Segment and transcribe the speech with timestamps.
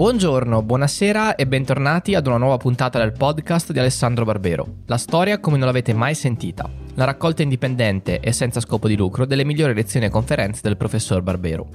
[0.00, 4.76] Buongiorno, buonasera e bentornati ad una nuova puntata del podcast di Alessandro Barbero.
[4.86, 6.66] La storia come non l'avete mai sentita.
[6.94, 11.20] La raccolta indipendente e senza scopo di lucro delle migliori lezioni e conferenze del professor
[11.20, 11.68] Barbero.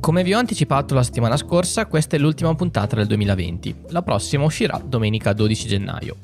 [0.00, 3.76] Come vi ho anticipato la settimana scorsa, questa è l'ultima puntata del 2020.
[3.88, 6.16] La prossima uscirà domenica 12 gennaio.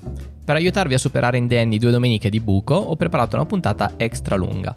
[0.44, 4.75] Per aiutarvi a superare indenni due domeniche di buco, ho preparato una puntata extra lunga.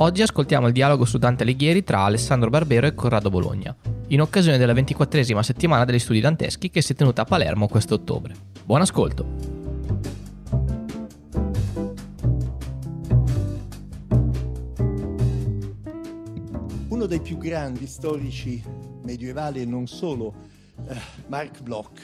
[0.00, 3.74] Oggi ascoltiamo il dialogo su Dante Alighieri tra Alessandro Barbero e Corrado Bologna,
[4.08, 7.94] in occasione della ventiquattresima settimana degli studi danteschi che si è tenuta a Palermo questo
[7.94, 8.32] ottobre.
[8.64, 9.26] Buon ascolto!
[16.86, 18.62] Uno dei più grandi storici
[19.02, 20.32] medievali e non solo,
[20.86, 21.98] eh, Mark Bloch,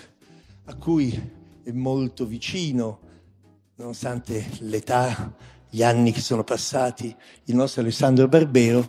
[0.65, 1.13] a cui
[1.63, 2.99] è molto vicino,
[3.77, 5.33] nonostante l'età
[5.75, 7.13] gli anni che sono passati,
[7.47, 8.89] il nostro Alessandro Barbero,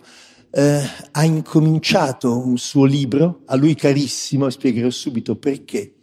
[0.51, 5.95] eh, ha incominciato un suo libro, a lui carissimo, e spiegherò subito perché,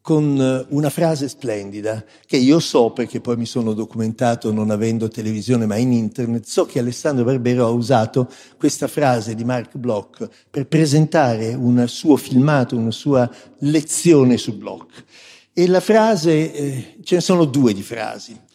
[0.00, 5.06] con eh, una frase splendida che io so perché poi mi sono documentato non avendo
[5.06, 10.28] televisione ma in internet, so che Alessandro Barbero ha usato questa frase di Mark Bloch
[10.50, 15.04] per presentare un suo filmato, una sua lezione su Bloch.
[15.52, 18.46] E la frase, eh, ce ne sono due di frasi.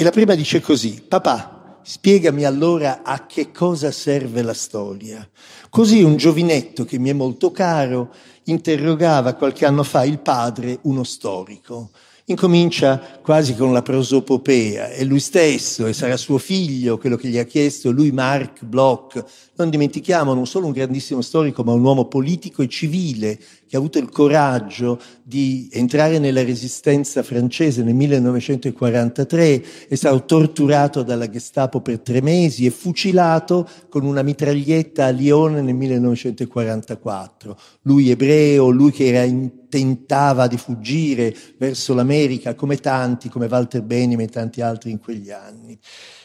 [0.00, 5.28] E la prima dice così, papà, spiegami allora a che cosa serve la storia.
[5.70, 11.02] Così un giovinetto che mi è molto caro interrogava qualche anno fa il padre, uno
[11.02, 11.90] storico.
[12.26, 17.38] Incomincia quasi con la prosopopea, è lui stesso e sarà suo figlio quello che gli
[17.38, 19.24] ha chiesto, lui Mark Bloch.
[19.56, 23.36] Non dimentichiamo non solo un grandissimo storico, ma un uomo politico e civile
[23.68, 31.02] che ha avuto il coraggio di entrare nella resistenza francese nel 1943, è stato torturato
[31.02, 37.58] dalla Gestapo per tre mesi e fucilato con una mitraglietta a Lione nel 1944.
[37.82, 43.82] Lui ebreo, lui che era in, tentava di fuggire verso l'America come tanti, come Walter
[43.82, 45.78] Benjamin e tanti altri in quegli anni.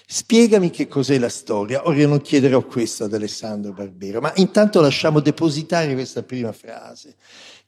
[0.05, 1.87] Spiegami che cos'è la storia.
[1.87, 7.15] Ora io non chiederò questo ad Alessandro Barbero, ma intanto lasciamo depositare questa prima frase.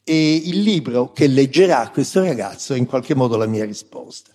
[0.04, 4.30] E il libro che leggerà questo ragazzo è in qualche modo la mia risposta.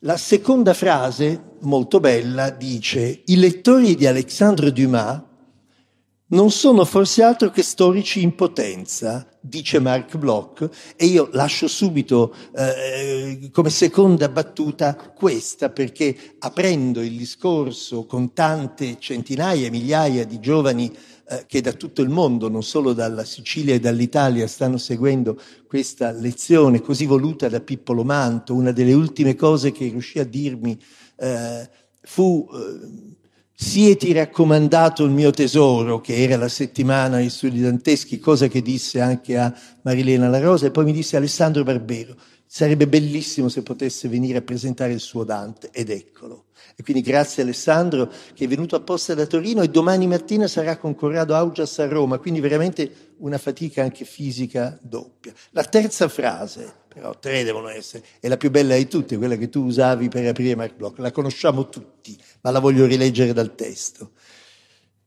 [0.00, 5.22] La seconda frase, molto bella, dice i lettori di Alexandre Dumas
[6.28, 12.34] non sono forse altro che storici in potenza, dice Mark Bloch, e io lascio subito
[12.52, 20.92] eh, come seconda battuta questa, perché aprendo il discorso con tante centinaia, migliaia di giovani
[21.28, 26.10] eh, che da tutto il mondo, non solo dalla Sicilia e dall'Italia, stanno seguendo questa
[26.10, 30.76] lezione così voluta da Pippolo Manto, una delle ultime cose che riuscì a dirmi
[31.18, 31.68] eh,
[32.00, 33.15] fu eh,
[33.58, 39.00] Sieti raccomandato il mio tesoro, che era la settimana di studi danteschi, cosa che disse
[39.00, 39.50] anche a
[39.80, 44.42] Marilena La Rosa, e poi mi disse Alessandro Barbero, sarebbe bellissimo se potesse venire a
[44.42, 46.44] presentare il suo Dante, ed eccolo.
[46.76, 50.94] E quindi grazie Alessandro che è venuto apposta da Torino e domani mattina sarà con
[50.94, 55.32] Corrado Augias a Roma, quindi veramente una fatica anche fisica doppia.
[55.52, 59.48] La terza frase, però tre devono essere, è la più bella di tutte, quella che
[59.48, 64.12] tu usavi per aprire Mark Bloch, la conosciamo tutti, ma la voglio rileggere dal testo.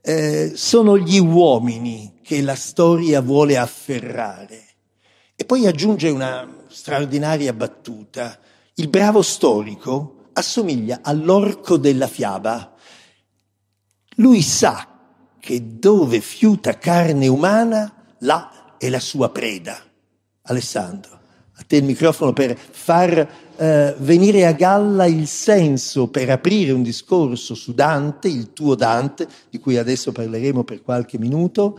[0.02, 4.66] Eh, sono gli uomini che la storia vuole afferrare.
[5.38, 8.38] E poi aggiunge una straordinaria battuta.
[8.74, 12.74] Il bravo storico assomiglia all'orco della fiaba.
[14.16, 15.00] Lui sa
[15.40, 19.82] che dove fiuta carne umana, là è la sua preda.
[20.42, 21.19] Alessandro,
[21.60, 23.28] a te il microfono per far
[23.58, 29.28] eh, venire a galla il senso, per aprire un discorso su Dante, il tuo Dante,
[29.50, 31.78] di cui adesso parleremo per qualche minuto,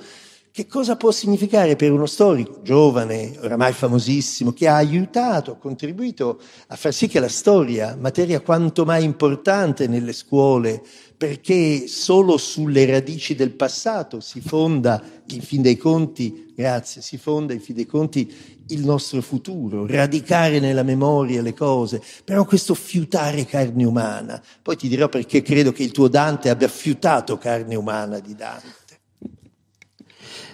[0.53, 6.41] che cosa può significare per uno storico giovane, oramai famosissimo, che ha aiutato, ha contribuito
[6.67, 10.83] a far sì che la storia, materia quanto mai importante nelle scuole,
[11.21, 17.53] perché solo sulle radici del passato si fonda, in fin dei conti, grazie, si fonda
[17.53, 18.33] in fin dei conti
[18.69, 24.43] il nostro futuro, radicare nella memoria le cose, però questo fiutare carne umana.
[24.63, 28.79] Poi ti dirò perché credo che il tuo Dante abbia fiutato carne umana di Dante.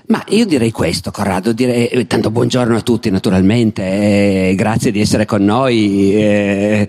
[0.06, 3.84] Ma io direi questo, Corrado, direi, eh, tanto buongiorno a tutti naturalmente,
[4.48, 6.88] eh, grazie di essere con noi, eh,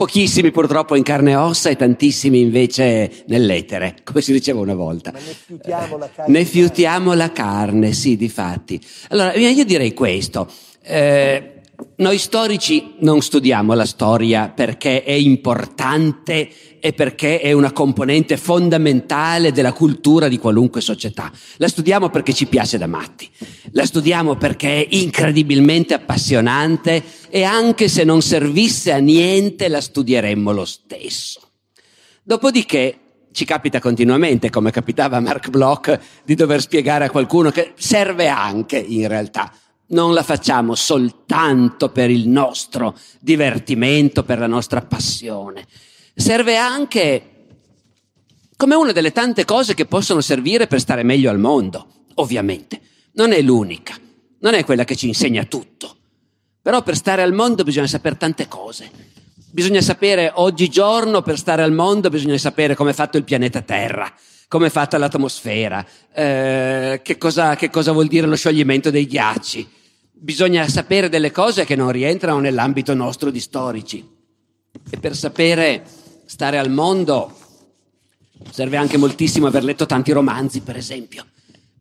[0.00, 5.12] pochissimi purtroppo in carne e ossa e tantissimi invece nell'etere, come si diceva una volta.
[5.12, 6.38] Ma ne fiutiamo la carne.
[6.38, 8.80] Ne fiutiamo la carne, sì, di fatti.
[9.10, 10.50] Allora, io direi questo.
[10.80, 11.60] Eh,
[11.96, 16.48] noi storici non studiamo la storia perché è importante
[16.80, 21.30] e perché è una componente fondamentale della cultura di qualunque società.
[21.58, 23.28] La studiamo perché ci piace da matti,
[23.72, 30.52] la studiamo perché è incredibilmente appassionante e anche se non servisse a niente la studieremmo
[30.52, 31.40] lo stesso.
[32.22, 32.98] Dopodiché
[33.32, 38.28] ci capita continuamente, come capitava a Mark Bloch, di dover spiegare a qualcuno che serve
[38.28, 39.52] anche in realtà.
[39.88, 45.66] Non la facciamo soltanto per il nostro divertimento, per la nostra passione
[46.20, 47.30] serve anche
[48.56, 52.80] come una delle tante cose che possono servire per stare meglio al mondo, ovviamente.
[53.12, 53.98] Non è l'unica,
[54.40, 55.96] non è quella che ci insegna tutto.
[56.60, 58.90] Però per stare al mondo bisogna sapere tante cose.
[59.50, 64.12] Bisogna sapere oggigiorno, per stare al mondo, bisogna sapere come è fatto il pianeta Terra,
[64.46, 69.68] come è fatta l'atmosfera, eh, che, cosa, che cosa vuol dire lo scioglimento dei ghiacci.
[70.12, 74.06] Bisogna sapere delle cose che non rientrano nell'ambito nostro di storici.
[74.90, 75.82] E per sapere
[76.30, 77.32] stare al mondo
[78.52, 81.26] serve anche moltissimo aver letto tanti romanzi, per esempio.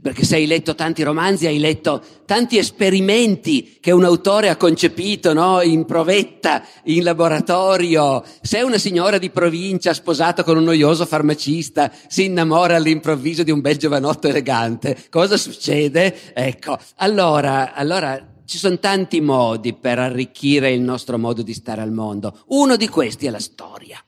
[0.01, 5.33] Perché se hai letto tanti romanzi, hai letto tanti esperimenti che un autore ha concepito,
[5.33, 5.61] no?
[5.61, 8.23] In provetta, in laboratorio.
[8.41, 13.61] Se una signora di provincia sposata con un noioso farmacista si innamora all'improvviso di un
[13.61, 16.33] bel giovanotto elegante, cosa succede?
[16.33, 21.91] Ecco, allora, allora ci sono tanti modi per arricchire il nostro modo di stare al
[21.91, 22.39] mondo.
[22.47, 24.03] Uno di questi è la storia.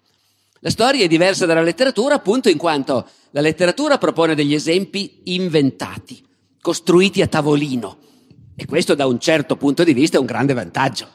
[0.64, 6.24] La storia è diversa dalla letteratura appunto in quanto la letteratura propone degli esempi inventati,
[6.62, 7.98] costruiti a tavolino.
[8.56, 11.08] E questo da un certo punto di vista è un grande vantaggio.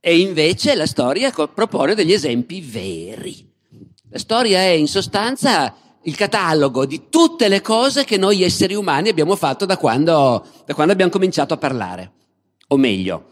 [0.00, 3.48] E invece la storia propone degli esempi veri.
[4.10, 9.10] La storia è in sostanza il catalogo di tutte le cose che noi esseri umani
[9.10, 12.10] abbiamo fatto da quando, da quando abbiamo cominciato a parlare.
[12.66, 13.26] O meglio,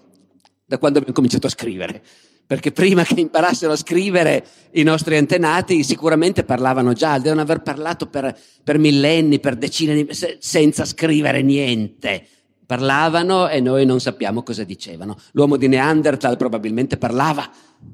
[0.64, 2.04] da quando abbiamo cominciato a scrivere
[2.50, 8.08] perché prima che imparassero a scrivere i nostri antenati sicuramente parlavano già, devono aver parlato
[8.08, 12.26] per, per millenni, per decine di se, senza scrivere niente.
[12.66, 15.16] Parlavano e noi non sappiamo cosa dicevano.
[15.30, 17.48] L'uomo di Neanderthal probabilmente parlava,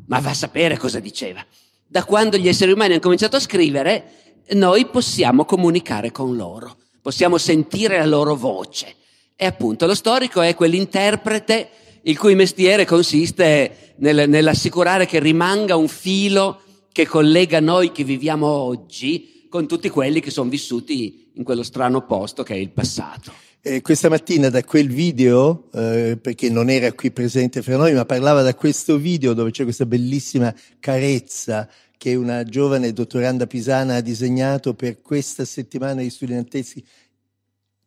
[0.06, 1.44] ma va a sapere cosa diceva.
[1.86, 4.04] Da quando gli esseri umani hanno cominciato a scrivere,
[4.52, 8.94] noi possiamo comunicare con loro, possiamo sentire la loro voce.
[9.36, 11.68] E appunto lo storico è quell'interprete
[12.06, 16.60] il cui mestiere consiste nel, nell'assicurare che rimanga un filo
[16.92, 22.04] che collega noi che viviamo oggi con tutti quelli che sono vissuti in quello strano
[22.06, 23.32] posto che è il passato.
[23.60, 28.04] Eh, questa mattina da quel video, eh, perché non era qui presente fra noi, ma
[28.04, 31.68] parlava da questo video dove c'è questa bellissima carezza
[31.98, 36.84] che una giovane dottoranda pisana ha disegnato per questa settimana di studenteschi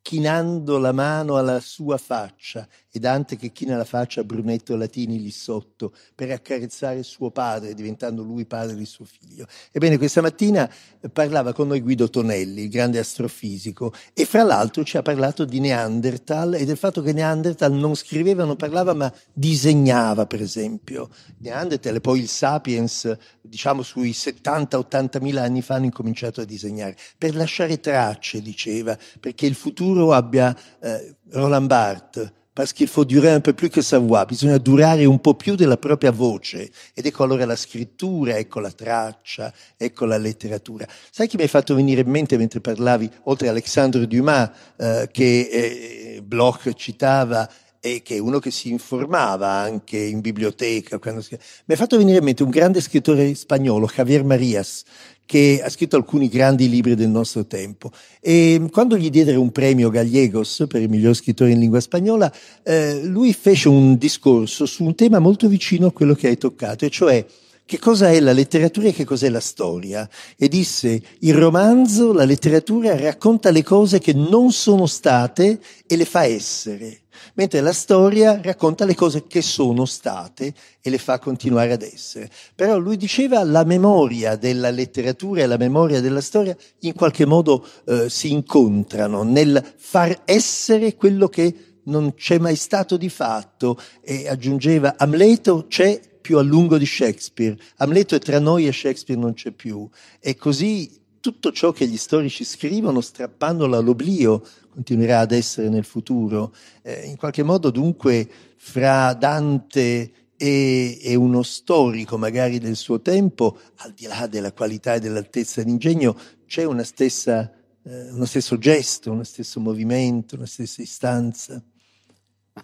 [0.02, 5.22] chinando la mano alla sua faccia e Dante che china la faccia a Brunetto Latini
[5.22, 9.46] lì sotto per accarezzare suo padre, diventando lui padre di suo figlio.
[9.72, 10.70] Ebbene, questa mattina
[11.14, 15.60] parlava con noi Guido Tonelli, il grande astrofisico, e fra l'altro ci ha parlato di
[15.60, 21.10] Neanderthal e del fatto che Neanderthal non scriveva, non parlava, ma disegnava, per esempio.
[21.40, 26.96] Neanderthal e poi il Sapiens, diciamo sui 70-80 mila anni fa hanno incominciato a disegnare,
[27.18, 33.32] per lasciare tracce, diceva, perché il futuro abbia eh, Roland Barthes, parce qu'il faut durer
[33.32, 37.06] un peu plus que sa voix, bisogna durare un po' più della propria voce ed
[37.06, 40.86] ecco allora la scrittura, ecco la traccia, ecco la letteratura.
[41.10, 45.08] Sai chi mi hai fatto venire in mente mentre parlavi, oltre a Alexandre Dumas, eh,
[45.10, 47.50] che eh, Bloch citava
[47.82, 51.00] e che è uno che si informava anche in biblioteca.
[51.22, 51.38] Si...
[51.66, 54.84] Mi ha fatto venire in mente un grande scrittore spagnolo, Javier Marias,
[55.26, 57.92] che ha scritto alcuni grandi libri del nostro tempo.
[58.20, 62.34] E quando gli diedero un premio Gallegos per il miglior scrittore in lingua spagnola,
[62.64, 66.86] eh, lui fece un discorso su un tema molto vicino a quello che hai toccato,
[66.86, 67.26] e cioè
[67.70, 70.10] che cosa è la letteratura e che cos'è la storia.
[70.36, 76.06] E disse, il romanzo, la letteratura racconta le cose che non sono state e le
[76.06, 77.02] fa essere
[77.36, 82.30] mentre la storia racconta le cose che sono state e le fa continuare ad essere.
[82.56, 87.66] Però lui diceva la memoria della letteratura e la memoria della storia in qualche modo
[87.86, 94.30] eh, si incontrano nel far essere quello che non c'è mai stato di fatto e
[94.30, 99.34] aggiungeva Amleto c'è più a lungo di Shakespeare, Amleto è tra noi e Shakespeare non
[99.34, 99.88] c'è più
[100.20, 106.54] e così tutto ciò che gli storici scrivono strappandolo all'oblio continuerà ad essere nel futuro.
[106.82, 113.60] Eh, in qualche modo dunque fra Dante e, e, uno storico magari del suo tempo,
[113.78, 117.52] al di là della qualità e dell'altezza d'ingegno, c'è una stessa,
[117.84, 121.62] eh, uno stesso gesto, uno stesso movimento, una stessa istanza.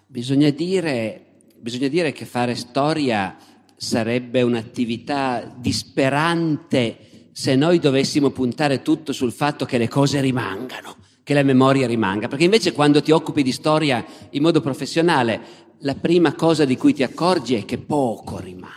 [0.08, 3.36] Bisogna dire, bisogna dire che fare storia
[3.76, 11.34] sarebbe un'attività disperante se noi dovessimo puntare tutto sul fatto che le cose rimangano, che
[11.34, 15.42] la memoria rimanga, perché invece quando ti occupi di storia in modo professionale,
[15.80, 18.74] la prima cosa di cui ti accorgi è che poco rimane.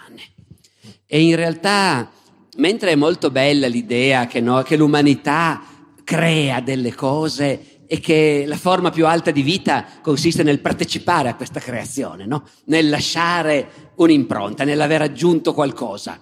[1.06, 2.11] E in realtà,
[2.56, 5.62] mentre è molto bella l'idea che, no, che l'umanità
[6.02, 11.35] crea delle cose e che la forma più alta di vita consiste nel partecipare a
[11.35, 12.45] questa creazione, no?
[12.66, 16.21] nel lasciare un'impronta, nell'aver aggiunto qualcosa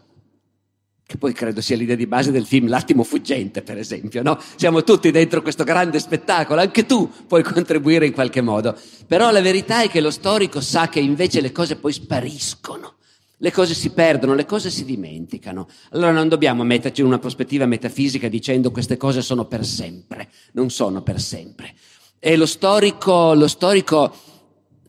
[1.08, 4.40] che poi credo sia l'idea di base del film L'attimo fuggente, per esempio, no?
[4.56, 8.76] Siamo tutti dentro questo grande spettacolo, anche tu puoi contribuire in qualche modo.
[9.06, 12.95] Però la verità è che lo storico sa che invece le cose poi spariscono.
[13.38, 15.68] Le cose si perdono, le cose si dimenticano.
[15.90, 20.28] Allora non dobbiamo metterci in una prospettiva metafisica dicendo queste cose sono per sempre.
[20.52, 21.74] Non sono per sempre.
[22.18, 24.14] E lo storico, lo storico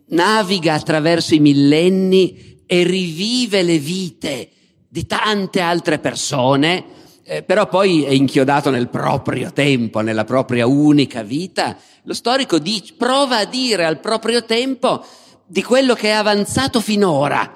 [0.09, 4.49] naviga attraverso i millenni e rivive le vite
[4.87, 6.85] di tante altre persone,
[7.23, 11.77] eh, però poi è inchiodato nel proprio tempo, nella propria unica vita.
[12.03, 15.05] Lo storico dice, prova a dire al proprio tempo
[15.45, 17.53] di quello che è avanzato finora,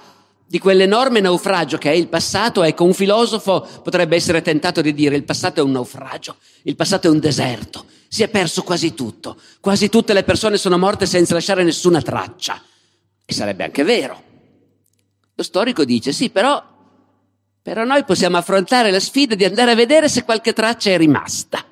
[0.52, 2.62] di quell'enorme naufragio che è il passato.
[2.64, 7.08] Ecco, un filosofo potrebbe essere tentato di dire il passato è un naufragio, il passato
[7.08, 11.36] è un deserto, si è perso quasi tutto, quasi tutte le persone sono morte senza
[11.36, 12.62] lasciare nessuna traccia.
[13.24, 14.22] E sarebbe anche vero.
[15.36, 16.62] Lo storico dice sì, però
[17.64, 21.64] però noi possiamo affrontare la sfida di andare a vedere se qualche traccia è rimasta.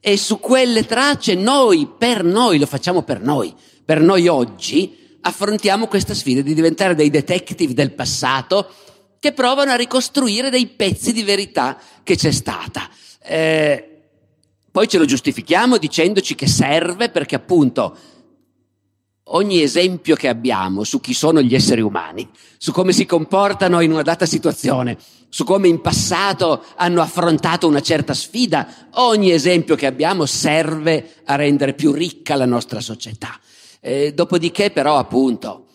[0.00, 3.54] E su quelle tracce noi, per noi, lo facciamo per noi,
[3.84, 8.70] per noi oggi, affrontiamo questa sfida di diventare dei detective del passato
[9.18, 12.88] che provano a ricostruire dei pezzi di verità che c'è stata.
[13.22, 13.90] Eh,
[14.70, 17.96] poi ce lo giustifichiamo dicendoci che serve perché appunto
[19.28, 23.90] ogni esempio che abbiamo su chi sono gli esseri umani, su come si comportano in
[23.90, 29.86] una data situazione, su come in passato hanno affrontato una certa sfida, ogni esempio che
[29.86, 33.40] abbiamo serve a rendere più ricca la nostra società.
[33.86, 35.68] Eh, dopodiché però appunto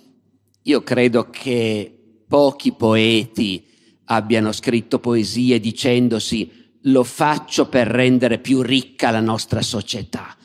[0.64, 3.66] io credo che pochi poeti
[4.08, 10.36] abbiano scritto poesie dicendosi lo faccio per rendere più ricca la nostra società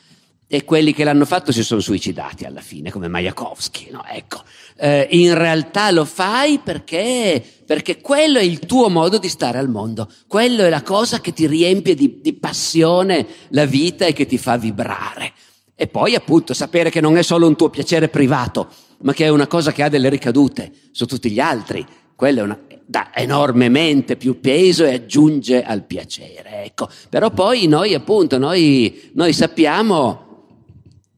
[0.47, 3.91] e quelli che l'hanno fatto si sono suicidati alla fine, come Majakovsky.
[3.91, 4.05] No?
[4.07, 4.43] Ecco,
[4.77, 9.67] eh, in realtà lo fai perché, perché quello è il tuo modo di stare al
[9.67, 14.25] mondo, quello è la cosa che ti riempie di, di passione la vita e che
[14.25, 15.33] ti fa vibrare.
[15.79, 18.67] E poi appunto sapere che non è solo un tuo piacere privato,
[19.03, 21.85] ma che è una cosa che ha delle ricadute su tutti gli altri.
[22.15, 26.63] Quello è una, dà enormemente più peso e aggiunge al piacere.
[26.63, 26.89] Ecco.
[27.09, 30.25] Però poi noi appunto, noi, noi sappiamo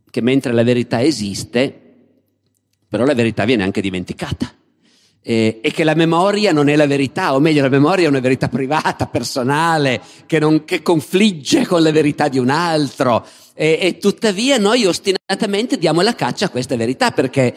[0.09, 1.73] che mentre la verità esiste,
[2.89, 4.51] però la verità viene anche dimenticata.
[5.21, 8.49] E, che la memoria non è la verità, o meglio, la memoria è una verità
[8.49, 13.25] privata, personale, che, non, che confligge con la verità di un altro.
[13.61, 17.53] E, e, tuttavia noi ostinatamente diamo la caccia a questa verità, perché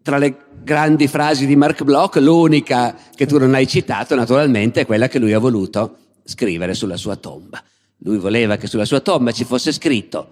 [0.00, 4.86] tra le grandi frasi di Mark Bloch, l'unica che tu non hai citato, naturalmente, è
[4.86, 7.60] quella che lui ha voluto scrivere sulla sua tomba.
[8.04, 10.28] Lui voleva che sulla sua tomba ci fosse scritto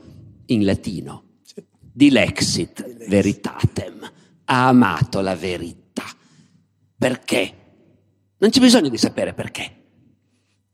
[0.46, 1.24] in latino
[1.92, 4.08] Dilexit veritatem,
[4.44, 6.04] ha amato la verità.
[6.96, 7.54] Perché?
[8.38, 9.81] Non c'è bisogno di sapere perché.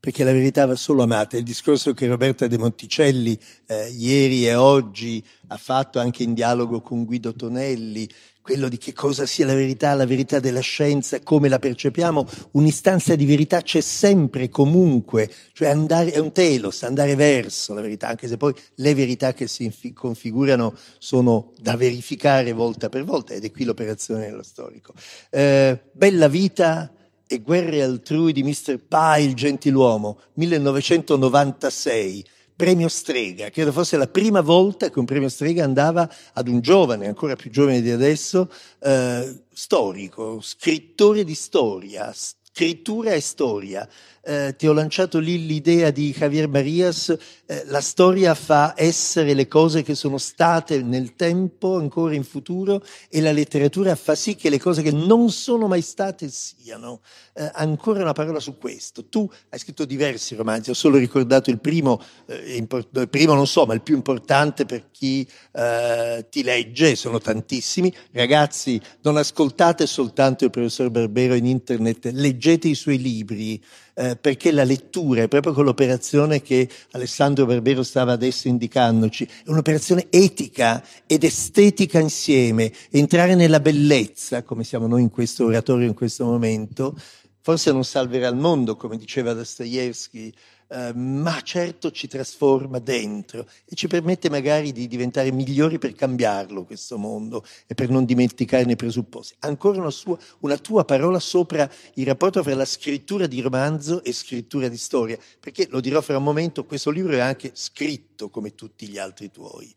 [0.08, 1.36] Perché la verità va solo amata.
[1.36, 6.80] Il discorso che Roberta De Monticelli eh, ieri e oggi ha fatto anche in dialogo
[6.80, 8.08] con Guido Tonelli,
[8.40, 13.16] quello di che cosa sia la verità, la verità della scienza, come la percepiamo, un'istanza
[13.16, 18.28] di verità c'è sempre, comunque, cioè andare, è un telos, andare verso la verità, anche
[18.28, 23.50] se poi le verità che si configurano sono da verificare volta per volta, ed è
[23.50, 24.94] qui l'operazione dello storico.
[25.28, 26.94] Eh, bella vita
[27.28, 28.80] e guerre altrui di Mr.
[28.88, 32.24] Pye, il gentiluomo, 1996
[32.56, 33.50] premio Strega.
[33.50, 37.50] Credo fosse la prima volta che un premio Strega andava ad un giovane, ancora più
[37.50, 43.88] giovane di adesso, eh, storico, scrittore di storia, scrittura e storia
[44.28, 47.16] eh, ti ho lanciato lì l'idea di Javier Marias,
[47.46, 52.84] eh, la storia fa essere le cose che sono state nel tempo, ancora in futuro,
[53.08, 57.00] e la letteratura fa sì che le cose che non sono mai state siano.
[57.32, 59.06] Eh, ancora una parola su questo.
[59.06, 63.46] Tu hai scritto diversi romanzi, ho solo ricordato il primo, eh, import- il primo non
[63.46, 67.90] so, ma il più importante per chi eh, ti legge, sono tantissimi.
[68.12, 73.58] Ragazzi, non ascoltate soltanto il professor Barbero in internet, leggete i suoi libri
[73.98, 80.06] eh, perché la lettura è proprio quell'operazione che Alessandro Barbero stava adesso indicandoci, è un'operazione
[80.10, 86.24] etica ed estetica insieme, entrare nella bellezza, come siamo noi in questo oratorio in questo
[86.24, 86.96] momento,
[87.40, 90.32] forse non salverà il mondo, come diceva Dostoevsky,
[90.68, 96.64] eh, ma certo ci trasforma dentro e ci permette magari di diventare migliori per cambiarlo
[96.64, 99.34] questo mondo e per non dimenticarne i presupposti.
[99.40, 104.12] Ancora una, sua, una tua parola sopra il rapporto fra la scrittura di romanzo e
[104.12, 108.54] scrittura di storia, perché lo dirò fra un momento, questo libro è anche scritto come
[108.54, 109.74] tutti gli altri tuoi.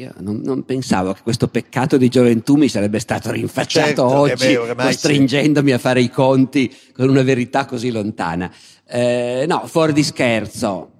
[0.00, 4.56] Io non, non, pensavo che questo peccato di gioventù mi sarebbe stato rinfacciato certo, oggi,
[4.74, 5.74] costringendomi sì.
[5.74, 8.50] a fare i conti con una verità così lontana.
[8.88, 10.90] Eh, no, fuori di scherzo.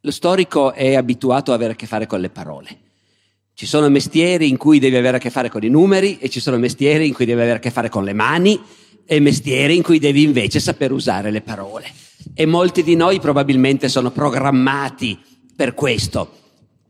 [0.00, 2.78] Lo storico è abituato ad avere a che fare con le parole.
[3.54, 6.38] Ci sono mestieri in cui devi avere a che fare con i numeri e ci
[6.38, 8.60] sono mestieri in cui devi avere a che fare con le mani
[9.04, 11.86] e mestieri in cui devi invece saper usare le parole.
[12.34, 15.18] E molti di noi probabilmente sono programmati
[15.56, 16.46] per questo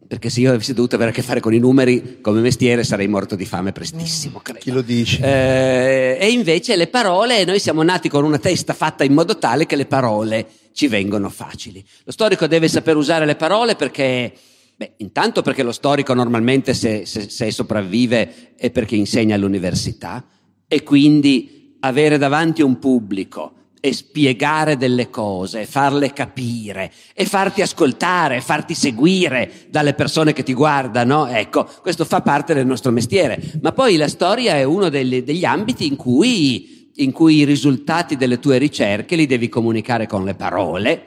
[0.08, 3.06] perché se io avessi dovuto avere a che fare con i numeri come mestiere sarei
[3.08, 4.60] morto di fame prestissimo, credo.
[4.60, 5.20] Chi lo dice?
[5.22, 9.66] Eh, e invece le parole, noi siamo nati con una testa fatta in modo tale
[9.66, 11.84] che le parole ci vengono facili.
[12.04, 14.32] Lo storico deve saper usare le parole perché,
[14.76, 20.24] beh, intanto perché lo storico normalmente se, se, se sopravvive è perché insegna all'università
[20.66, 28.40] e quindi avere davanti un pubblico e spiegare delle cose, farle capire e farti ascoltare,
[28.40, 33.40] farti seguire dalle persone che ti guardano, ecco, questo fa parte del nostro mestiere.
[33.62, 38.16] Ma poi la storia è uno degli, degli ambiti in cui, in cui, i risultati
[38.16, 41.06] delle tue ricerche li devi comunicare con le parole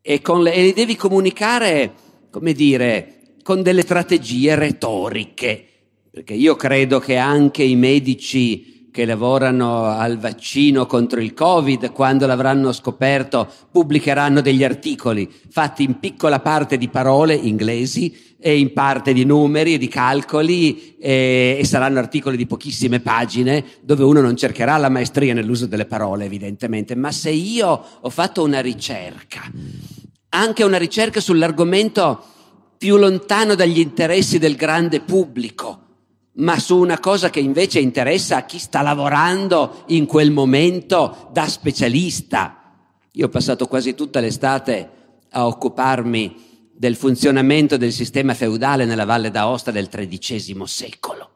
[0.00, 1.92] e, con le, e li devi comunicare,
[2.30, 5.66] come dire, con delle strategie retoriche.
[6.12, 12.26] Perché io credo che anche i medici che lavorano al vaccino contro il Covid, quando
[12.26, 19.14] l'avranno scoperto, pubblicheranno degli articoli fatti in piccola parte di parole inglesi e in parte
[19.14, 24.36] di numeri e di calcoli e, e saranno articoli di pochissime pagine dove uno non
[24.36, 26.94] cercherà la maestria nell'uso delle parole, evidentemente.
[26.94, 29.40] Ma se io ho fatto una ricerca,
[30.28, 32.24] anche una ricerca sull'argomento
[32.76, 35.81] più lontano dagli interessi del grande pubblico,
[36.34, 41.46] ma su una cosa che invece interessa a chi sta lavorando in quel momento da
[41.46, 42.58] specialista.
[43.12, 44.90] Io ho passato quasi tutta l'estate
[45.30, 51.30] a occuparmi del funzionamento del sistema feudale nella Valle d'Aosta del XIII secolo.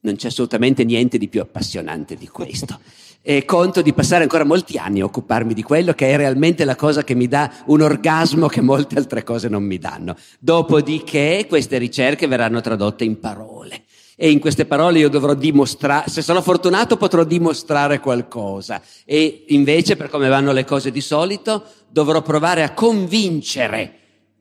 [0.00, 2.80] Non c'è assolutamente niente di più appassionante di questo.
[3.20, 6.76] E conto di passare ancora molti anni a occuparmi di quello che è realmente la
[6.76, 10.16] cosa che mi dà un orgasmo che molte altre cose non mi danno.
[10.38, 13.82] Dopodiché queste ricerche verranno tradotte in parole
[14.20, 19.94] e in queste parole io dovrò dimostrare, se sono fortunato potrò dimostrare qualcosa e invece
[19.94, 23.92] per come vanno le cose di solito dovrò provare a convincere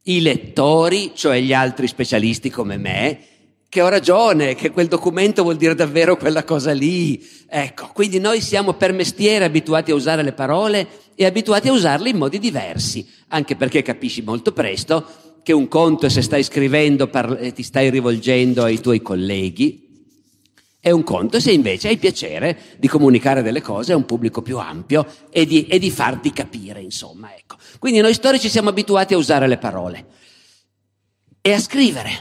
[0.05, 3.19] i lettori, cioè gli altri specialisti come me,
[3.69, 7.23] che ho ragione, che quel documento vuol dire davvero quella cosa lì.
[7.47, 12.09] Ecco, quindi noi siamo per mestiere abituati a usare le parole e abituati a usarle
[12.09, 15.05] in modi diversi, anche perché capisci molto presto
[15.47, 20.11] che un conto è se stai scrivendo e ti stai rivolgendo ai tuoi colleghi,
[20.77, 24.57] è un conto se invece hai piacere di comunicare delle cose a un pubblico più
[24.57, 27.33] ampio e di, e di farti capire, insomma.
[27.33, 27.55] Ecco.
[27.79, 30.05] Quindi noi storici siamo abituati a usare le parole
[31.39, 32.11] e a scrivere.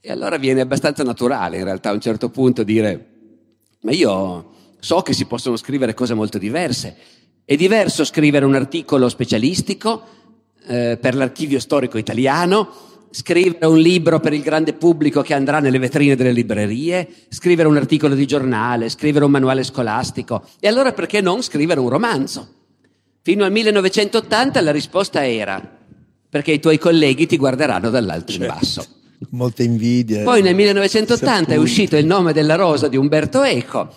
[0.00, 3.10] E allora viene abbastanza naturale in realtà a un certo punto dire,
[3.82, 6.96] ma io so che si possono scrivere cose molto diverse.
[7.44, 10.22] È diverso scrivere un articolo specialistico
[10.66, 12.68] eh, per l'archivio storico italiano,
[13.10, 17.76] scrivere un libro per il grande pubblico che andrà nelle vetrine delle librerie, scrivere un
[17.76, 20.44] articolo di giornale, scrivere un manuale scolastico.
[20.58, 22.48] E allora perché non scrivere un romanzo?
[23.22, 25.82] Fino al 1980 la risposta era
[26.28, 28.44] perché i tuoi colleghi ti guarderanno dall'alto certo.
[28.44, 28.86] in basso.
[29.30, 30.24] Molta invidia.
[30.24, 33.94] Poi nel 1980 è uscito Il nome della rosa di Umberto Eco,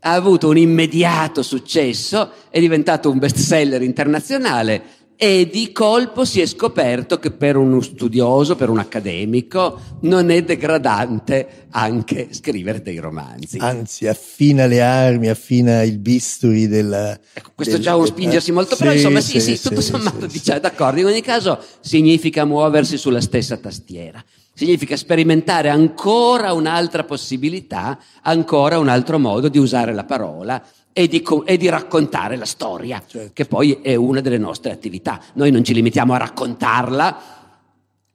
[0.00, 4.82] ha avuto un immediato successo, è diventato un bestseller internazionale
[5.20, 10.44] e di colpo si è scoperto che per uno studioso, per un accademico, non è
[10.44, 13.58] degradante anche scrivere dei romanzi.
[13.58, 17.18] Anzi, affina le armi, affina il bisturi del...
[17.32, 19.80] Ecco, questo del, è già un spingersi molto, sì, però insomma sì, sì, sì tutto
[19.80, 21.00] sommato diciamo, d'accordo.
[21.00, 24.24] In ogni caso significa muoversi sulla stessa tastiera.
[24.54, 30.62] Significa sperimentare ancora un'altra possibilità, ancora un altro modo di usare la parola
[30.98, 33.30] e di, e di raccontare la storia, certo.
[33.32, 35.22] che poi è una delle nostre attività.
[35.34, 37.22] Noi non ci limitiamo a raccontarla,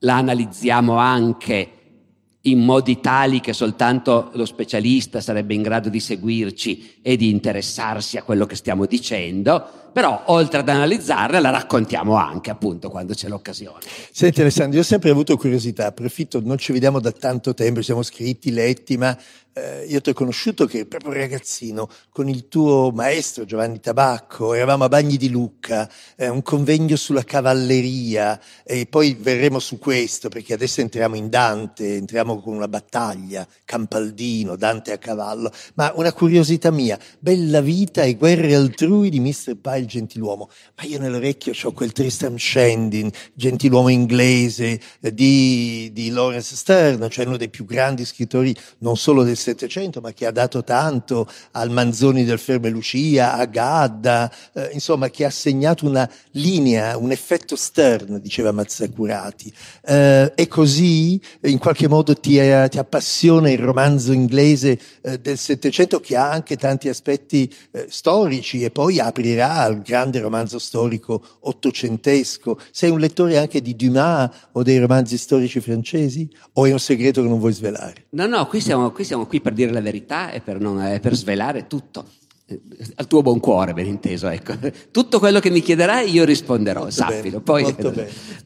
[0.00, 1.70] la analizziamo anche
[2.42, 8.18] in modi tali che soltanto lo specialista sarebbe in grado di seguirci e di interessarsi
[8.18, 13.28] a quello che stiamo dicendo, però oltre ad analizzarla la raccontiamo anche appunto quando c'è
[13.28, 13.78] l'occasione.
[14.10, 18.02] Senti Alessandro, io ho sempre avuto curiosità, approfitto, non ci vediamo da tanto tempo, siamo
[18.02, 19.16] scritti, letti, ma
[19.56, 24.84] eh, io ti ho conosciuto che proprio ragazzino, con il tuo maestro Giovanni Tabacco, eravamo
[24.84, 30.54] a Bagni di Lucca, eh, un convegno sulla cavalleria e poi verremo su questo perché
[30.54, 36.72] adesso entriamo in Dante, entriamo con una battaglia, Campaldino, Dante a cavallo, ma una curiosità
[36.72, 39.56] mia, Bella vita e guerre altrui di Mr.
[39.60, 46.56] Pyle Gentiluomo, ma io nell'orecchio ho quel Tristram Shandin, gentiluomo inglese eh, di, di Lawrence
[46.56, 50.62] Stern, cioè uno dei più grandi scrittori non solo del Settecento, ma che ha dato
[50.64, 56.96] tanto al Manzoni del Ferme Lucia, a Gadda, eh, insomma, che ha segnato una linea,
[56.96, 59.52] un effetto Stern, diceva Mazzacurati.
[59.84, 65.38] Eh, e così, in qualche modo, ti, eh, ti appassiona il romanzo inglese eh, del
[65.38, 71.22] Settecento, che ha anche tanti aspetti eh, storici, e poi aprirà al grande romanzo storico
[71.40, 72.58] ottocentesco.
[72.70, 76.28] Sei un lettore anche di Dumas o dei romanzi storici francesi?
[76.54, 78.06] O è un segreto che non vuoi svelare?
[78.10, 81.00] No, no, qui siamo qui, siamo qui per dire la verità e per, non, eh,
[81.00, 82.04] per svelare tutto
[82.46, 82.60] eh,
[82.96, 84.52] al tuo buon cuore, ben inteso, ecco.
[84.90, 87.40] Tutto quello che mi chiederai io risponderò, molto sappilo.
[87.40, 87.74] Poi,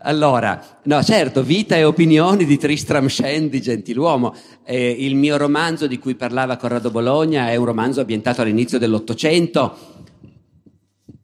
[0.02, 4.32] allora, no, certo, Vita e opinioni di Tristram Shandy, Gentiluomo.
[4.64, 9.96] Eh, il mio romanzo di cui parlava Corrado Bologna è un romanzo ambientato all'inizio dell'Ottocento,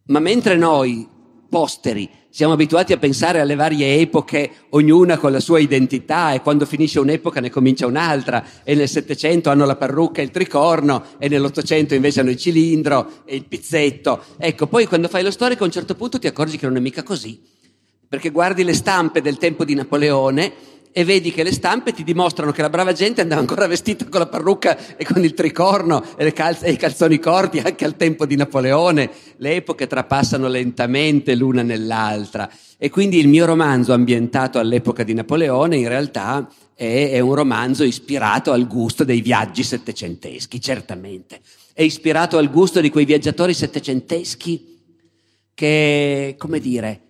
[0.07, 1.09] ma mentre noi,
[1.49, 6.67] posteri, siamo abituati a pensare alle varie epoche, ognuna con la sua identità, e quando
[6.67, 11.29] finisce un'epoca ne comincia un'altra, e nel Settecento hanno la parrucca e il tricorno, e
[11.29, 14.25] nell'Ottocento invece hanno il cilindro e il pizzetto.
[14.37, 16.81] Ecco, poi quando fai lo storico a un certo punto ti accorgi che non è
[16.81, 17.41] mica così,
[18.09, 20.53] perché guardi le stampe del tempo di Napoleone
[20.97, 24.21] e vedi che le stampe ti dimostrano che la brava gente andava ancora vestita con
[24.21, 28.25] la parrucca e con il tricorno e, cal- e i calzoni corti anche al tempo
[28.27, 29.11] di Napoleone.
[29.39, 32.49] Le epoche trapassano lentamente l'una nell'altra.
[32.79, 37.83] E quindi il mio romanzo ambientato all'epoca di Napoleone in realtà è, è un romanzo
[37.83, 41.41] ispirato al gusto dei viaggi settecenteschi, certamente.
[41.73, 44.81] È ispirato al gusto di quei viaggiatori settecenteschi
[45.55, 47.01] che, come dire,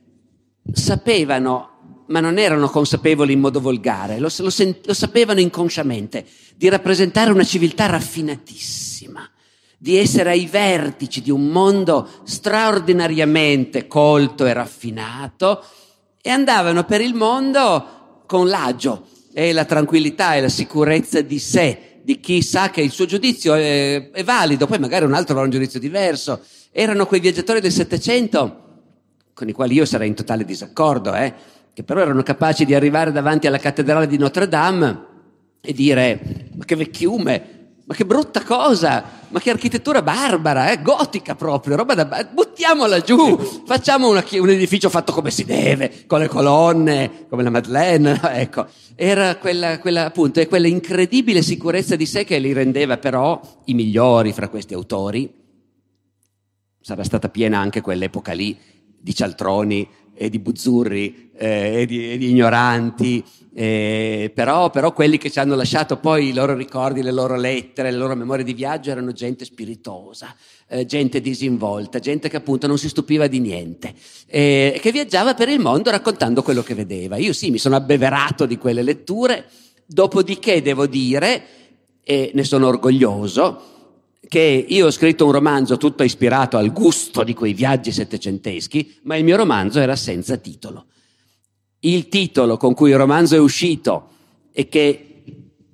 [0.73, 1.74] sapevano
[2.07, 4.51] ma non erano consapevoli in modo volgare, lo, lo,
[4.85, 6.25] lo sapevano inconsciamente,
[6.57, 9.29] di rappresentare una civiltà raffinatissima,
[9.79, 15.65] di essere ai vertici di un mondo straordinariamente colto e raffinato
[16.21, 22.01] e andavano per il mondo con l'agio e la tranquillità e la sicurezza di sé,
[22.03, 25.45] di chi sa che il suo giudizio è, è valido, poi magari un altro avrà
[25.45, 26.41] un giudizio diverso.
[26.71, 28.63] Erano quei viaggiatori del Settecento
[29.35, 31.35] con i quali io sarei in totale disaccordo, eh?
[31.75, 35.13] Che però erano capaci di arrivare davanti alla cattedrale di Notre Dame
[35.61, 40.81] e dire ma che vecchiume, ma che brutta cosa, ma che architettura barbara, eh?
[40.81, 42.07] gotica proprio, roba da...
[42.33, 47.51] buttiamola giù, facciamo una, un edificio fatto come si deve, con le colonne, come la
[47.51, 48.67] Madeleine, ecco.
[48.95, 54.33] Era quella, quella, appunto, quella incredibile sicurezza di sé che li rendeva però i migliori
[54.33, 55.43] fra questi autori.
[56.81, 58.57] Sarà stata piena anche quell'epoca lì
[58.97, 65.19] di cialtroni e di buzzurri eh, e, di, e, di, ignoranti, eh, però, però, quelli
[65.19, 68.55] che ci hanno lasciato poi i loro ricordi, le loro lettere, le loro memorie di
[68.55, 70.35] viaggio erano gente spiritosa,
[70.69, 73.95] eh, gente disinvolta, gente che appunto non si stupiva di niente,
[74.27, 77.17] eh, che viaggiava per il mondo raccontando quello che vedeva.
[77.17, 79.47] Io sì, mi sono abbeverato di quelle letture,
[79.87, 81.45] dopodiché devo dire,
[82.03, 83.74] e ne sono orgoglioso,
[84.29, 89.17] che io ho scritto un romanzo tutto ispirato al gusto di quei viaggi settecenteschi, ma
[89.17, 90.87] il mio romanzo era senza titolo.
[91.81, 94.09] Il titolo con cui il romanzo è uscito
[94.53, 95.23] e che,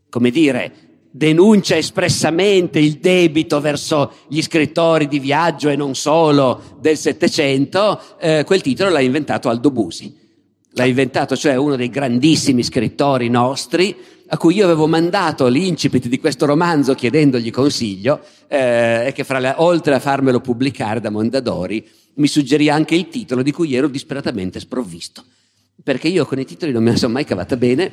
[0.09, 6.97] come dire, denuncia espressamente il debito verso gli scrittori di viaggio e non solo del
[6.97, 10.19] Settecento, eh, quel titolo l'ha inventato Aldo Busi.
[10.75, 13.97] L'ha inventato, cioè uno dei grandissimi scrittori nostri,
[14.33, 19.55] a cui io avevo mandato l'incipit di questo romanzo chiedendogli consiglio eh, e che le,
[19.57, 24.61] oltre a farmelo pubblicare da Mondadori mi suggerì anche il titolo di cui ero disperatamente
[24.61, 25.25] sprovvisto.
[25.83, 27.91] Perché io con i titoli non me ne sono mai cavata bene,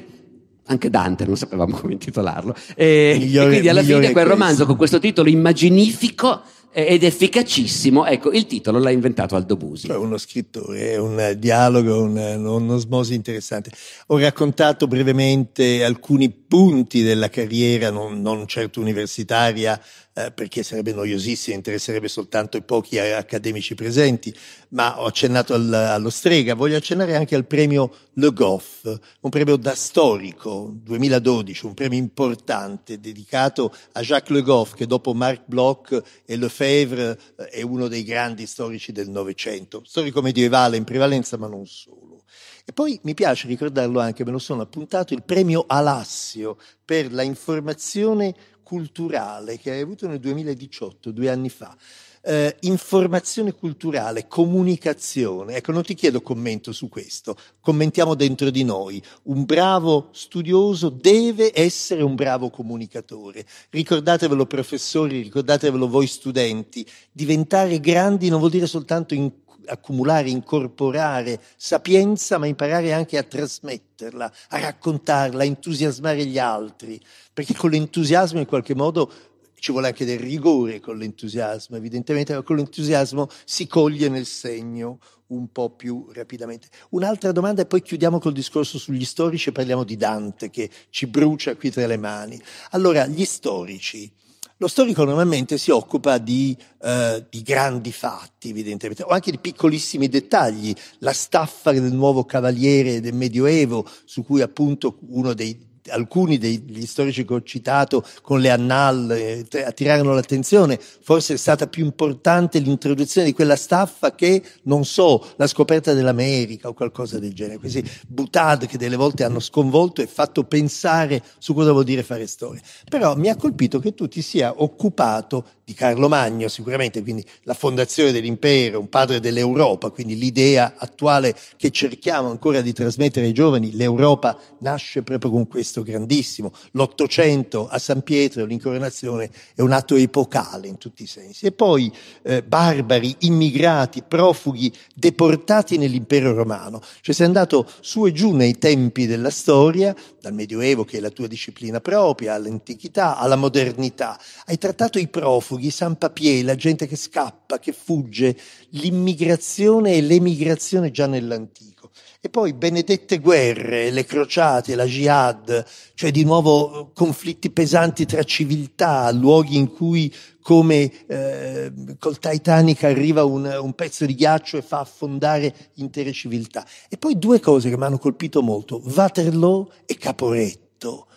[0.65, 2.56] anche Dante non sapevamo come intitolarlo.
[2.76, 6.41] E, migliore, e quindi alla fine quel romanzo con questo titolo immaginifico
[6.72, 8.06] ed efficacissimo.
[8.06, 9.88] Ecco, il titolo l'ha inventato Aldo Busi.
[9.88, 13.72] Cioè uno scrittore, un dialogo, un, un'osmosi interessante.
[14.08, 19.82] Ho raccontato brevemente alcuni punti della carriera, non, non certo universitaria,
[20.18, 24.36] eh, perché sarebbe noiosissimo, interesserebbe soltanto i pochi accademici presenti,
[24.70, 29.58] ma ho accennato al, allo Strega, voglio accennare anche al premio Le Goff, un premio
[29.58, 36.02] da storico, 2012, un premio importante dedicato a Jacques Le Goff, che dopo Marc Bloch
[36.26, 41.48] e Lefebvre eh, è uno dei grandi storici del Novecento, storico medievale in prevalenza, ma
[41.48, 42.24] non solo.
[42.66, 47.22] E poi mi piace ricordarlo anche, me lo sono appuntato, il premio Alassio per la
[47.22, 48.36] informazione
[48.68, 51.74] culturale che hai avuto nel 2018, due anni fa.
[52.22, 55.56] Eh, informazione culturale, comunicazione.
[55.56, 59.02] Ecco, non ti chiedo commento su questo, commentiamo dentro di noi.
[59.24, 63.46] Un bravo studioso deve essere un bravo comunicatore.
[63.70, 66.86] Ricordatevelo professori, ricordatevelo voi studenti.
[67.10, 69.32] Diventare grandi non vuol dire soltanto in
[69.68, 77.00] accumulare, incorporare sapienza, ma imparare anche a trasmetterla, a raccontarla, a entusiasmare gli altri,
[77.34, 79.12] perché con l'entusiasmo in qualche modo
[79.60, 85.00] ci vuole anche del rigore con l'entusiasmo, evidentemente, ma con l'entusiasmo si coglie nel segno
[85.28, 86.68] un po' più rapidamente.
[86.90, 91.08] Un'altra domanda e poi chiudiamo col discorso sugli storici e parliamo di Dante che ci
[91.08, 92.42] brucia qui tra le mani.
[92.72, 94.12] Allora, gli storici
[94.60, 100.08] lo storico normalmente si occupa di, eh, di, grandi fatti, evidentemente, o anche di piccolissimi
[100.08, 100.74] dettagli.
[101.00, 107.26] La staffa del nuovo cavaliere del Medioevo, su cui appunto uno dei alcuni degli storici
[107.26, 113.28] che ho citato con le annal eh, attirarono l'attenzione, forse è stata più importante l'introduzione
[113.28, 117.60] di quella staffa che, non so, la scoperta dell'America o qualcosa del genere.
[117.60, 122.28] Questi butad che delle volte hanno sconvolto e fatto pensare su cosa vuol dire fare
[122.28, 122.62] storia.
[122.89, 127.54] Però mi ha colpito che tu ti sia occupato di Carlo Magno, sicuramente, quindi la
[127.54, 133.76] fondazione dell'impero, un padre dell'Europa, quindi l'idea attuale che cerchiamo ancora di trasmettere ai giovani,
[133.76, 136.54] l'Europa nasce proprio con questo grandissimo.
[136.72, 141.46] L'Ottocento a San Pietro, l'incoronazione, è un atto epocale in tutti i sensi.
[141.46, 141.92] E poi
[142.24, 146.82] eh, barbari, immigrati, profughi, deportati nell'impero romano.
[147.02, 151.10] Cioè sei andato su e giù nei tempi della storia, dal Medioevo, che è la
[151.10, 154.20] tua disciplina propria, all'antichità, alla modernità.
[154.46, 158.38] Hai trattato i profughi, San Papier, la gente che scappa, che fugge,
[158.72, 161.92] l'immigrazione e l'emigrazione già nell'antico.
[162.20, 169.10] E poi benedette guerre, le crociate, la jihad, cioè di nuovo conflitti pesanti tra civiltà,
[169.12, 174.80] luoghi in cui come eh, col Titanic arriva un, un, pezzo di ghiaccio e fa
[174.80, 176.66] affondare intere civiltà.
[176.90, 181.08] E poi due cose che mi hanno colpito molto, Waterloo e Caporetto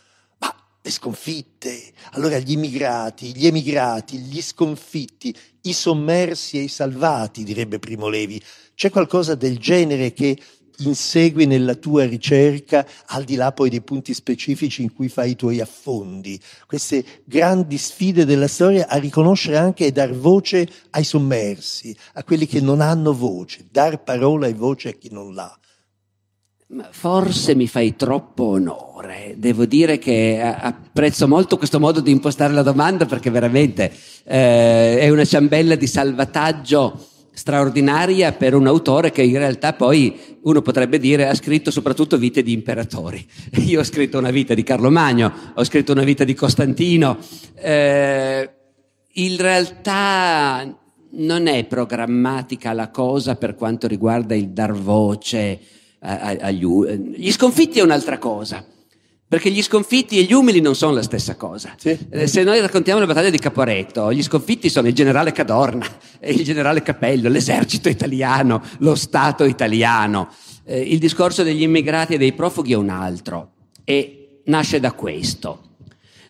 [0.82, 1.92] le sconfitte.
[2.12, 8.40] Allora gli immigrati, gli emigrati, gli sconfitti, i sommersi e i salvati, direbbe Primo Levi.
[8.74, 10.38] C'è qualcosa del genere che
[10.78, 15.36] insegui nella tua ricerca, al di là poi dei punti specifici in cui fai i
[15.36, 16.40] tuoi affondi.
[16.66, 22.46] Queste grandi sfide della storia a riconoscere anche e dar voce ai sommersi, a quelli
[22.46, 25.59] che non hanno voce, dar parola e voce a chi non l'ha.
[26.90, 29.34] Forse mi fai troppo onore.
[29.36, 35.08] Devo dire che apprezzo molto questo modo di impostare la domanda perché veramente eh, è
[35.08, 41.26] una ciambella di salvataggio straordinaria per un autore che in realtà poi uno potrebbe dire
[41.26, 43.26] ha scritto soprattutto vite di imperatori.
[43.66, 47.18] Io ho scritto una vita di Carlo Magno, ho scritto una vita di Costantino.
[47.56, 48.50] Eh,
[49.14, 50.72] in realtà
[51.12, 57.14] non è programmatica la cosa per quanto riguarda il dar voce agli umili.
[57.16, 58.64] Gli sconfitti è un'altra cosa.
[59.30, 61.74] Perché gli sconfitti e gli umili non sono la stessa cosa.
[61.78, 61.96] Sì.
[62.10, 65.86] Eh, se noi raccontiamo la battaglia di Caporetto, gli sconfitti sono il generale Cadorna,
[66.26, 70.30] il generale Capello, l'esercito italiano, lo Stato italiano.
[70.64, 73.52] Eh, il discorso degli immigrati e dei profughi è un altro
[73.84, 75.62] e nasce da questo.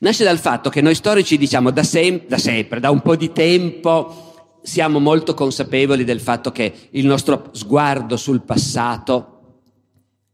[0.00, 3.32] Nasce dal fatto che noi storici diciamo da, sem- da sempre, da un po' di
[3.32, 9.39] tempo, siamo molto consapevoli del fatto che il nostro sguardo sul passato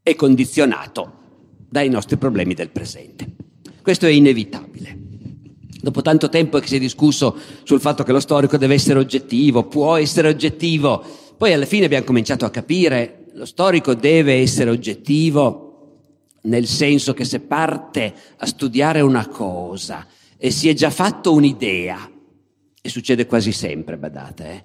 [0.06, 1.14] è condizionato
[1.68, 3.26] dai nostri problemi del presente.
[3.82, 4.96] Questo è inevitabile.
[5.80, 9.64] Dopo tanto tempo che si è discusso sul fatto che lo storico deve essere oggettivo,
[9.64, 11.02] può essere oggettivo,
[11.36, 15.64] poi alla fine abbiamo cominciato a capire lo storico deve essere oggettivo
[16.42, 22.08] nel senso che se parte a studiare una cosa e si è già fatto un'idea,
[22.80, 24.64] e succede quasi sempre, badate, eh?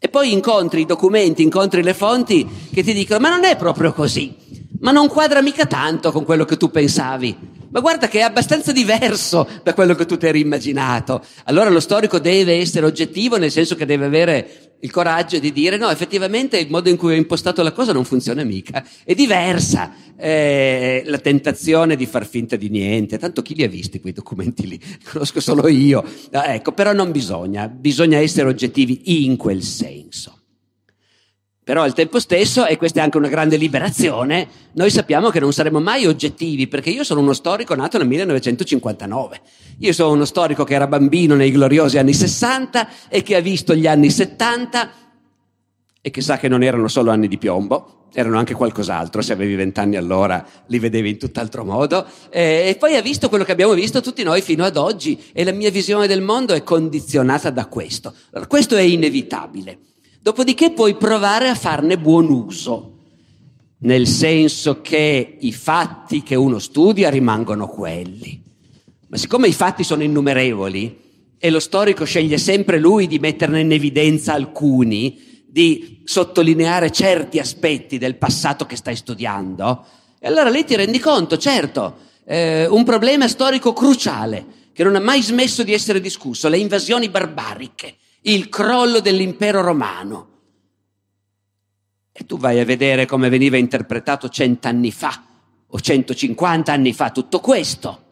[0.00, 3.92] e poi incontri i documenti, incontri le fonti che ti dicono ma non è proprio
[3.92, 7.60] così ma non quadra mica tanto con quello che tu pensavi.
[7.72, 11.24] Ma guarda che è abbastanza diverso da quello che tu ti eri immaginato.
[11.44, 15.76] Allora lo storico deve essere oggettivo, nel senso che deve avere il coraggio di dire
[15.76, 19.94] no, effettivamente il modo in cui ho impostato la cosa non funziona mica, è diversa.
[20.16, 24.68] Eh, la tentazione di far finta di niente, tanto chi li ha visti quei documenti
[24.68, 24.78] lì?
[24.78, 26.04] Li conosco solo io.
[26.32, 30.41] Ah, ecco, però non bisogna, bisogna essere oggettivi in quel senso.
[31.64, 35.52] Però al tempo stesso, e questa è anche una grande liberazione, noi sappiamo che non
[35.52, 39.40] saremo mai oggettivi, perché io sono uno storico nato nel 1959.
[39.78, 43.76] Io sono uno storico che era bambino nei gloriosi anni 60 e che ha visto
[43.76, 44.90] gli anni 70
[46.00, 49.54] e che sa che non erano solo anni di piombo, erano anche qualcos'altro, se avevi
[49.54, 54.00] vent'anni allora li vedevi in tutt'altro modo, e, poi ha visto quello che abbiamo visto
[54.00, 58.12] tutti noi fino ad oggi e la mia visione del mondo è condizionata da questo.
[58.32, 59.78] Allora, questo è inevitabile.
[60.22, 62.98] Dopodiché puoi provare a farne buon uso,
[63.78, 68.40] nel senso che i fatti che uno studia rimangono quelli.
[69.08, 71.00] Ma siccome i fatti sono innumerevoli
[71.36, 77.98] e lo storico sceglie sempre lui di metterne in evidenza alcuni, di sottolineare certi aspetti
[77.98, 79.84] del passato che stai studiando,
[80.20, 85.00] e allora lì ti rendi conto, certo, eh, un problema storico cruciale che non ha
[85.00, 90.28] mai smesso di essere discusso, le invasioni barbariche il crollo dell'impero romano.
[92.12, 95.24] E tu vai a vedere come veniva interpretato cent'anni fa
[95.66, 98.02] o 150 anni fa tutto questo,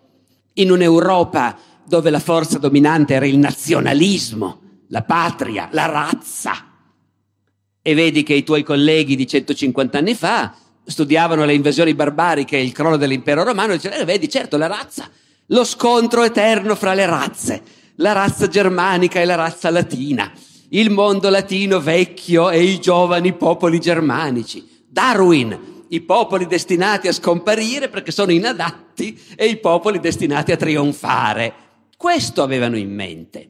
[0.55, 6.67] in un'Europa dove la forza dominante era il nazionalismo, la patria, la razza.
[7.83, 12.63] E vedi che i tuoi colleghi di 150 anni fa studiavano le invasioni barbariche e
[12.63, 15.09] il crollo dell'impero romano e dicevano, eh, vedi, certo, la razza,
[15.47, 17.63] lo scontro eterno fra le razze
[18.01, 20.31] la razza germanica e la razza latina,
[20.71, 24.85] il mondo latino vecchio e i giovani popoli germanici.
[24.89, 31.53] Darwin, i popoli destinati a scomparire perché sono inadatti e i popoli destinati a trionfare.
[31.97, 33.49] Questo avevano in mente.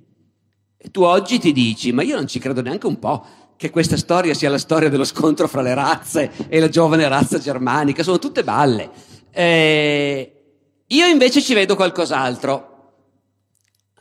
[0.76, 3.24] E tu oggi ti dici, ma io non ci credo neanche un po'
[3.56, 7.38] che questa storia sia la storia dello scontro fra le razze e la giovane razza
[7.38, 8.90] germanica, sono tutte balle.
[9.30, 10.32] Eh,
[10.86, 12.69] io invece ci vedo qualcos'altro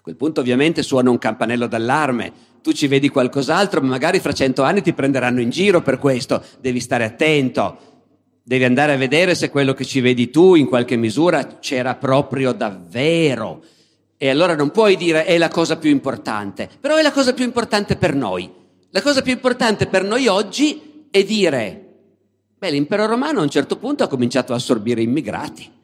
[0.02, 2.32] quel punto ovviamente suona un campanello d'allarme,
[2.62, 6.44] tu ci vedi qualcos'altro, ma magari fra cento anni ti prenderanno in giro per questo,
[6.60, 7.78] devi stare attento,
[8.44, 12.52] devi andare a vedere se quello che ci vedi tu in qualche misura c'era proprio
[12.52, 13.64] davvero.
[14.18, 17.46] E allora non puoi dire è la cosa più importante, però è la cosa più
[17.46, 18.52] importante per noi.
[18.92, 21.86] La cosa più importante per noi oggi è dire,
[22.58, 25.78] beh, l'impero romano a un certo punto ha cominciato a assorbire immigrati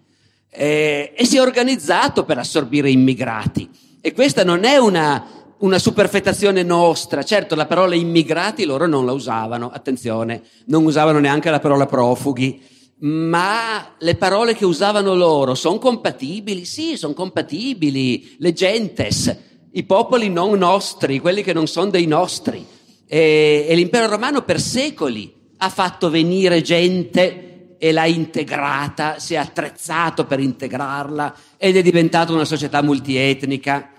[0.49, 3.69] eh, e si è organizzato per assorbire immigrati.
[4.05, 7.23] E questa non è una, una superfetazione nostra.
[7.23, 12.61] Certo, la parola immigrati loro non la usavano, attenzione, non usavano neanche la parola profughi,
[12.99, 16.65] ma le parole che usavano loro sono compatibili?
[16.65, 18.35] Sì, sono compatibili.
[18.37, 19.35] Le gentes,
[19.71, 22.63] i popoli non nostri, quelli che non sono dei nostri.
[23.07, 29.37] E, e l'impero romano per secoli ha fatto venire gente e l'ha integrata, si è
[29.37, 33.89] attrezzato per integrarla ed è diventata una società multietnica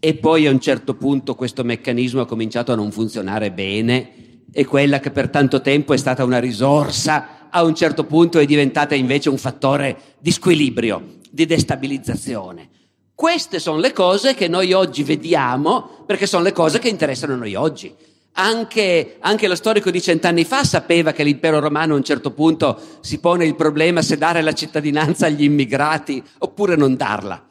[0.00, 4.64] e poi a un certo punto questo meccanismo ha cominciato a non funzionare bene e
[4.64, 8.94] quella che per tanto tempo è stata una risorsa a un certo punto è diventata
[8.94, 12.68] invece un fattore di squilibrio, di destabilizzazione.
[13.14, 17.54] Queste sono le cose che noi oggi vediamo perché sono le cose che interessano noi
[17.54, 17.94] oggi.
[18.34, 22.80] Anche, anche, lo storico di cent'anni fa sapeva che l'impero romano a un certo punto
[23.00, 27.49] si pone il problema se dare la cittadinanza agli immigrati oppure non darla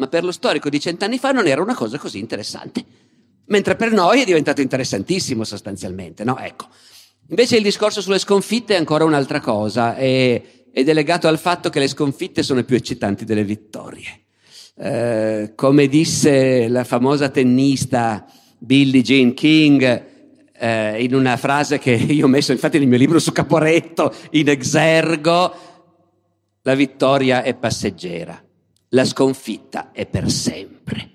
[0.00, 2.82] ma per lo storico di cent'anni fa non era una cosa così interessante.
[3.46, 6.38] Mentre per noi è diventato interessantissimo sostanzialmente, no?
[6.38, 6.68] Ecco.
[7.28, 11.68] Invece il discorso sulle sconfitte è ancora un'altra cosa e, ed è legato al fatto
[11.68, 14.22] che le sconfitte sono più eccitanti delle vittorie.
[14.74, 18.24] Eh, come disse la famosa tennista
[18.56, 20.04] Billie Jean King
[20.56, 24.48] eh, in una frase che io ho messo infatti nel mio libro su Caporetto in
[24.48, 25.54] exergo,
[26.62, 28.42] la vittoria è passeggera
[28.90, 31.10] la sconfitta è per sempre.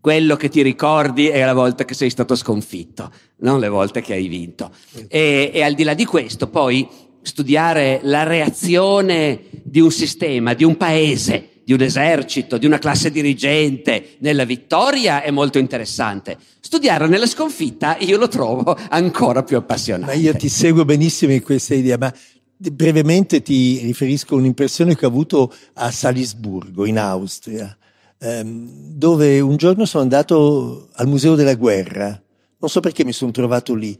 [0.00, 4.14] Quello che ti ricordi è la volta che sei stato sconfitto, non le volte che
[4.14, 4.70] hai vinto.
[5.08, 6.88] E, e al di là di questo, poi
[7.22, 13.10] studiare la reazione di un sistema, di un paese, di un esercito, di una classe
[13.10, 16.38] dirigente nella vittoria è molto interessante.
[16.60, 20.14] Studiarla nella sconfitta io lo trovo ancora più appassionante.
[20.14, 22.14] Ma io ti seguo benissimo in questa idea, ma
[22.56, 27.76] brevemente ti riferisco un'impressione che ho avuto a Salisburgo, in Austria,
[28.18, 32.20] ehm, dove un giorno sono andato al Museo della Guerra.
[32.58, 33.98] Non so perché mi sono trovato lì.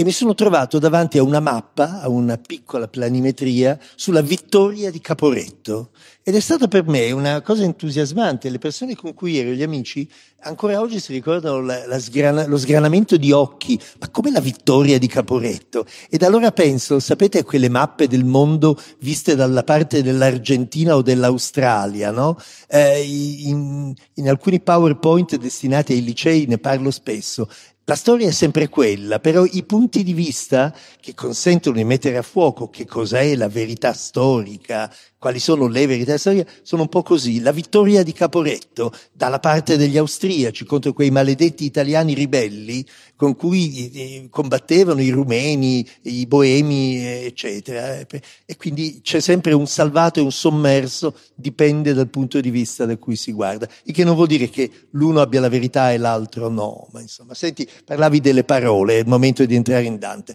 [0.00, 4.98] E mi sono trovato davanti a una mappa, a una piccola planimetria sulla vittoria di
[4.98, 5.90] Caporetto.
[6.22, 8.48] Ed è stata per me una cosa entusiasmante.
[8.48, 10.08] Le persone con cui ero, gli amici,
[10.40, 13.78] ancora oggi si ricordano la, la sgrana, lo sgranamento di occhi.
[13.98, 15.84] Ma come la vittoria di Caporetto?
[16.08, 22.10] Ed allora penso, sapete a quelle mappe del mondo viste dalla parte dell'Argentina o dell'Australia,
[22.10, 22.38] no?
[22.68, 27.50] Eh, in, in alcuni PowerPoint destinati ai licei ne parlo spesso.
[27.84, 32.22] La storia è sempre quella, però i punti di vista che consentono di mettere a
[32.22, 37.42] fuoco che cos'è la verità storica, quali sono le verità storiche, sono un po' così.
[37.42, 42.82] La vittoria di Caporetto dalla parte degli austriaci contro quei maledetti italiani ribelli
[43.16, 47.98] con cui eh, combattevano i rumeni, i boemi, eccetera.
[47.98, 52.96] E quindi c'è sempre un salvato e un sommerso, dipende dal punto di vista da
[52.96, 53.68] cui si guarda.
[53.84, 57.34] Il che non vuol dire che l'uno abbia la verità e l'altro no, ma insomma,
[57.34, 60.34] senti, parlavi delle parole, è il momento di entrare in Dante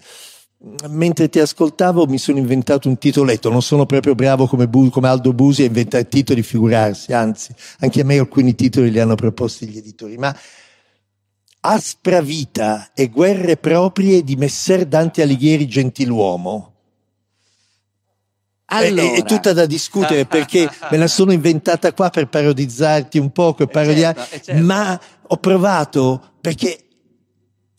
[0.89, 5.07] mentre ti ascoltavo mi sono inventato un titoletto, non sono proprio bravo come, Bu- come
[5.07, 9.67] Aldo Busi a inventare titoli, figurarsi, anzi, anche a me alcuni titoli li hanno proposti
[9.67, 10.35] gli editori, ma
[11.67, 16.73] Aspra vita e guerre proprie di Messer Dante Alighieri Gentiluomo.
[18.65, 19.01] Allora.
[19.01, 23.63] È, è, tutta da discutere perché me la sono inventata qua per parodizzarti un poco
[23.63, 24.63] e parodiare, certo, certo.
[24.63, 26.84] ma ho provato perché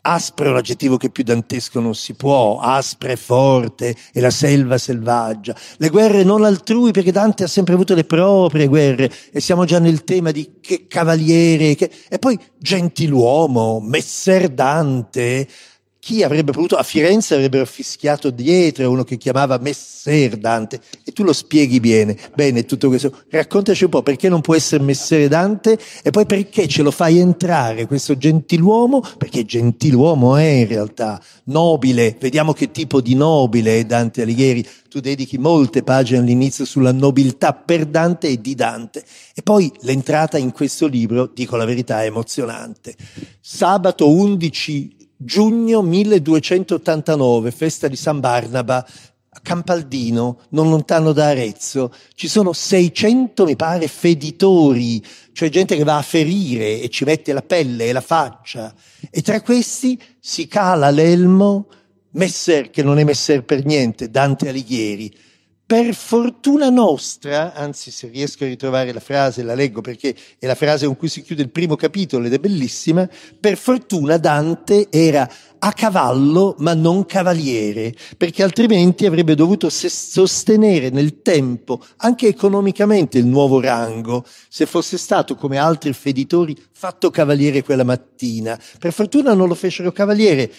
[0.06, 4.78] aspro è l'aggettivo che più dantesco non si può, aspra e forte e la selva
[4.78, 5.54] selvaggia.
[5.78, 9.78] Le guerre non altrui, perché Dante ha sempre avuto le proprie guerre e siamo già
[9.78, 11.90] nel tema di che cavaliere, che...
[12.08, 15.48] e poi gentiluomo, messer Dante,
[16.06, 21.24] chi avrebbe potuto, a Firenze avrebbero fischiato dietro uno che chiamava Messer Dante e tu
[21.24, 25.76] lo spieghi bene, bene tutto questo, raccontaci un po' perché non può essere Messer Dante
[26.04, 32.16] e poi perché ce lo fai entrare questo gentiluomo, perché gentiluomo è in realtà nobile,
[32.20, 37.52] vediamo che tipo di nobile è Dante Alighieri, tu dedichi molte pagine all'inizio sulla nobiltà
[37.52, 39.04] per Dante e di Dante.
[39.34, 42.94] E poi l'entrata in questo libro, dico la verità, è emozionante.
[43.40, 48.86] Sabato 11 giugno 1289, festa di San Barnaba,
[49.36, 55.84] a Campaldino, non lontano da Arezzo, ci sono 600, mi pare, feditori, cioè gente che
[55.84, 58.74] va a ferire e ci mette la pelle e la faccia.
[59.10, 61.68] E tra questi si cala l'elmo
[62.12, 65.14] Messer, che non è Messer per niente, Dante Alighieri,
[65.66, 70.54] per fortuna nostra, anzi se riesco a ritrovare la frase la leggo perché è la
[70.54, 73.08] frase con cui si chiude il primo capitolo ed è bellissima,
[73.40, 81.22] per fortuna Dante era a cavallo ma non cavaliere, perché altrimenti avrebbe dovuto sostenere nel
[81.22, 87.84] tempo, anche economicamente, il nuovo rango, se fosse stato come altri feditori fatto cavaliere quella
[87.84, 88.56] mattina.
[88.78, 90.52] Per fortuna non lo fecero cavaliere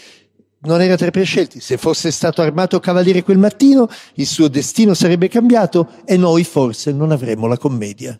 [0.62, 1.60] non era tra i prescelti.
[1.60, 6.92] Se fosse stato armato cavaliere quel mattino, il suo destino sarebbe cambiato e noi forse
[6.92, 8.20] non avremmo la commedia.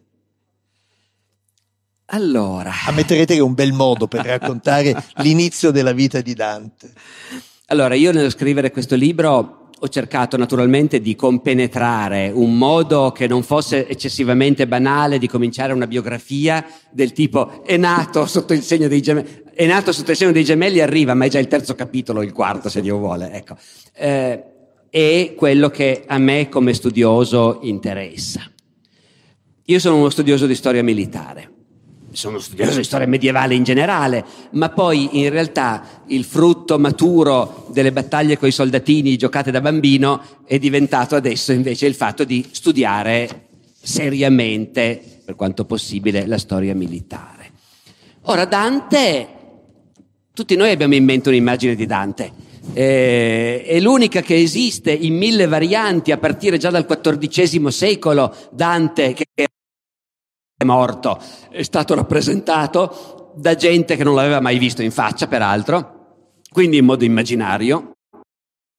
[2.08, 2.72] Allora.
[2.86, 6.92] Ammetterete che è un bel modo per raccontare l'inizio della vita di Dante.
[7.68, 13.44] Allora, io nello scrivere questo libro ho cercato naturalmente di compenetrare un modo che non
[13.44, 19.02] fosse eccessivamente banale di cominciare una biografia del tipo è nato sotto il segno dei
[19.02, 22.24] gemelli, è nato sotto il segno dei gemelli, arriva, ma è già il terzo capitolo,
[22.24, 23.56] il quarto se Dio vuole, ecco.
[23.94, 24.44] Eh,
[24.90, 28.42] è quello che a me come studioso interessa.
[29.66, 31.57] Io sono uno studioso di storia militare
[32.18, 37.92] sono studioso di storia medievale in generale, ma poi in realtà il frutto maturo delle
[37.92, 43.50] battaglie con i soldatini giocate da bambino è diventato adesso invece il fatto di studiare
[43.80, 47.52] seriamente, per quanto possibile, la storia militare.
[48.24, 49.28] Ora Dante,
[50.34, 52.32] tutti noi abbiamo in mente un'immagine di Dante,
[52.74, 59.14] eh, è l'unica che esiste in mille varianti a partire già dal XIV secolo, Dante
[59.14, 59.28] che
[60.60, 61.20] è morto,
[61.52, 66.86] è stato rappresentato da gente che non l'aveva mai visto in faccia, peraltro, quindi in
[66.86, 67.92] modo immaginario.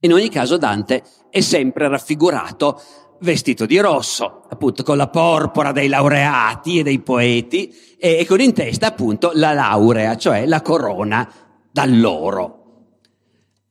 [0.01, 2.83] In ogni caso Dante è sempre raffigurato
[3.21, 8.53] vestito di rosso, appunto con la porpora dei laureati e dei poeti e, con in
[8.53, 11.31] testa appunto la laurea, cioè la corona
[11.71, 12.57] dall'oro.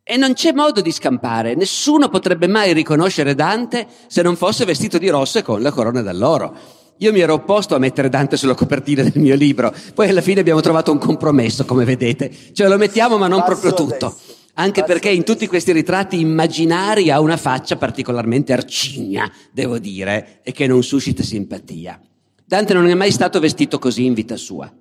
[0.01, 4.97] E non c'è modo di scampare, nessuno potrebbe mai riconoscere Dante se non fosse vestito
[4.97, 6.76] di rosso e con la corona d'alloro.
[6.97, 10.39] Io mi ero opposto a mettere Dante sulla copertina del mio libro, poi alla fine
[10.39, 12.31] abbiamo trovato un compromesso, come vedete.
[12.53, 14.05] Cioè lo mettiamo ma non Passo proprio tutto.
[14.07, 14.35] Adesso.
[14.55, 20.39] Anche Passo perché in tutti questi ritratti immaginari ha una faccia particolarmente arcigna, devo dire,
[20.43, 22.01] e che non suscita simpatia.
[22.43, 24.71] Dante non è mai stato vestito così in vita sua.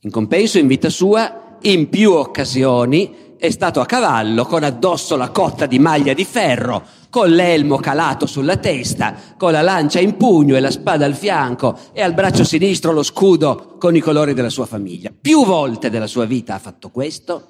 [0.00, 5.30] In compenso, in vita sua, in più occasioni, è stato a cavallo con addosso la
[5.30, 10.56] cotta di maglia di ferro, con l'elmo calato sulla testa, con la lancia in pugno
[10.56, 14.50] e la spada al fianco e al braccio sinistro lo scudo con i colori della
[14.50, 15.12] sua famiglia.
[15.18, 17.46] Più volte della sua vita ha fatto questo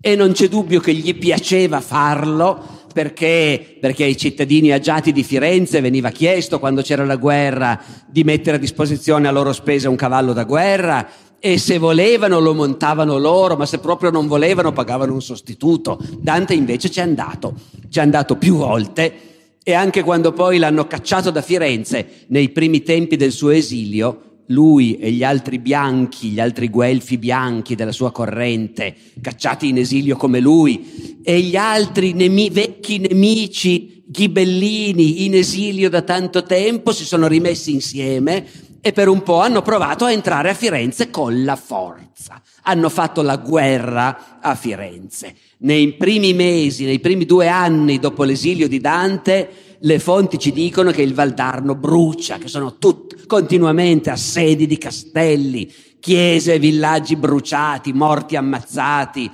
[0.00, 5.80] e non c'è dubbio che gli piaceva farlo perché, perché, ai cittadini agiati di Firenze
[5.80, 10.32] veniva chiesto quando c'era la guerra di mettere a disposizione a loro spese un cavallo
[10.32, 11.08] da guerra
[11.40, 15.98] e se volevano lo montavano loro, ma se proprio non volevano pagavano un sostituto.
[16.18, 17.54] Dante invece ci è andato,
[17.88, 19.28] ci è andato più volte
[19.62, 24.98] e anche quando poi l'hanno cacciato da Firenze nei primi tempi del suo esilio, lui
[24.98, 30.40] e gli altri bianchi, gli altri guelfi bianchi della sua corrente, cacciati in esilio come
[30.40, 37.28] lui, e gli altri nemi- vecchi nemici ghibellini in esilio da tanto tempo si sono
[37.28, 38.44] rimessi insieme
[38.80, 42.40] e per un po' hanno provato a entrare a Firenze con la forza.
[42.62, 45.34] Hanno fatto la guerra a Firenze.
[45.58, 49.50] Nei primi mesi, nei primi due anni dopo l'esilio di Dante,
[49.80, 55.72] le fonti ci dicono che il Valdarno brucia, che sono tut- continuamente assedi di castelli,
[55.98, 59.30] chiese e villaggi bruciati, morti ammazzati,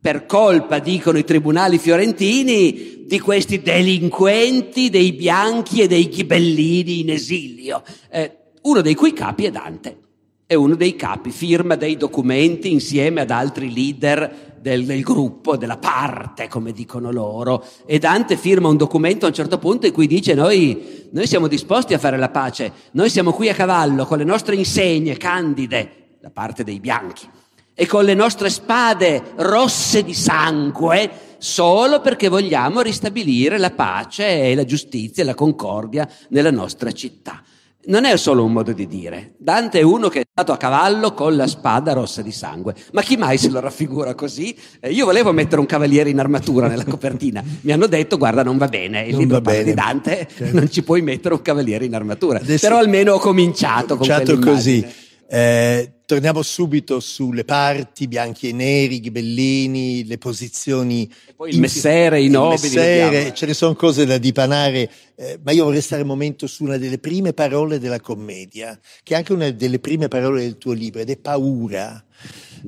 [0.00, 7.10] per colpa, dicono i tribunali fiorentini, di questi delinquenti dei bianchi e dei ghibellini in
[7.10, 7.82] esilio.
[8.10, 9.98] Eh, uno dei cui capi è Dante.
[10.46, 15.78] È uno dei capi, firma dei documenti insieme ad altri leader del, del, gruppo, della
[15.78, 17.64] parte, come dicono loro.
[17.86, 21.46] E Dante firma un documento a un certo punto in cui dice noi, noi siamo
[21.46, 26.16] disposti a fare la pace, noi siamo qui a cavallo con le nostre insegne candide,
[26.20, 27.26] da parte dei bianchi,
[27.74, 34.54] e con le nostre spade rosse di sangue, solo perché vogliamo ristabilire la pace e
[34.54, 37.42] la giustizia e la concordia nella nostra città.
[37.86, 39.34] Non è solo un modo di dire.
[39.38, 42.74] Dante è uno che è stato a cavallo con la spada rossa di sangue.
[42.92, 44.56] Ma chi mai se lo raffigura così?
[44.80, 47.42] Eh, io volevo mettere un cavaliere in armatura nella copertina.
[47.60, 49.02] Mi hanno detto, guarda, non va bene.
[49.02, 50.56] Il non libro parla di Dante, certo.
[50.56, 52.38] non ci puoi mettere un cavaliere in armatura.
[52.38, 54.86] Adesso Però almeno ho cominciato, ho cominciato così.
[55.28, 61.10] Eh, torniamo subito sulle parti, bianchi e neri, ghibellini, le posizioni.
[61.46, 62.74] Il messere, i nobili.
[62.74, 66.64] Messere, ce ne sono cose da dipanare, eh, ma io vorrei stare un momento su
[66.64, 70.72] una delle prime parole della commedia, che è anche una delle prime parole del tuo
[70.72, 72.04] libro, ed è paura.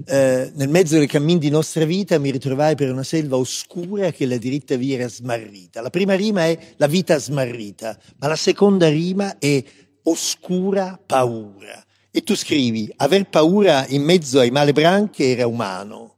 [0.05, 4.27] Eh, nel mezzo dei cammin di nostra vita mi ritrovai per una selva oscura che
[4.27, 5.81] la diritta via era smarrita.
[5.81, 9.63] La prima rima è la vita smarrita, ma la seconda rima è
[10.03, 11.86] oscura paura.
[12.17, 16.15] E tu scrivi, aver paura in mezzo ai malebranche era umano.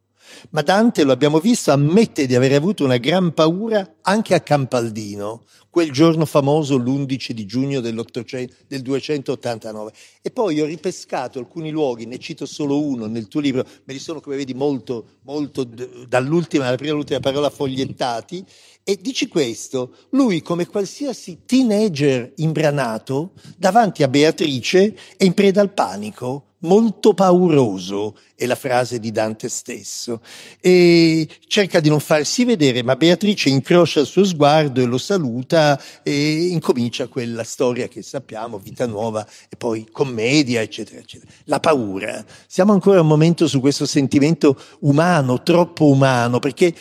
[0.51, 5.45] Ma Dante, lo abbiamo visto, ammette di aver avuto una gran paura anche a Campaldino,
[5.69, 9.93] quel giorno famoso l'11 di giugno del 289.
[10.23, 13.99] E poi ho ripescato alcuni luoghi, ne cito solo uno nel tuo libro, me li
[13.99, 18.45] sono come vedi molto, molto dall'ultima alla prima all'ultima parola fogliettati,
[18.89, 25.75] e dici questo, lui come qualsiasi teenager imbranato, davanti a Beatrice è in preda al
[25.75, 30.23] panico, molto pauroso, è la frase di Dante stesso,
[30.59, 35.79] e cerca di non farsi vedere, ma Beatrice incrocia il suo sguardo e lo saluta
[36.03, 41.31] e incomincia quella storia che sappiamo, vita nuova e poi commedia, eccetera, eccetera.
[41.45, 42.25] La paura.
[42.47, 46.75] Siamo ancora un momento su questo sentimento umano, troppo umano, perché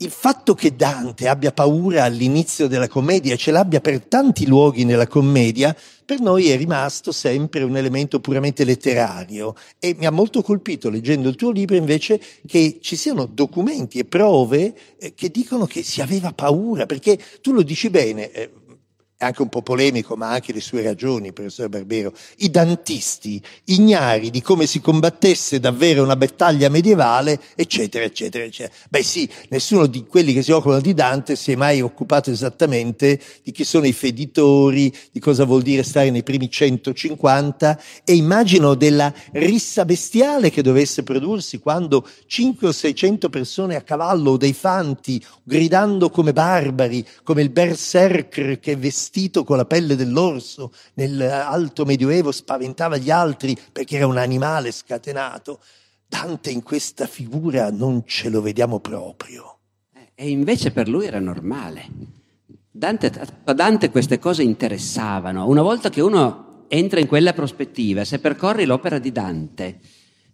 [0.00, 4.84] il fatto che Dante abbia paura all'inizio della commedia e ce l'abbia per tanti luoghi
[4.84, 9.56] nella commedia, per noi è rimasto sempre un elemento puramente letterario.
[9.80, 14.04] E mi ha molto colpito leggendo il tuo libro invece che ci siano documenti e
[14.04, 18.50] prove eh, che dicono che si aveva paura, perché tu lo dici bene, eh,
[19.18, 23.42] è anche un po' polemico, ma ha anche le sue ragioni, professor Barbero, i dantisti
[23.64, 28.72] ignari di come si combattesse davvero una battaglia medievale, eccetera, eccetera, eccetera.
[28.88, 33.20] Beh sì, nessuno di quelli che si occupano di Dante si è mai occupato esattamente
[33.42, 38.76] di chi sono i feditori, di cosa vuol dire stare nei primi 150 e immagino
[38.76, 44.52] della rissa bestiale che dovesse prodursi quando 500 o 600 persone a cavallo o dei
[44.52, 51.86] fanti, gridando come barbari, come il berserker che vestito vestito con la pelle dell'orso nell'alto
[51.86, 55.60] medioevo spaventava gli altri perché era un animale scatenato.
[56.06, 59.60] Dante in questa figura non ce lo vediamo proprio.
[60.14, 61.86] E invece per lui era normale.
[62.70, 63.10] Dante,
[63.44, 65.46] a Dante queste cose interessavano.
[65.46, 69.80] Una volta che uno entra in quella prospettiva, se percorri l'opera di Dante,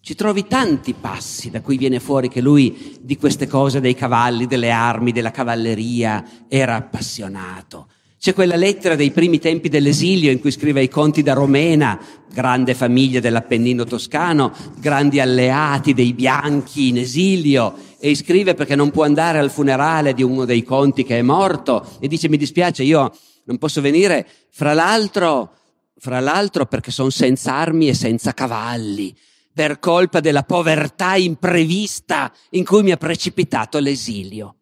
[0.01, 4.47] ci trovi tanti passi da cui viene fuori che lui di queste cose dei cavalli,
[4.47, 7.89] delle armi, della cavalleria era appassionato.
[8.25, 12.01] C'è quella lettera dei primi tempi dell'esilio in cui scrive ai conti da Romena,
[12.33, 19.05] grande famiglia dell'Appennino toscano, grandi alleati dei bianchi in esilio, e scrive perché non può
[19.05, 23.15] andare al funerale di uno dei conti che è morto e dice mi dispiace, io
[23.45, 25.53] non posso venire, fra l'altro,
[25.99, 29.15] fra l'altro perché sono senza armi e senza cavalli,
[29.53, 34.61] per colpa della povertà imprevista in cui mi ha precipitato l'esilio.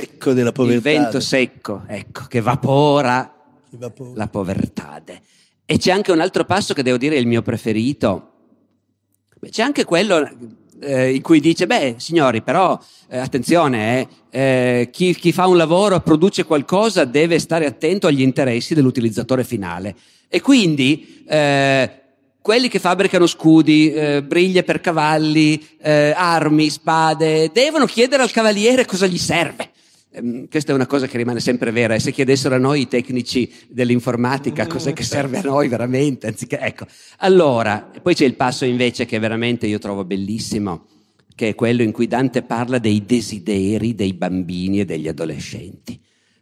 [0.00, 0.90] Il vento secco della povertà.
[0.90, 3.34] Il vento secco, ecco, che vapora,
[3.70, 4.10] vapora.
[4.14, 5.02] la povertà.
[5.64, 8.32] E c'è anche un altro passo che devo dire è il mio preferito.
[9.50, 10.28] C'è anche quello
[10.80, 12.78] eh, in cui dice, beh, signori, però
[13.08, 18.20] eh, attenzione, eh, eh, chi, chi, fa un lavoro, produce qualcosa, deve stare attento agli
[18.20, 19.94] interessi dell'utilizzatore finale.
[20.28, 21.90] E quindi eh,
[22.40, 29.06] quelli che fabbricano scudi, eh, briglie per cavalli, armi, spade, devono chiedere al cavaliere cosa
[29.06, 29.70] gli serve.
[30.10, 32.88] Ehm, questa è una cosa che rimane sempre vera e se chiedessero a noi i
[32.88, 36.86] tecnici dell'informatica mm, cos'è che serve a noi veramente, anziché, ecco.
[37.18, 40.86] Allora, poi c'è il passo invece che veramente io trovo bellissimo,
[41.34, 46.00] che è quello in cui Dante parla dei desideri dei bambini e degli adolescenti.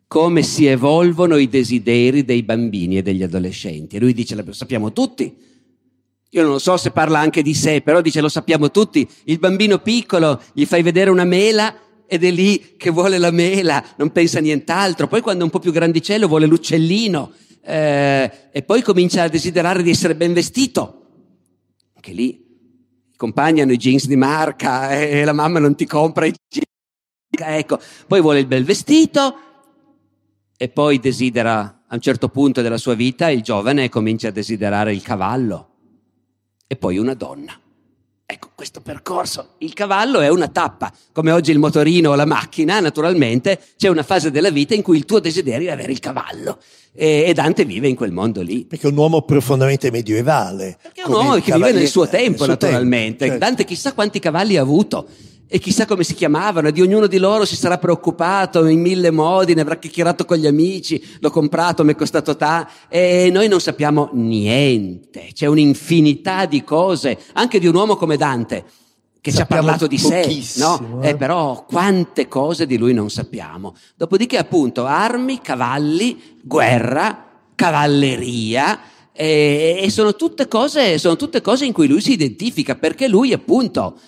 [0.08, 3.96] Come si evolvono i desideri dei bambini e degli adolescenti.
[3.96, 5.36] E lui dice, lo sappiamo tutti.
[6.30, 9.08] Io non so se parla anche di sé, però dice, lo sappiamo tutti.
[9.24, 11.74] Il bambino piccolo gli fai vedere una mela
[12.06, 15.06] ed è lì che vuole la mela, non pensa a nient'altro.
[15.08, 17.32] Poi quando è un po' più grandicello vuole l'uccellino
[17.62, 21.02] eh, e poi comincia a desiderare di essere ben vestito.
[21.94, 22.44] Anche lì
[23.12, 26.64] i compagni hanno i jeans di marca e la mamma non ti compra i jeans.
[27.28, 29.36] Ecco, poi vuole il bel vestito
[30.56, 34.92] e poi desidera a un certo punto della sua vita il giovane comincia a desiderare
[34.92, 35.70] il cavallo
[36.66, 37.58] e poi una donna.
[38.28, 42.80] Ecco, questo percorso, il cavallo è una tappa, come oggi il motorino o la macchina,
[42.80, 46.58] naturalmente c'è una fase della vita in cui il tuo desiderio è avere il cavallo.
[46.92, 48.64] E, Dante vive in quel mondo lì.
[48.64, 50.76] Perché è un uomo profondamente medievale.
[50.82, 53.18] Perché è un uomo che vive nel suo tempo, nel suo naturalmente.
[53.18, 53.44] Tempo, certo.
[53.44, 55.06] Dante chissà quanti cavalli ha avuto
[55.48, 59.54] e chissà come si chiamavano, di ognuno di loro si sarà preoccupato in mille modi,
[59.54, 63.60] ne avrà chiacchierato con gli amici, l'ho comprato, mi è costato ta, e noi non
[63.60, 68.64] sappiamo niente, c'è un'infinità di cose, anche di un uomo come Dante,
[69.20, 71.00] che sappiamo ci ha parlato di sé, no?
[71.02, 71.10] Eh?
[71.10, 73.74] Eh, però quante cose di lui non sappiamo.
[73.96, 77.24] Dopodiché appunto armi, cavalli, guerra,
[77.54, 78.80] cavalleria,
[79.12, 83.32] e, e sono, tutte cose, sono tutte cose in cui lui si identifica, perché lui
[83.32, 83.98] appunto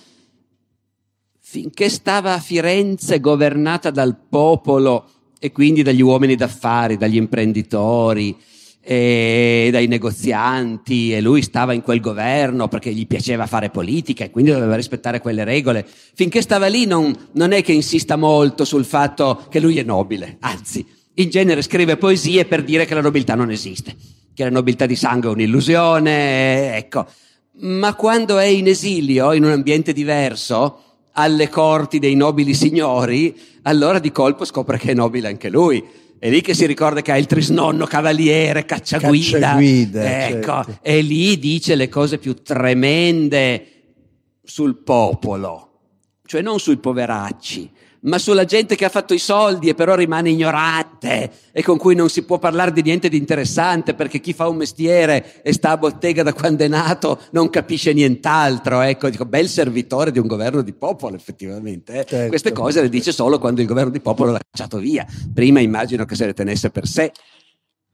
[1.50, 8.36] finché stava a Firenze governata dal popolo e quindi dagli uomini d'affari, dagli imprenditori,
[8.82, 14.30] e dai negozianti e lui stava in quel governo perché gli piaceva fare politica e
[14.30, 15.86] quindi doveva rispettare quelle regole.
[16.14, 20.36] Finché stava lì non, non è che insista molto sul fatto che lui è nobile,
[20.40, 20.84] anzi,
[21.14, 23.96] in genere scrive poesie per dire che la nobiltà non esiste,
[24.34, 27.06] che la nobiltà di sangue è un'illusione, ecco.
[27.60, 30.82] Ma quando è in esilio, in un ambiente diverso,
[31.18, 35.84] alle corti dei nobili signori, allora di colpo scopre che è nobile anche lui.
[36.16, 39.38] È lì che si ricorda che ha il trisnonno cavaliere, cacciaguida.
[39.38, 40.78] cacciaguida ecco, certo.
[40.82, 43.66] e lì dice le cose più tremende
[44.42, 45.80] sul popolo,
[46.24, 47.70] cioè non sui poveracci,
[48.02, 51.94] ma sulla gente che ha fatto i soldi e però rimane ignorante e con cui
[51.94, 55.70] non si può parlare di niente di interessante perché chi fa un mestiere e sta
[55.70, 58.80] a bottega da quando è nato non capisce nient'altro.
[58.80, 62.00] Ecco, dico, bel servitore di un governo di popolo effettivamente.
[62.00, 62.04] Eh.
[62.04, 62.28] Certo.
[62.28, 65.06] Queste cose le dice solo quando il governo di popolo l'ha cacciato via.
[65.32, 67.12] Prima immagino che se le tenesse per sé.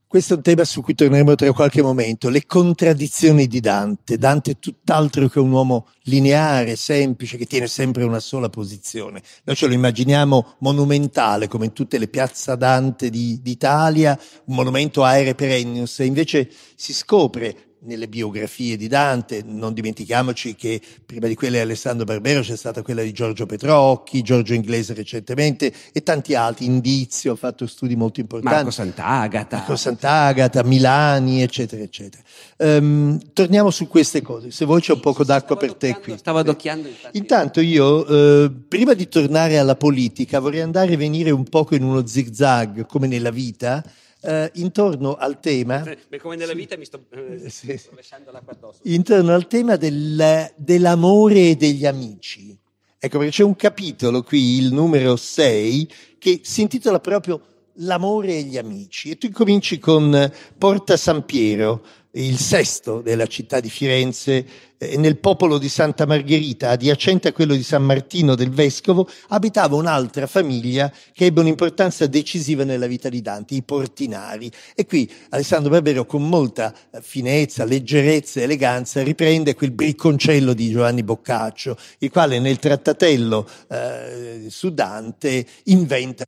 [0.07, 4.19] Questo è un tema su cui torneremo tra qualche momento, le contraddizioni di Dante.
[4.19, 9.23] Dante è tutt'altro che un uomo lineare, semplice, che tiene sempre una sola posizione.
[9.43, 15.03] Noi ce lo immaginiamo monumentale, come in tutte le piazze Dante di, d'Italia, un monumento
[15.03, 21.35] aere perennius, e invece si scopre nelle biografie di Dante, non dimentichiamoci che prima di
[21.35, 26.35] quella di Alessandro Barbero c'è stata quella di Giorgio Petrocchi, Giorgio Inglese recentemente e tanti
[26.35, 28.55] altri, Indizio, ha fatto studi molto importanti.
[28.55, 29.57] Marco Sant'Agata.
[29.57, 32.23] Marco Sant'Agata, Milani, eccetera, eccetera.
[32.57, 36.17] Um, torniamo su queste cose, se vuoi c'è un poco d'acqua per te qui.
[36.17, 36.87] Stavo adocchiando.
[36.87, 37.17] Infatti.
[37.17, 41.83] Intanto io, eh, prima di tornare alla politica, vorrei andare e venire un poco in
[41.83, 43.83] uno zigzag, come nella vita,
[44.25, 45.83] eh, intorno al tema...
[46.19, 47.79] Come nella vita mi sto eh, sì.
[47.89, 48.79] rovesciando l'acqua addosso.
[48.83, 52.57] Intorno al tema del, dell'amore e degli amici.
[52.97, 57.39] Ecco, perché c'è un capitolo qui, il numero 6, che si intitola proprio
[57.79, 59.11] l'amore e gli amici.
[59.11, 61.83] E tu incominci con Porta San Piero,
[62.15, 64.45] il sesto della città di Firenze,
[64.77, 69.75] eh, nel popolo di Santa Margherita, adiacente a quello di San Martino del Vescovo, abitava
[69.75, 74.51] un'altra famiglia che ebbe un'importanza decisiva nella vita di Dante, i Portinari.
[74.75, 80.69] E qui Alessandro Barbero, con molta eh, finezza, leggerezza e eleganza, riprende quel bricconcello di
[80.69, 86.23] Giovanni Boccaccio, il quale nel trattatello eh, su Dante inventa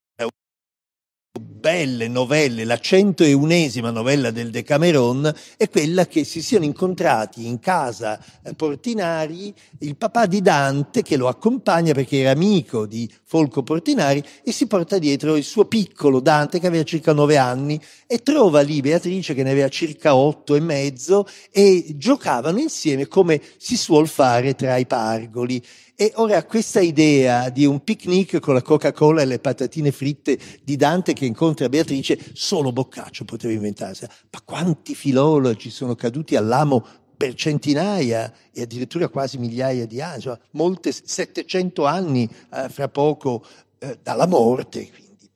[1.40, 8.20] belle novelle, la 101esima novella del Decameron è quella che si siano incontrati in casa
[8.44, 14.24] eh, Portinari il papà di Dante che lo accompagna perché era amico di Folco Portinari
[14.44, 18.62] e si porta dietro il suo piccolo Dante che aveva circa nove anni e trova
[18.62, 24.08] lì Beatrice che ne aveva circa otto e mezzo e giocavano insieme come si suol
[24.08, 25.64] fare tra i pargoli.
[26.00, 30.76] E ora questa idea di un picnic con la Coca-Cola e le patatine fritte di
[30.76, 34.14] Dante che incontra Beatrice, solo Boccaccio poteva inventarsela.
[34.30, 36.86] Ma quanti filologi sono caduti all'amo
[37.18, 43.44] per centinaia e addirittura quasi migliaia di anni, cioè molte, 700 anni eh, fra poco
[43.80, 44.88] eh, dalla morte.
[44.92, 45.28] Quindi.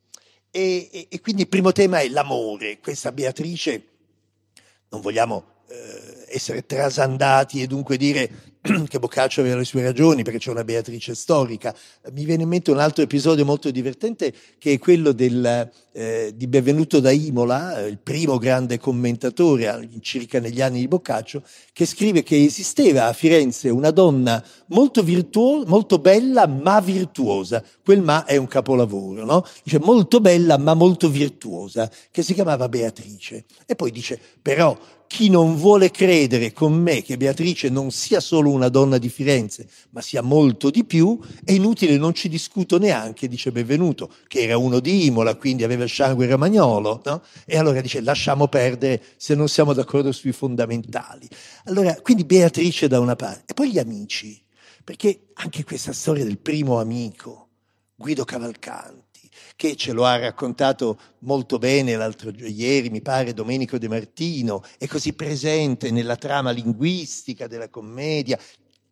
[0.51, 2.78] E, e, e, quindi il primo tema è l'amore.
[2.80, 3.84] Questa Beatrice,
[4.89, 8.51] non vogliamo eh, essere trasandati e dunque dire
[8.88, 11.76] che Boccaccio aveva le sue ragioni perché c'è una Beatrice storica.
[12.14, 16.48] Mi viene in mente un altro episodio molto divertente che è quello del, eh, di
[16.48, 22.44] Benvenuto da Imola, il primo grande commentatore circa negli anni di Boccaccio, che scrive che
[22.44, 27.64] esisteva a Firenze una donna molto virtuosa, molto bella ma virtuosa.
[27.84, 29.46] Quel ma è un capolavoro, no?
[29.64, 33.46] Dice molto bella ma molto virtuosa, che si chiamava Beatrice.
[33.66, 34.78] E poi dice però
[35.12, 39.68] chi non vuole credere con me che Beatrice non sia solo una donna di Firenze,
[39.89, 44.56] ma sia molto di più, è inutile, non ci discuto neanche, dice Benvenuto, che era
[44.56, 47.24] uno di Imola, quindi aveva il sangue romagnolo, no?
[47.46, 51.28] E allora dice lasciamo perdere se non siamo d'accordo sui fondamentali.
[51.66, 54.42] Allora, quindi Beatrice da una parte, e poi gli amici,
[54.84, 57.50] perché anche questa storia del primo amico,
[57.96, 63.88] Guido Cavalcanti, che ce lo ha raccontato molto bene l'altro ieri, mi pare, Domenico De
[63.88, 68.40] Martino, è così presente nella trama linguistica della commedia,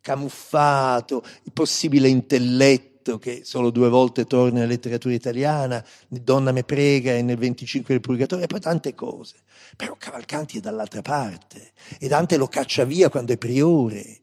[0.00, 7.12] camuffato, il possibile intelletto che solo due volte torna nella letteratura italiana, Donna me prega
[7.14, 9.36] e nel 25 del Purgatorio, e poi tante cose.
[9.76, 14.20] Però Cavalcanti è dall'altra parte e Dante lo caccia via quando è priore.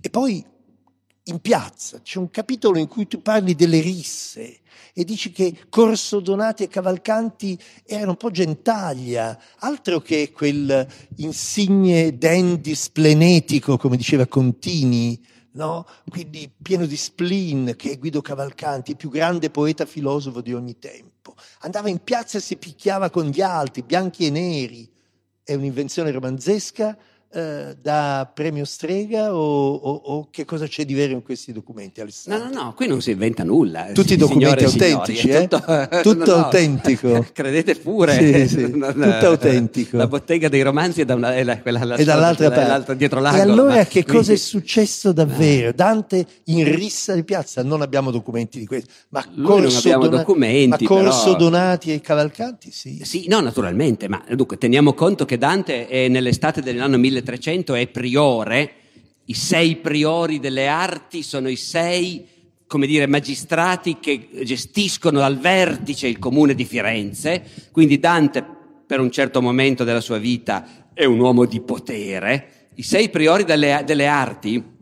[0.00, 0.44] E poi
[1.24, 4.60] in piazza c'è un capitolo in cui tu parli delle risse,
[4.92, 10.86] e dici che Corso Donati e Cavalcanti erano un po' gentaglia, altro che quel
[11.16, 15.20] insigne dandy splenetico, come diceva Contini,
[15.54, 15.86] no?
[16.08, 20.78] quindi pieno di spleen che è Guido Cavalcanti, il più grande poeta filosofo di ogni
[20.78, 21.34] tempo.
[21.60, 24.90] Andava in piazza e si picchiava con gli altri, bianchi e neri.
[25.42, 26.96] È un'invenzione romanzesca
[27.34, 32.00] eh, da premio strega o, o, o, che cosa c'è di vero in questi documenti,
[32.00, 32.44] Alessandro?
[32.44, 33.90] No, no, no, qui non si inventa nulla.
[33.92, 35.48] Tutti i documenti autentici, signori, eh?
[35.48, 37.26] Tutto, tutto no, autentico.
[37.34, 38.46] Credete pure.
[38.46, 39.96] Sì, sì, tutto autentico.
[39.96, 42.96] La bottega dei romanzi è, da una, è la, quella la, e dall'altra parte.
[42.96, 43.42] dietro l'angolo.
[43.42, 45.72] E allora ma, che cosa è successo davvero?
[45.72, 50.88] Dante in rissa di piazza, non abbiamo documenti di questo, ma corso, Donati, documenti, ma
[50.88, 51.36] corso però...
[51.36, 53.00] Donati e Cavalcanti, sì.
[53.02, 57.86] Sì, no, naturalmente, ma dunque teniamo conto che Dante è nell'estate dell'anno 1300 1300 è
[57.88, 58.72] priore,
[59.26, 62.26] i sei priori delle arti sono i sei,
[62.66, 68.44] come dire, magistrati che gestiscono al vertice il comune di Firenze, quindi Dante
[68.86, 72.68] per un certo momento della sua vita è un uomo di potere.
[72.74, 74.72] I sei priori delle, delle arti,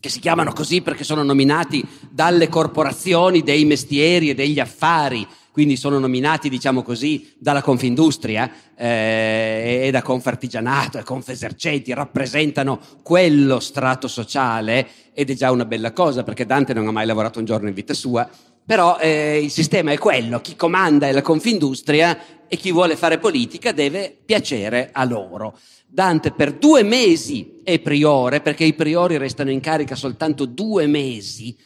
[0.00, 5.76] che si chiamano così perché sono nominati dalle corporazioni dei mestieri e degli affari, quindi
[5.76, 14.08] sono nominati, diciamo così, dalla Confindustria eh, e da Confartigianato e Confesercenti, rappresentano quello strato
[14.08, 17.68] sociale ed è già una bella cosa perché Dante non ha mai lavorato un giorno
[17.68, 18.28] in vita sua,
[18.66, 23.18] però eh, il sistema è quello, chi comanda è la Confindustria e chi vuole fare
[23.18, 25.56] politica deve piacere a loro.
[25.86, 31.56] Dante per due mesi è priore, perché i priori restano in carica soltanto due mesi,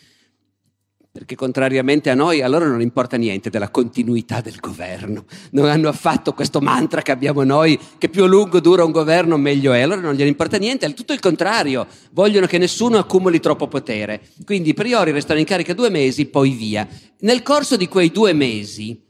[1.19, 5.89] perché contrariamente a noi a loro non importa niente della continuità del governo, non hanno
[5.89, 9.81] affatto questo mantra che abbiamo noi che più a lungo dura un governo meglio è,
[9.81, 13.67] a loro non gliene importa niente, è tutto il contrario, vogliono che nessuno accumuli troppo
[13.67, 16.87] potere, quindi i priori restano in carica due mesi, poi via.
[17.23, 19.03] Nel corso di quei due mesi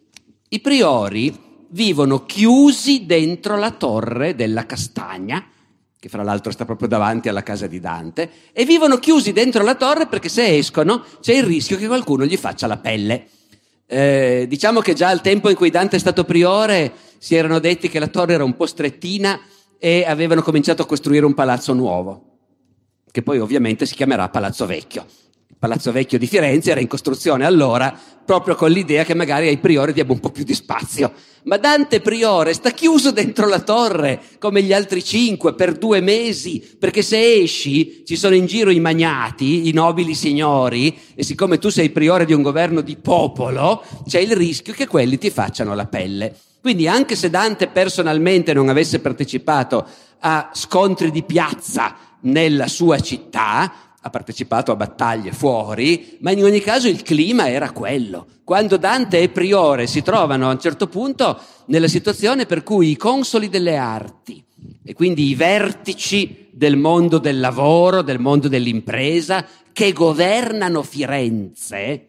[0.48, 1.38] i priori
[1.68, 5.46] vivono chiusi dentro la torre della castagna,
[6.00, 9.74] che fra l'altro sta proprio davanti alla casa di Dante, e vivono chiusi dentro la
[9.74, 13.26] torre perché se escono c'è il rischio che qualcuno gli faccia la pelle.
[13.86, 17.88] Eh, diciamo che già al tempo in cui Dante è stato priore si erano detti
[17.88, 19.40] che la torre era un po' strettina
[19.78, 22.38] e avevano cominciato a costruire un palazzo nuovo,
[23.10, 25.06] che poi ovviamente si chiamerà Palazzo Vecchio.
[25.58, 27.92] Palazzo Vecchio di Firenze era in costruzione allora
[28.24, 31.12] proprio con l'idea che magari ai priori diamo un po' più di spazio.
[31.44, 36.62] Ma Dante priore sta chiuso dentro la torre come gli altri cinque per due mesi,
[36.78, 41.70] perché se esci ci sono in giro i magnati, i nobili signori, e siccome tu
[41.70, 45.86] sei priore di un governo di popolo, c'è il rischio che quelli ti facciano la
[45.86, 46.36] pelle.
[46.60, 49.86] Quindi anche se Dante personalmente non avesse partecipato
[50.20, 56.60] a scontri di piazza nella sua città, ha partecipato a battaglie fuori, ma in ogni
[56.60, 58.26] caso il clima era quello.
[58.44, 62.96] Quando Dante e Priore si trovano a un certo punto nella situazione per cui i
[62.96, 64.42] consoli delle arti
[64.84, 72.07] e quindi i vertici del mondo del lavoro, del mondo dell'impresa, che governano Firenze,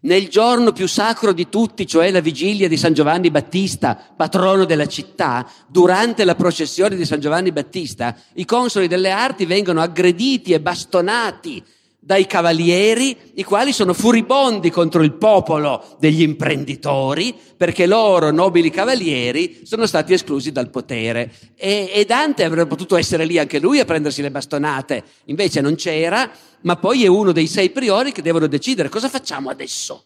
[0.00, 4.86] nel giorno più sacro di tutti, cioè la vigilia di San Giovanni Battista, patrono della
[4.86, 10.60] città, durante la processione di San Giovanni Battista, i consoli delle arti vengono aggrediti e
[10.60, 11.62] bastonati
[12.06, 19.62] dai cavalieri, i quali sono furibondi contro il popolo degli imprenditori, perché loro, nobili cavalieri,
[19.64, 21.32] sono stati esclusi dal potere.
[21.56, 25.74] E, e Dante avrebbe potuto essere lì anche lui a prendersi le bastonate, invece non
[25.74, 26.30] c'era,
[26.60, 30.04] ma poi è uno dei sei priori che devono decidere cosa facciamo adesso.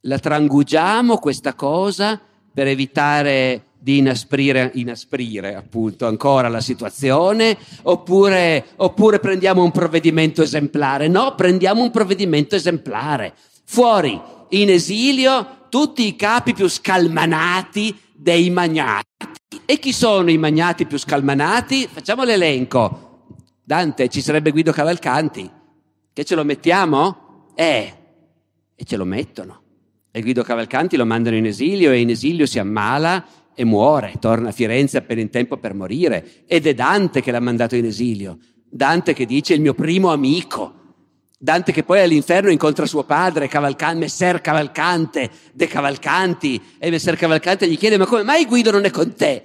[0.00, 2.20] La trangugiamo questa cosa
[2.52, 11.08] per evitare di inasprire, inasprire appunto ancora la situazione oppure, oppure prendiamo un provvedimento esemplare?
[11.08, 13.34] No, prendiamo un provvedimento esemplare.
[13.64, 14.20] Fuori,
[14.50, 19.06] in esilio, tutti i capi più scalmanati dei magnati.
[19.64, 21.86] E chi sono i magnati più scalmanati?
[21.90, 23.06] Facciamo l'elenco.
[23.62, 25.48] Dante, ci sarebbe Guido Cavalcanti.
[26.12, 27.50] Che ce lo mettiamo?
[27.54, 27.94] Eh,
[28.74, 29.62] e ce lo mettono.
[30.10, 33.24] E Guido Cavalcanti lo mandano in esilio e in esilio si ammala
[33.60, 36.44] e muore, torna a Firenze appena in tempo per morire.
[36.46, 38.38] Ed è Dante che l'ha mandato in esilio.
[38.70, 40.74] Dante che dice il mio primo amico.
[41.36, 47.68] Dante che poi all'inferno incontra suo padre, Cavalcan- Messer Cavalcante, De Cavalcanti, e Messer Cavalcante
[47.68, 49.42] gli chiede ma come mai Guido non è con te?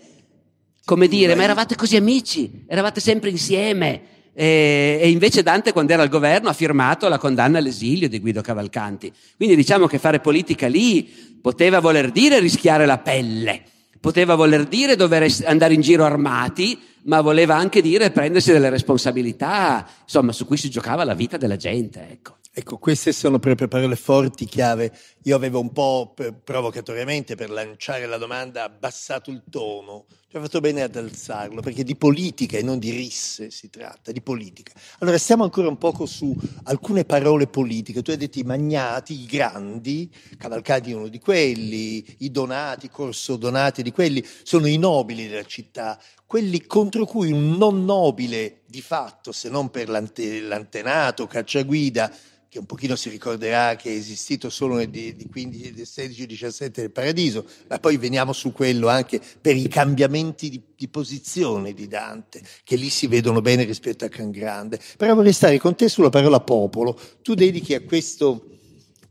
[0.86, 4.02] Come dire, ma eravate così amici, eravate sempre insieme.
[4.36, 8.42] E, e, invece Dante quando era al governo ha firmato la condanna all'esilio di Guido
[8.42, 9.12] Cavalcanti.
[9.38, 13.72] Quindi diciamo che fare politica lì poteva voler dire rischiare la pelle
[14.04, 19.88] poteva voler dire dover andare in giro armati, ma voleva anche dire prendersi delle responsabilità,
[20.02, 22.36] insomma, su cui si giocava la vita della gente, ecco.
[22.54, 24.92] Ecco, queste sono proprio parole forti, chiave.
[25.26, 26.14] Io avevo un po'
[26.44, 30.06] provocatoriamente per lanciare la domanda abbassato il tono.
[30.28, 34.12] Ci ha fatto bene ad alzarlo, perché di politica e non di risse si tratta,
[34.12, 34.74] di politica.
[35.00, 38.02] Allora, stiamo ancora un poco su alcune parole politiche.
[38.02, 43.38] Tu hai detto i magnati, i grandi, Cavalcati è uno di quelli, i donati, Corso
[43.38, 48.82] Donati di quelli, sono i nobili della città, quelli contro cui un non nobile di
[48.82, 52.12] fatto, se non per l'antenato, cacciaguida,
[52.54, 54.88] che un pochino si ricorderà che è esistito solo nel
[55.30, 60.62] 15, 16, 17 del Paradiso, ma poi veniamo su quello anche per i cambiamenti di,
[60.76, 64.80] di, posizione di Dante, che lì si vedono bene rispetto a Can Grande.
[64.98, 67.00] Però vorrei stare con te sulla parola popolo.
[67.22, 68.48] Tu dedichi a questo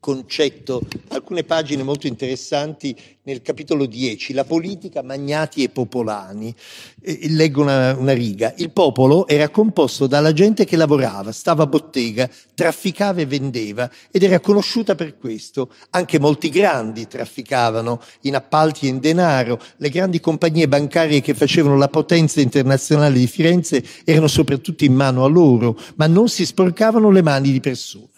[0.03, 2.93] concetto, alcune pagine molto interessanti
[3.23, 6.53] nel capitolo 10, la politica, magnati e popolani.
[7.01, 8.53] E leggo una, una, riga.
[8.57, 14.25] Il popolo era composto dalla gente che lavorava, stava a bottega, trafficava e vendeva ed
[14.25, 15.73] era conosciuta per questo.
[15.91, 19.61] Anche molti grandi trafficavano in appalti e in denaro.
[19.77, 25.23] Le grandi compagnie bancarie che facevano la potenza internazionale di Firenze erano soprattutto in mano
[25.23, 28.11] a loro, ma non si sporcavano le mani di persone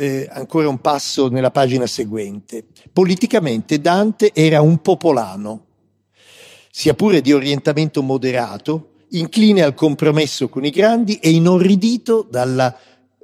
[0.00, 2.64] eh, ancora un passo nella pagina seguente.
[2.90, 5.66] Politicamente Dante era un popolano,
[6.70, 12.74] sia pure di orientamento moderato, incline al compromesso con i grandi e inorridito dalla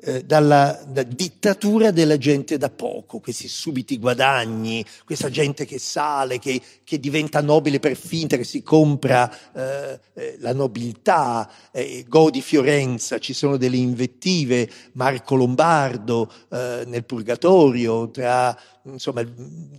[0.07, 6.39] eh, dalla, dalla, dittatura della gente da poco, questi subiti guadagni, questa gente che sale,
[6.39, 12.41] che, che diventa nobile per finta, che si compra eh, eh, la nobiltà, eh, godi
[12.41, 19.25] Fiorenza, ci sono delle invettive, Marco Lombardo eh, nel Purgatorio, tra, insomma,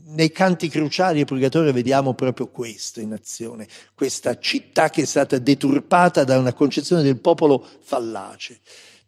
[0.08, 3.66] nei canti cruciali del Purgatorio vediamo proprio questo in azione,
[3.96, 8.60] questa città che è stata deturpata da una concezione del popolo fallace.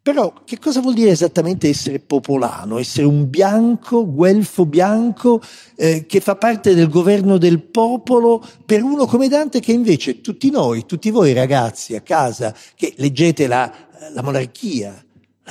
[0.10, 2.80] Però che cosa vuol dire esattamente essere popolano?
[2.80, 5.40] Essere un bianco, guelfo bianco,
[5.76, 10.50] eh, che fa parte del governo del popolo, per uno come Dante che invece tutti
[10.50, 13.72] noi, tutti voi ragazzi a casa che leggete la,
[14.12, 15.00] la monarchia,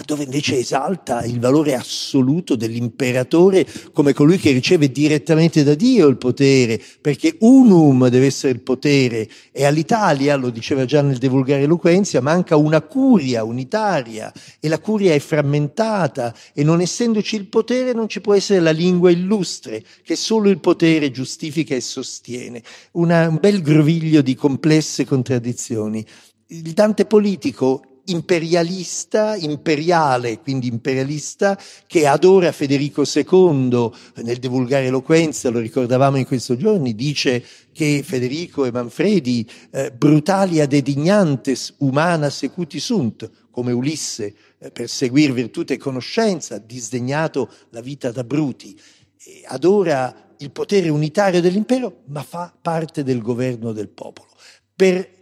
[0.05, 6.17] dove invece esalta il valore assoluto dell'imperatore come colui che riceve direttamente da Dio il
[6.17, 11.63] potere, perché unum deve essere il potere e all'Italia, lo diceva già nel De Vulgare
[11.63, 17.93] Eloquenzia, manca una curia unitaria e la curia è frammentata e non essendoci il potere
[17.93, 22.63] non ci può essere la lingua illustre che solo il potere giustifica e sostiene.
[22.93, 26.05] Una, un bel groviglio di complesse contraddizioni.
[26.49, 33.91] Il Dante politico imperialista, imperiale, quindi imperialista, che adora Federico II
[34.23, 40.61] nel divulgare eloquenza, lo ricordavamo in questi giorni, dice che Federico e Manfredi, eh, brutali
[40.61, 47.81] ad edignantes umana secuti sunt, come Ulisse, eh, per seguir virtù e conoscenza, disdegnato la
[47.81, 48.79] vita da bruti,
[49.21, 54.29] e adora il potere unitario dell'impero, ma fa parte del governo del popolo.
[54.75, 55.18] Per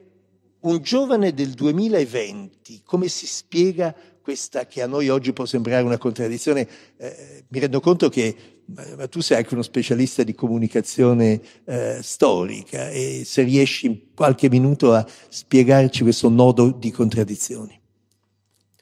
[0.69, 5.99] un giovane del 2020, come si spiega questa che a noi oggi può sembrare una
[5.99, 6.69] contraddizione?
[6.97, 12.91] Eh, mi rendo conto che ma tu sei anche uno specialista di comunicazione eh, storica
[12.91, 17.81] e se riesci in qualche minuto a spiegarci questo nodo di contraddizioni.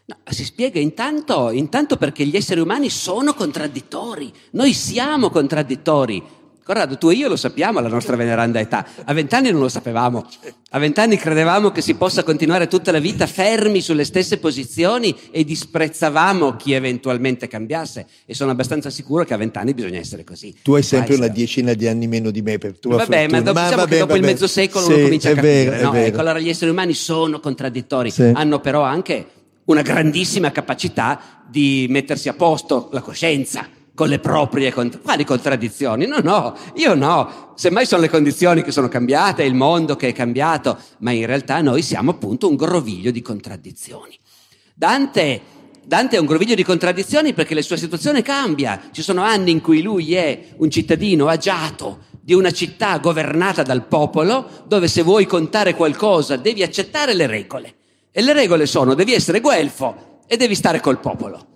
[0.07, 6.23] No, si spiega intanto, intanto perché gli esseri umani sono contraddittori, noi siamo contraddittori,
[6.65, 8.87] Corrado, tu e io lo sappiamo alla nostra veneranda età.
[9.05, 10.27] A vent'anni non lo sapevamo.
[10.71, 15.45] A vent'anni credevamo che si possa continuare tutta la vita fermi sulle stesse posizioni e
[15.45, 18.07] disprezzavamo chi eventualmente cambiasse.
[18.25, 20.57] E sono abbastanza sicuro che a vent'anni bisogna essere così.
[20.63, 23.29] Tu hai sempre Vai, una decina di anni meno di me per tua vabbè, fortuna.
[23.29, 24.21] Ma dopo, ma diciamo vabbè, che dopo vabbè.
[24.21, 25.69] il mezzo secolo sì, uno comincia a capire.
[25.69, 25.99] Vero, no?
[25.99, 28.33] ecco, allora gli esseri umani sono contraddittori, sì.
[28.35, 29.27] hanno però anche
[29.67, 36.07] una grandissima capacità di mettersi a posto la coscienza con le proprie cont- quali contraddizioni?
[36.07, 37.53] No, no, io no.
[37.55, 41.61] Semmai sono le condizioni che sono cambiate, il mondo che è cambiato, ma in realtà
[41.61, 44.19] noi siamo appunto un groviglio di contraddizioni.
[44.75, 45.41] Dante,
[45.85, 48.89] Dante è un groviglio di contraddizioni perché la sua situazione cambia.
[48.91, 53.87] Ci sono anni in cui lui è un cittadino agiato di una città governata dal
[53.87, 57.75] popolo, dove se vuoi contare qualcosa devi accettare le regole.
[58.11, 61.47] E le regole sono devi essere guelfo e devi stare col popolo.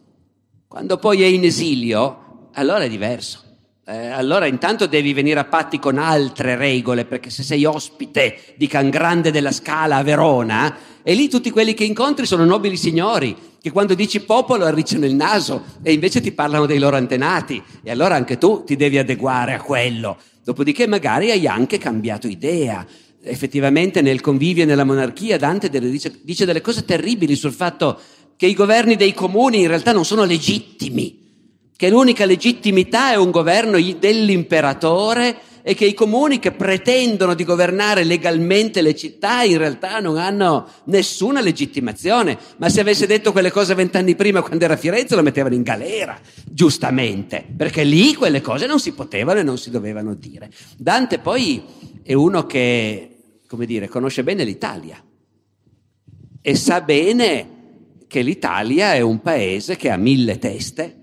[0.68, 2.27] Quando poi è in esilio,
[2.58, 3.42] allora è diverso.
[3.86, 8.66] Eh, allora intanto devi venire a patti con altre regole, perché se sei ospite di
[8.66, 13.34] Can Grande della Scala a Verona, e lì tutti quelli che incontri sono nobili signori,
[13.62, 17.90] che quando dici popolo arricciano il naso e invece ti parlano dei loro antenati, e
[17.90, 20.18] allora anche tu ti devi adeguare a quello.
[20.44, 22.84] Dopodiché magari hai anche cambiato idea.
[23.22, 28.00] Effettivamente nel convivio e nella monarchia Dante dice, dice delle cose terribili sul fatto
[28.36, 31.27] che i governi dei comuni in realtà non sono legittimi
[31.78, 38.02] che l'unica legittimità è un governo dell'imperatore e che i comuni che pretendono di governare
[38.02, 42.36] legalmente le città in realtà non hanno nessuna legittimazione.
[42.56, 45.62] Ma se avesse detto quelle cose vent'anni prima quando era a Firenze lo mettevano in
[45.62, 46.18] galera,
[46.50, 50.50] giustamente, perché lì quelle cose non si potevano e non si dovevano dire.
[50.76, 51.62] Dante poi
[52.02, 55.00] è uno che, come dire, conosce bene l'Italia
[56.42, 57.50] e sa bene
[58.08, 60.98] che l'Italia è un paese che ha mille teste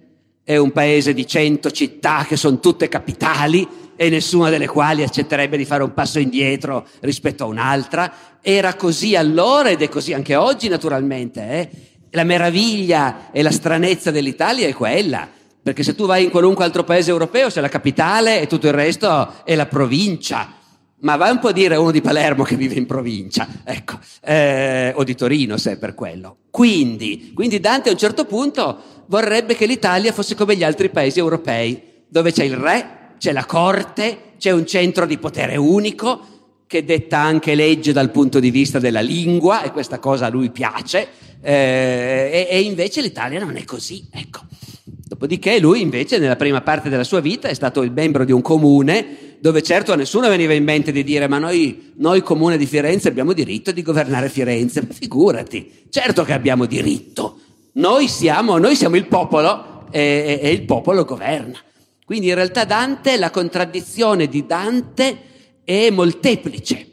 [0.45, 5.57] è un paese di cento città che sono tutte capitali e nessuna delle quali accetterebbe
[5.57, 8.13] di fare un passo indietro rispetto a un'altra.
[8.43, 11.41] Era così allora ed è così anche oggi naturalmente.
[11.49, 11.69] Eh?
[12.11, 15.27] La meraviglia e la stranezza dell'Italia è quella,
[15.63, 18.73] perché se tu vai in qualunque altro paese europeo c'è la capitale e tutto il
[18.73, 20.53] resto è la provincia.
[20.99, 23.99] Ma vai un po' a dire a uno di Palermo che vive in provincia, ecco,
[24.21, 26.37] eh, o di Torino se è per quello.
[26.49, 31.19] Quindi, quindi Dante a un certo punto vorrebbe che l'Italia fosse come gli altri paesi
[31.19, 36.33] europei, dove c'è il re, c'è la corte, c'è un centro di potere unico
[36.67, 40.49] che detta anche legge dal punto di vista della lingua e questa cosa a lui
[40.49, 41.07] piace
[41.41, 44.41] eh, e, e, invece l'Italia non è così, ecco.
[44.83, 48.41] Dopodiché lui invece nella prima parte della sua vita è stato il membro di un
[48.41, 52.65] comune dove certo a nessuno veniva in mente di dire ma noi, noi comune di
[52.65, 57.37] Firenze abbiamo diritto di governare Firenze, figurati, certo che abbiamo diritto,
[57.73, 61.59] noi siamo, noi siamo il popolo e, e, il popolo governa.
[62.05, 65.17] Quindi in realtà Dante, la contraddizione di Dante
[65.63, 66.87] è molteplice.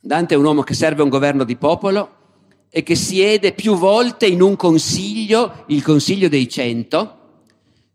[0.00, 2.10] Dante è un uomo che serve un governo di popolo
[2.68, 7.18] e che siede più volte in un consiglio, il Consiglio dei Cento,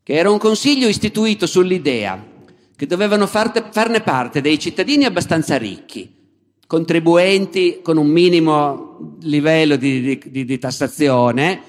[0.03, 2.35] che era un consiglio istituito sull'idea
[2.77, 6.13] che dovevano farne parte dei cittadini abbastanza ricchi,
[6.67, 11.59] contribuenti con un minimo livello di, di, di, tassazione,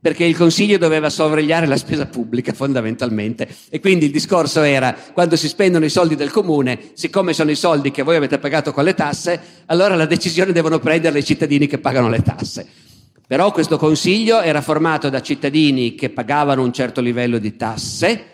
[0.00, 3.46] perché il Consiglio doveva sorvegliare la spesa pubblica fondamentalmente.
[3.68, 7.56] E quindi il discorso era, quando si spendono i soldi del comune, siccome sono i
[7.56, 11.66] soldi che voi avete pagato con le tasse, allora la decisione devono prendere i cittadini
[11.66, 12.66] che pagano le tasse.
[13.26, 18.24] Però questo consiglio era formato da cittadini che pagavano un certo livello di tasse,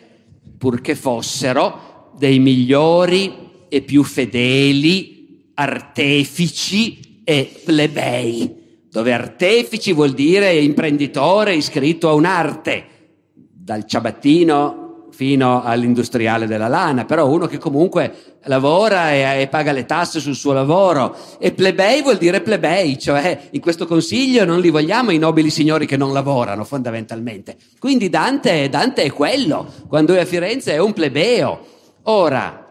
[0.57, 3.33] purché fossero dei migliori
[3.69, 12.85] e più fedeli artefici e plebei, dove artefici vuol dire imprenditore iscritto a un'arte,
[13.33, 14.83] dal ciabattino
[15.13, 20.35] fino all'industriale della lana, però uno che comunque lavora e, e, paga le tasse sul
[20.35, 21.17] suo lavoro.
[21.39, 25.87] E plebei vuol dire plebei, cioè in questo consiglio non li vogliamo i nobili signori
[25.87, 27.57] che non lavorano fondamentalmente.
[27.79, 31.67] Quindi Dante, Dante è quello, quando è a Firenze è un plebeo.
[32.05, 32.63] Ora,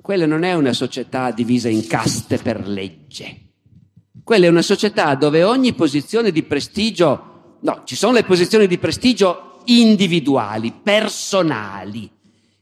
[0.00, 3.38] quella non è una società divisa in caste per legge.
[4.24, 8.78] Quella è una società dove ogni posizione di prestigio, no, ci sono le posizioni di
[8.78, 12.10] prestigio individuali, personali.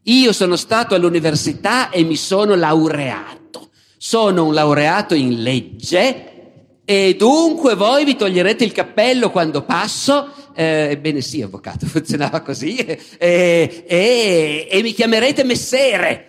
[0.05, 3.71] Io sono stato all'università e mi sono laureato.
[3.97, 10.33] Sono un laureato in legge e dunque voi vi toglierete il cappello quando passo.
[10.61, 12.77] Eh, ebbene sì, avvocato, funzionava così.
[12.77, 16.27] E, e, e mi chiamerete messere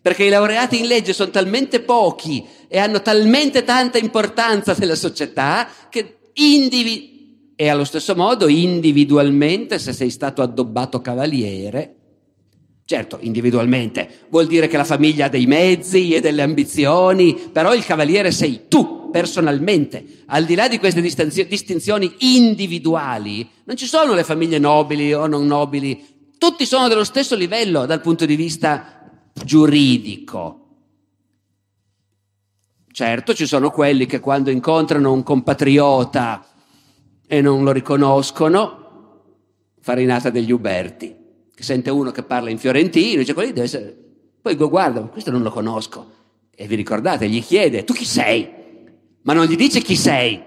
[0.00, 5.68] perché i laureati in legge sono talmente pochi e hanno talmente tanta importanza nella società
[5.90, 7.14] che individualmente
[7.58, 11.94] e allo stesso modo individualmente se sei stato addobbato cavaliere,
[12.84, 17.84] certo individualmente vuol dire che la famiglia ha dei mezzi e delle ambizioni, però il
[17.84, 24.24] cavaliere sei tu personalmente, al di là di queste distinzioni individuali, non ci sono le
[24.24, 30.60] famiglie nobili o non nobili, tutti sono dello stesso livello dal punto di vista giuridico.
[32.90, 36.46] Certo, ci sono quelli che quando incontrano un compatriota
[37.26, 38.84] e non lo riconoscono,
[39.80, 41.14] farinata degli Uberti,
[41.54, 43.96] che sente uno che parla in fiorentino, dice quello deve essere...
[44.40, 46.12] Poi guarda, questo non lo conosco.
[46.54, 48.48] E vi ricordate, gli chiede, tu chi sei?
[49.26, 50.40] Ma non gli dice chi sei,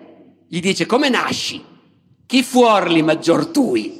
[0.47, 1.61] gli dice come nasci,
[2.25, 3.97] chi fuorli maggior tui?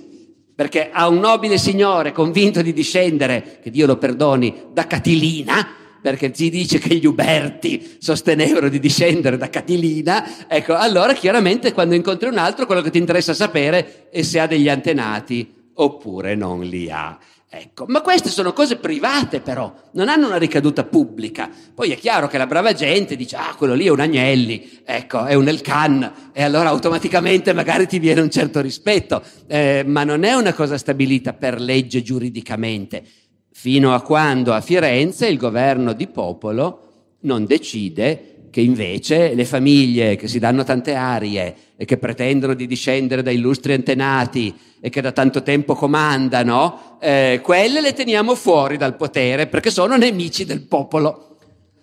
[0.55, 5.67] Perché a un nobile signore convinto di discendere, che Dio lo perdoni, da Catilina,
[6.01, 11.93] perché si dice che gli Uberti sostenevano di discendere da Catilina, ecco, allora chiaramente quando
[11.93, 16.61] incontri un altro quello che ti interessa sapere è se ha degli antenati oppure non
[16.61, 17.19] li ha.
[17.51, 21.49] Ecco, ma queste sono cose private però, non hanno una ricaduta pubblica.
[21.73, 25.25] Poi è chiaro che la brava gente dice, ah, quello lì è un Agnelli, ecco,
[25.25, 30.25] è un Elkan, e allora automaticamente magari ti viene un certo rispetto, eh, ma non
[30.25, 33.03] è una cosa stabilita per legge giuridicamente.
[33.51, 36.83] Fino a quando a Firenze il governo di popolo
[37.21, 42.67] non decide che invece le famiglie che si danno tante arie e che pretendono di
[42.67, 48.77] discendere da illustri antenati e che da tanto tempo comandano, eh, quelle le teniamo fuori
[48.77, 51.37] dal potere perché sono nemici del popolo.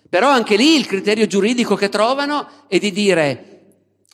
[0.09, 3.57] Però anche lì il criterio giuridico che trovano è di dire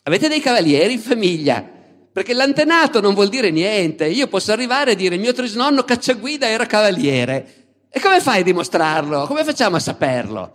[0.04, 1.64] avete dei cavalieri in famiglia,
[2.12, 4.06] perché l'antenato non vuol dire niente.
[4.06, 7.62] Io posso arrivare e dire il mio trisnonno cacciaguida era cavaliere.
[7.90, 9.26] E come fai a dimostrarlo?
[9.26, 10.52] Come facciamo a saperlo?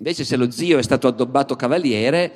[0.00, 2.32] Invece se lo zio è stato addobbato cavaliere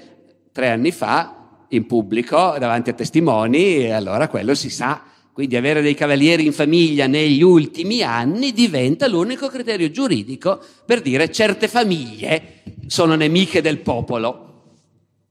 [0.52, 5.02] tre anni fa in pubblico davanti a testimoni, allora quello si sa.
[5.32, 11.32] Quindi avere dei cavalieri in famiglia negli ultimi anni diventa l'unico criterio giuridico per dire
[11.32, 14.42] certe famiglie sono nemiche del popolo.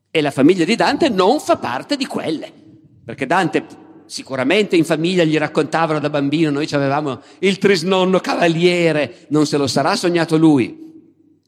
[0.10, 2.52] E la famiglia di Dante non fa parte di quelle.
[3.06, 3.64] Perché Dante
[4.08, 9.68] sicuramente in famiglia gli raccontavano da bambino, noi avevamo il trisnonno cavaliere, non se lo
[9.68, 10.83] sarà sognato lui,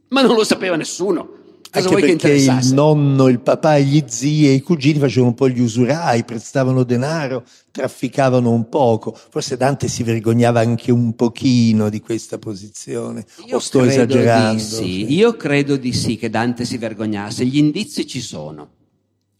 [0.09, 1.43] ma non lo sapeva nessuno.
[1.75, 5.49] Cosa Anche perché il nonno, il papà, gli zii e i cugini facevano un po'
[5.49, 9.13] gli usurai, prestavano denaro, trafficavano un poco.
[9.29, 13.25] Forse Dante si vergognava anche un pochino di questa posizione.
[13.45, 14.61] Io o sto esagerando?
[14.61, 15.13] Sì.
[15.13, 17.45] Io credo di sì che Dante si vergognasse.
[17.45, 18.69] Gli indizi ci sono.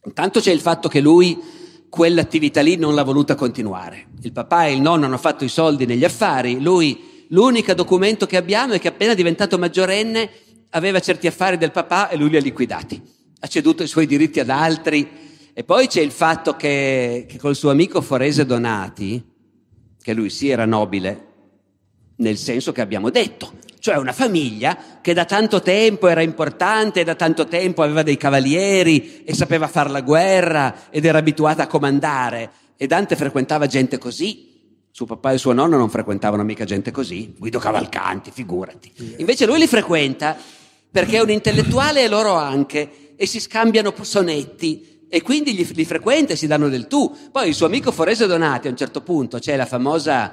[0.04, 1.40] Intanto c'è il fatto che lui
[1.88, 4.08] quell'attività lì non l'ha voluta continuare.
[4.22, 8.38] Il papà e il nonno hanno fatto i soldi negli affari, lui l'unico documento che
[8.38, 10.30] abbiamo è che appena diventato maggiorenne
[10.76, 13.02] aveva certi affari del papà e lui li ha liquidati,
[13.40, 15.24] ha ceduto i suoi diritti ad altri.
[15.54, 19.24] E poi c'è il fatto che, che col suo amico Forese Donati,
[20.02, 21.28] che lui sì era nobile,
[22.18, 27.16] nel senso che abbiamo detto, cioè una famiglia che da tanto tempo era importante, da
[27.16, 32.52] tanto tempo aveva dei cavalieri e sapeva fare la guerra ed era abituata a comandare.
[32.76, 34.52] E Dante frequentava gente così.
[34.92, 37.34] Suo papà e suo nonno non frequentavano mica gente così.
[37.38, 38.92] Guido Cavalcanti, figurati.
[39.18, 40.38] Invece lui li frequenta
[40.96, 45.04] perché è un intellettuale e loro anche, e si scambiano sonetti.
[45.10, 47.14] E quindi li, li frequenta e si danno del tu.
[47.34, 50.32] Poi il suo amico Forese Donati a un certo punto, c'è la famosa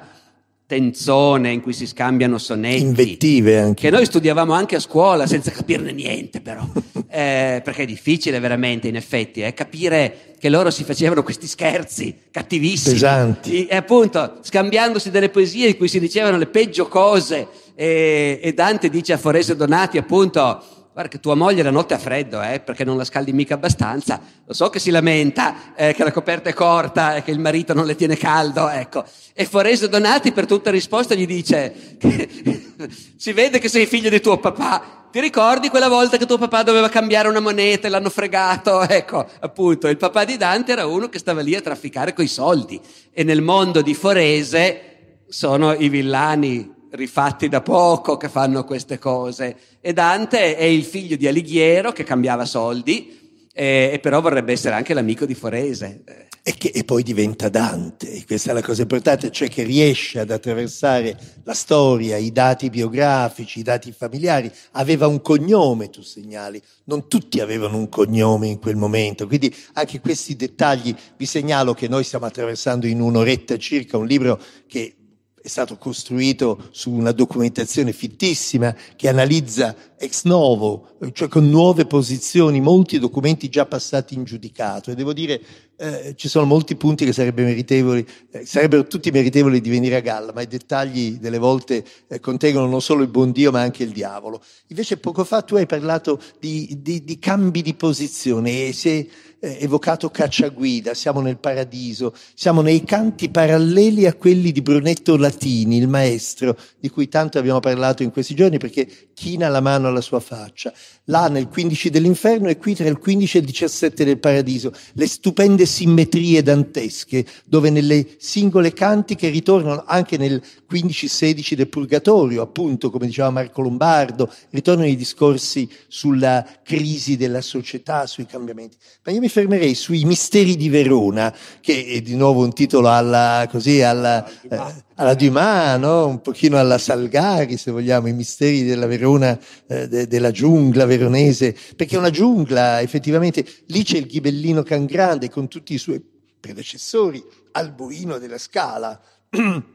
[0.65, 2.81] tenzone in cui si scambiano sonetti.
[2.81, 3.81] Invettive anche.
[3.81, 6.65] Che noi studiavamo anche a scuola senza capirne niente però.
[7.09, 12.15] eh, perché è difficile veramente in effetti eh, capire che loro si facevano questi scherzi
[12.31, 12.93] cattivissimi.
[12.93, 13.65] Pesanti.
[13.65, 18.89] E, appunto, scambiandosi delle poesie in cui si dicevano le peggio cose e, e Dante
[18.89, 20.63] dice a Forese Donati appunto
[20.93, 24.21] guarda che tua moglie la notte ha freddo, eh, perché non la scaldi mica abbastanza.
[24.45, 27.73] Lo so che si lamenta, eh, che la coperta è corta e che il marito
[27.73, 29.03] non le tiene caldo, ecco.
[29.33, 31.97] E Forese Donati per tutta risposta gli dice,
[33.17, 35.07] si vede che sei figlio di tuo papà.
[35.11, 38.81] Ti ricordi quella volta che tuo papà doveva cambiare una moneta e l'hanno fregato?
[38.87, 42.79] Ecco, appunto, il papà di Dante era uno che stava lì a trafficare coi soldi.
[43.11, 49.55] E nel mondo di Forese sono i villani rifatti da poco che fanno queste cose.
[49.81, 53.21] E Dante è il figlio di Alighiero che cambiava soldi
[53.53, 56.03] e, e però vorrebbe essere anche l'amico di Forese.
[56.45, 60.29] E, che, e poi diventa Dante, questa è la cosa importante, cioè che riesce ad
[60.29, 64.51] attraversare la storia, i dati biografici, i dati familiari.
[64.71, 70.01] Aveva un cognome, tu segnali, non tutti avevano un cognome in quel momento, quindi anche
[70.01, 74.37] questi dettagli vi segnalo che noi stiamo attraversando in un'oretta circa un libro
[74.67, 74.95] che
[75.43, 82.61] è stato costruito su una documentazione fittissima che analizza ex novo, cioè con nuove posizioni,
[82.61, 85.41] molti documenti già passati in giudicato e devo dire
[85.75, 89.99] eh, ci sono molti punti che sarebbero meritevoli, eh, sarebbero tutti meritevoli di venire a
[89.99, 93.83] galla, ma i dettagli delle volte eh, contengono non solo il buon Dio ma anche
[93.83, 94.41] il diavolo.
[94.67, 99.07] Invece poco fa tu hai parlato di, di, di cambi di posizione e è
[99.43, 105.75] eh, evocato Cacciaguida, siamo nel paradiso, siamo nei canti paralleli a quelli di Brunetto Latini,
[105.75, 109.99] il maestro, di cui tanto abbiamo parlato in questi giorni perché china la mano alla
[109.99, 110.71] sua faccia.
[111.07, 115.05] Là nel 15 dell'inferno e qui tra il 15 e il 17 del paradiso, le
[115.05, 123.07] stupende simmetrie dantesche, dove nelle singole cantiche ritornano anche nel 15-16 del Purgatorio, appunto, come
[123.07, 128.77] diceva Marco Lombardo, ritornano i discorsi sulla crisi della società, sui cambiamenti.
[129.03, 133.45] Ma io mi fermerei sui misteri di Verona, che è di nuovo un titolo alla,
[133.51, 134.57] così, alla, eh,
[134.95, 136.07] alla Dumas, no?
[136.07, 141.55] un pochino alla Salgari, se vogliamo, i misteri della Verona, eh, de, della giungla veronese,
[141.75, 146.01] perché è una giungla, effettivamente, lì c'è il ghibellino Cangrande con tutti i suoi
[146.39, 148.99] predecessori, Alboino della Scala.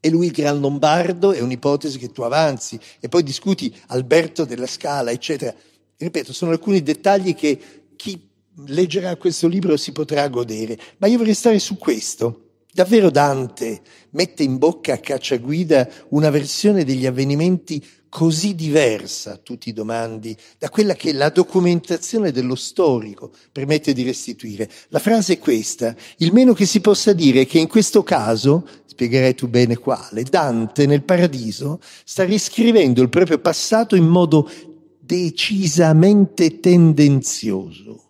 [0.00, 4.66] e lui il Gran Lombardo è un'ipotesi che tu avanzi e poi discuti Alberto della
[4.66, 5.54] Scala, eccetera.
[5.96, 7.58] Ripeto, sono alcuni dettagli che
[7.96, 8.28] chi
[8.66, 12.42] leggerà questo libro si potrà godere, ma io vorrei stare su questo.
[12.72, 13.80] Davvero Dante
[14.10, 17.84] mette in bocca a Cacciaguida una versione degli avvenimenti
[18.16, 24.70] così diversa, tu ti domandi, da quella che la documentazione dello storico permette di restituire.
[24.88, 28.66] La frase è questa, il meno che si possa dire è che in questo caso,
[28.86, 34.50] spiegherai tu bene quale, Dante nel paradiso sta riscrivendo il proprio passato in modo
[34.98, 38.05] decisamente tendenzioso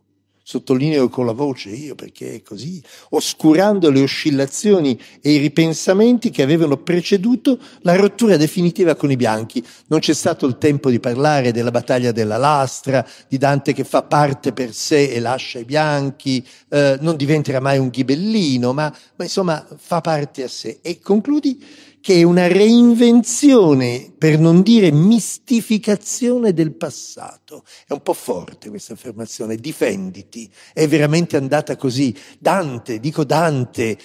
[0.49, 6.43] sottolineo con la voce io perché è così, oscurando le oscillazioni e i ripensamenti che
[6.43, 9.61] avevano preceduto la rottura definitiva con i bianchi.
[9.89, 14.05] Non c'è stato il tempo di parlare della battaglia della lastra, di Dante che fa
[14.05, 19.25] parte per sé e lascia i bianchi, eh, non diventerà mai un ghibellino, ma, ma
[19.25, 20.79] insomma fa parte a sé.
[20.81, 21.61] E concludi
[22.07, 27.65] che è una reinvenzione, per non dire mistificazione del passato.
[27.85, 32.15] È un po' forte questa affermazione, difenditi, è veramente andata così.
[32.39, 33.99] Dante, dico Dante,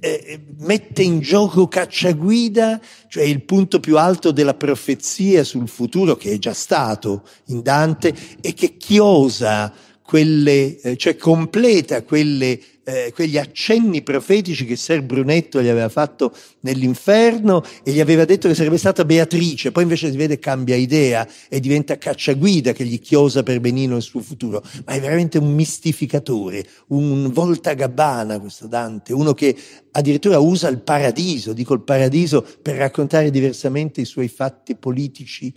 [0.00, 6.32] eh, mette in gioco cacciaguida, cioè il punto più alto della profezia sul futuro che
[6.32, 12.58] è già stato in Dante e che chiosa quelle, eh, cioè completa quelle,
[12.88, 18.46] eh, quegli accenni profetici che Ser Brunetto gli aveva fatto nell'inferno e gli aveva detto
[18.46, 23.00] che sarebbe stata Beatrice, poi invece si vede cambia idea e diventa cacciaguida che gli
[23.00, 29.12] chiosa per benino il suo futuro, ma è veramente un mistificatore, un voltagabbana questo Dante,
[29.12, 29.56] uno che
[29.90, 35.52] addirittura usa il paradiso, dico il paradiso per raccontare diversamente i suoi fatti politici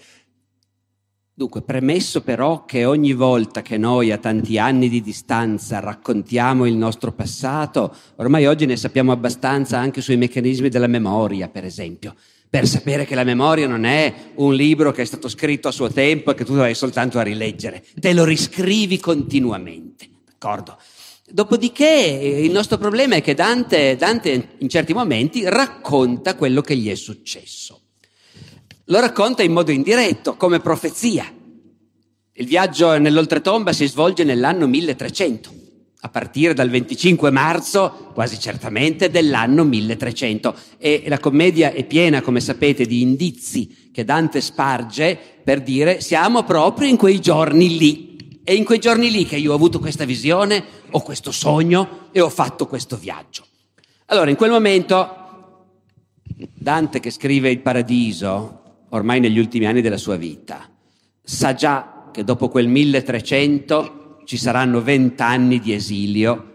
[1.40, 6.76] Dunque, premesso però che ogni volta che noi a tanti anni di distanza raccontiamo il
[6.76, 12.14] nostro passato, ormai oggi ne sappiamo abbastanza anche sui meccanismi della memoria, per esempio,
[12.49, 15.90] per sapere che la memoria non è un libro che è stato scritto a suo
[15.90, 20.78] tempo e che tu vai soltanto a rileggere, te lo riscrivi continuamente, d'accordo?
[21.26, 26.90] Dopodiché il nostro problema è che Dante, Dante in certi momenti racconta quello che gli
[26.90, 27.84] è successo.
[28.90, 31.32] Lo racconta in modo indiretto, come profezia.
[32.34, 35.53] Il viaggio nell'oltretomba si svolge nell'anno 1300,
[35.99, 40.56] a partire dal 25 marzo, quasi certamente, dell'anno 1300.
[40.80, 46.44] E la commedia è piena, come sapete, di indizi che Dante sparge per dire siamo
[46.44, 48.40] proprio in quei giorni lì.
[48.44, 52.22] È in quei giorni lì che io ho avuto questa visione, o questo sogno e
[52.22, 53.45] ho fatto questo viaggio.
[54.07, 55.68] Allora, in quel momento,
[56.56, 58.59] Dante che scrive il Paradiso,
[58.90, 60.70] ormai negli ultimi anni della sua vita,
[61.22, 66.49] sa già che dopo quel 1300 ci saranno vent'anni di esilio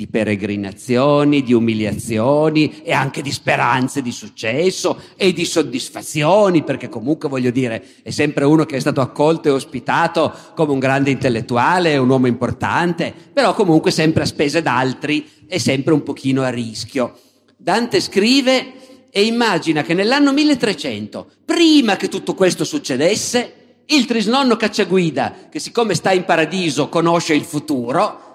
[0.00, 7.28] di peregrinazioni, di umiliazioni e anche di speranze di successo e di soddisfazioni, perché comunque
[7.28, 11.98] voglio dire, è sempre uno che è stato accolto e ospitato come un grande intellettuale,
[11.98, 17.18] un uomo importante, però comunque sempre a spese d'altri e sempre un pochino a rischio.
[17.58, 18.72] Dante scrive
[19.10, 25.94] e immagina che nell'anno 1300, prima che tutto questo succedesse, il trisnonno cacciaguida, che siccome
[25.94, 28.28] sta in paradiso conosce il futuro,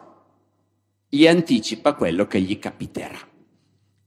[1.07, 3.17] gli anticipa quello che gli capiterà.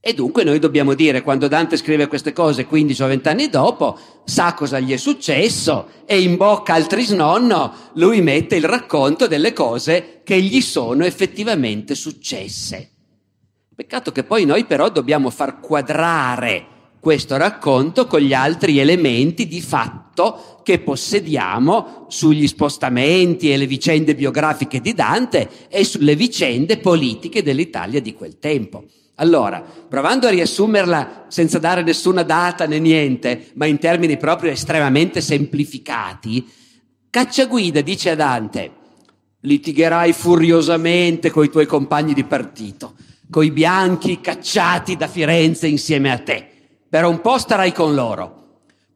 [0.01, 3.99] E dunque noi dobbiamo dire, quando Dante scrive queste cose 15 o 20 anni dopo,
[4.23, 9.51] sa cosa gli è successo e in bocca al trisnonno lui mette il racconto delle
[9.51, 12.91] cose che gli sono effettivamente successe.
[13.79, 16.65] Peccato che poi noi però dobbiamo far quadrare
[16.99, 24.15] questo racconto con gli altri elementi di fatto che possediamo sugli spostamenti e le vicende
[24.15, 28.83] biografiche di Dante e sulle vicende politiche dell'Italia di quel tempo.
[29.15, 35.21] Allora, provando a riassumerla senza dare nessuna data né niente, ma in termini proprio estremamente
[35.21, 36.45] semplificati,
[37.09, 38.71] Cacciaguida dice a Dante,
[39.39, 42.95] litigherai furiosamente coi tuoi compagni di partito,
[43.29, 46.47] coi bianchi cacciati da Firenze insieme a te.
[46.89, 48.39] Per un po' starai con loro,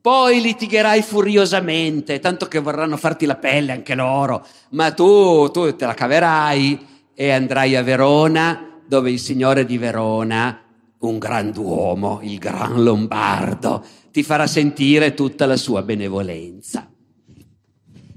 [0.02, 5.86] poi litigherai furiosamente, tanto che vorranno farti la pelle anche loro, ma tu, tu te
[5.86, 10.60] la caverai e andrai a Verona, dove il signore di Verona,
[11.00, 16.93] un grand'uomo, il gran Lombardo, ti farà sentire tutta la sua benevolenza.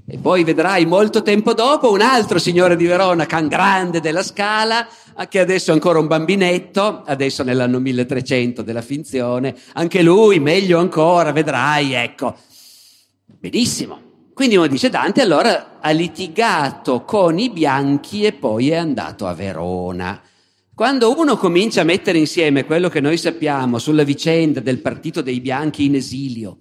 [0.09, 4.87] E poi vedrai molto tempo dopo un altro signore di Verona, can grande della scala,
[5.27, 11.33] che adesso è ancora un bambinetto, adesso nell'anno 1300 della finzione, anche lui meglio ancora,
[11.33, 12.37] vedrai, ecco.
[13.25, 13.99] Benissimo.
[14.33, 19.33] Quindi uno dice Dante allora ha litigato con i bianchi e poi è andato a
[19.33, 20.21] Verona.
[20.73, 25.41] Quando uno comincia a mettere insieme quello che noi sappiamo sulla vicenda del partito dei
[25.41, 26.59] bianchi in esilio,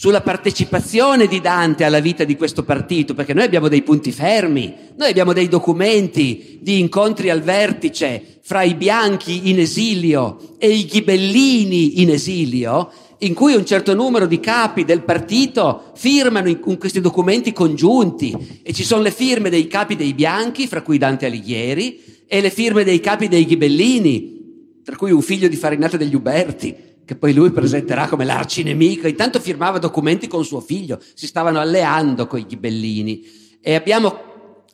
[0.00, 4.74] sulla partecipazione di Dante alla vita di questo partito, perché noi abbiamo dei punti fermi,
[4.96, 10.86] noi abbiamo dei documenti di incontri al vertice fra i bianchi in esilio e i
[10.86, 17.02] ghibellini in esilio, in cui un certo numero di capi del partito firmano in, questi
[17.02, 18.62] documenti congiunti.
[18.62, 22.48] E ci sono le firme dei capi dei bianchi, fra cui Dante Alighieri, e le
[22.48, 27.34] firme dei capi dei ghibellini, tra cui un figlio di Farinata degli Uberti che poi
[27.34, 29.08] lui presenterà come l'arcinemico.
[29.08, 33.20] Intanto firmava documenti con suo figlio, si stavano alleando con i ghibellini.
[33.60, 34.16] E abbiamo,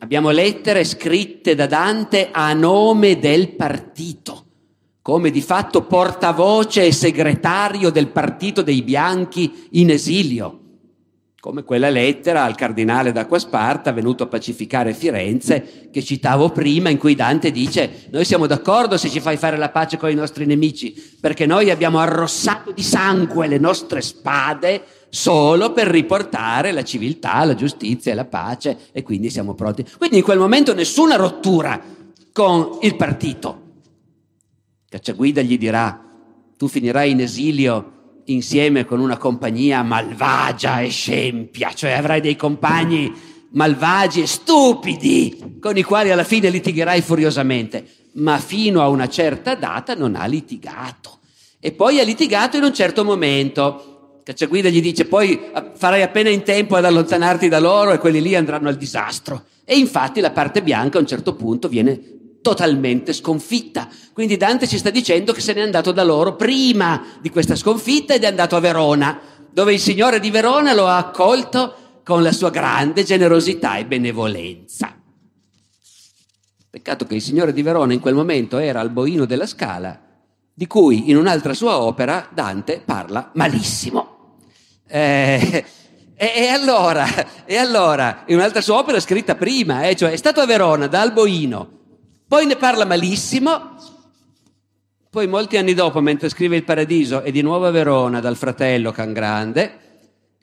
[0.01, 4.45] abbiamo lettere scritte da Dante a nome del partito,
[5.01, 10.61] come di fatto portavoce e segretario del partito dei bianchi in esilio
[11.47, 16.99] come quella lettera al cardinale d'Acqua Sparta venuto a pacificare Firenze che citavo prima in
[16.99, 20.45] cui Dante dice noi siamo d'accordo se ci fai fare la pace con i nostri
[20.45, 27.45] nemici perché noi abbiamo arrossato di sangue le nostre spade solo per riportare la civiltà,
[27.45, 29.87] la giustizia e la pace e quindi siamo pronti.
[29.97, 31.81] Quindi in quel momento nessuna rottura
[32.33, 33.61] con il partito.
[34.89, 36.03] Cacciaguida gli dirà
[36.57, 37.93] tu finirai in esilio
[38.27, 43.13] insieme con una compagnia malvagia e scempia, cioè avrai dei compagni
[43.51, 49.55] malvagi e stupidi con i quali alla fine litigherai furiosamente, ma fino a una certa
[49.55, 51.19] data non ha litigato.
[51.61, 54.21] E poi ha litigato in un certo momento.
[54.23, 55.41] Cacciaguida gli dice poi
[55.75, 59.45] farai appena in tempo ad allontanarti da loro e quelli lì andranno al disastro.
[59.65, 62.16] E infatti la parte bianca a un certo punto viene
[62.47, 63.89] totalmente sconfitta.
[64.13, 68.15] Quindi Dante ci sta dicendo che se n'è andato da loro prima di questa sconfitta
[68.15, 69.19] ed è andato a Verona,
[69.51, 71.75] dove il Signore di Verona lo ha accolto
[72.05, 74.95] con la sua grande generosità e benevolenza.
[76.71, 80.01] Peccato che il Signore di Verona in quel momento era al boino della scala,
[80.55, 84.37] di cui in un'altra sua opera Dante parla malissimo.
[84.87, 85.65] Eh,
[86.15, 87.07] e, e, allora,
[87.45, 91.01] e allora, in un'altra sua opera scritta prima, eh, cioè è stato a Verona da
[91.01, 91.76] Alboino,
[92.29, 93.75] poi ne parla malissimo,
[95.11, 98.91] poi molti anni dopo, mentre scrive Il Paradiso, è di nuovo a Verona dal fratello
[98.93, 99.85] Cangrande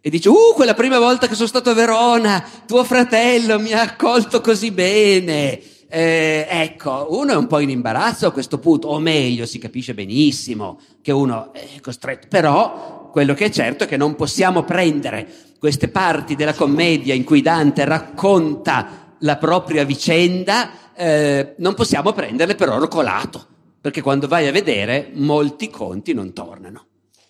[0.01, 3.81] e dice, uh, quella prima volta che sono stato a Verona, tuo fratello mi ha
[3.81, 5.61] accolto così bene.
[5.87, 9.93] Eh, ecco, uno è un po' in imbarazzo a questo punto, o meglio, si capisce
[9.93, 15.27] benissimo che uno è costretto, però quello che è certo è che non possiamo prendere
[15.59, 22.55] queste parti della commedia in cui Dante racconta la propria vicenda, eh, non possiamo prenderle
[22.55, 23.45] per oro colato,
[23.81, 26.85] perché quando vai a vedere molti conti non tornano.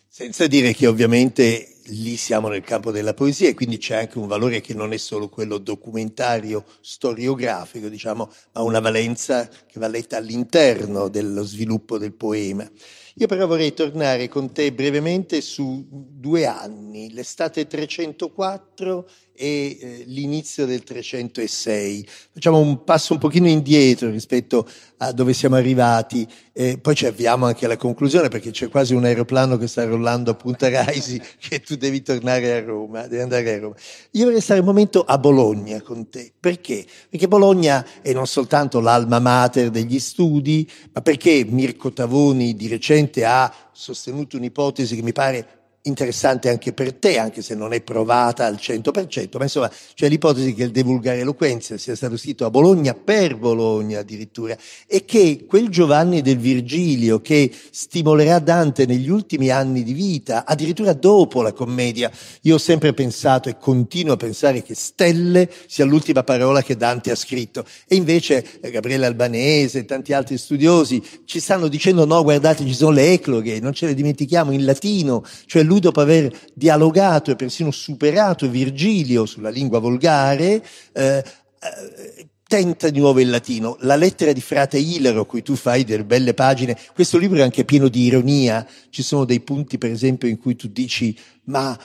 [0.08, 4.28] Senza dire che ovviamente lì siamo nel campo della poesia e quindi c'è anche un
[4.28, 10.18] valore che non è solo quello documentario, storiografico, diciamo, ma una valenza che va letta
[10.18, 12.70] all'interno dello sviluppo del poema.
[13.18, 20.66] Io però vorrei tornare con te brevemente su due anni, l'estate 304 e eh, l'inizio
[20.66, 22.08] del 306.
[22.32, 24.68] Facciamo un passo un pochino indietro rispetto
[24.98, 29.04] a dove siamo arrivati, e poi ci avviamo anche alla conclusione perché c'è quasi un
[29.04, 33.54] aeroplano che sta rollando a Punta Raisi che tu devi tornare a Roma, devi andare
[33.54, 33.76] a Roma.
[34.12, 36.32] Io vorrei stare un momento a Bologna con te.
[36.40, 36.86] Perché?
[37.10, 43.03] Perché Bologna è non soltanto l'alma mater degli studi, ma perché Mirko Tavoni di recente
[43.24, 48.46] ha sostenuto un'ipotesi che mi pare interessante anche per te, anche se non è provata
[48.46, 52.94] al 100%, ma insomma c'è l'ipotesi che il divulgare eloquenza sia stato scritto a Bologna
[52.94, 54.56] per Bologna addirittura
[54.88, 60.94] e che quel Giovanni del Virgilio che stimolerà Dante negli ultimi anni di vita, addirittura
[60.94, 62.10] dopo la commedia,
[62.42, 67.12] io ho sempre pensato e continuo a pensare che Stelle sia l'ultima parola che Dante
[67.12, 67.66] ha scritto.
[67.88, 72.92] E invece Gabriele Albanese e tanti altri studiosi ci stanno dicendo no guardate ci sono
[72.92, 77.72] le ecloghe, non ce le dimentichiamo in latino, cioè lui dopo aver dialogato e persino
[77.72, 80.64] superato Virgilio sulla lingua volgare,
[80.94, 83.78] eh, eh, tenta di nuovo il latino.
[83.80, 87.66] La lettera di frate Ilaro, cui tu fai delle belle pagine, questo libro è anche
[87.66, 91.78] pieno di ironia, ci sono dei punti per esempio in cui tu dici ma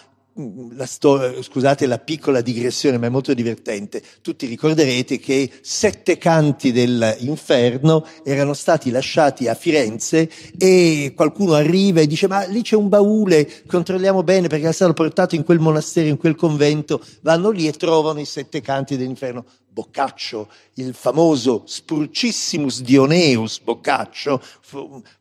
[0.72, 4.02] la storia, scusate la piccola digressione, ma è molto divertente.
[4.22, 12.06] Tutti ricorderete che sette canti dell'inferno erano stati lasciati a Firenze e qualcuno arriva e
[12.06, 16.08] dice ma lì c'è un baule, controlliamo bene perché è stato portato in quel monastero,
[16.08, 19.44] in quel convento, vanno lì e trovano i sette canti dell'inferno.
[19.78, 24.42] Boccaccio, il famoso Spurcissimus Dioneus Boccaccio,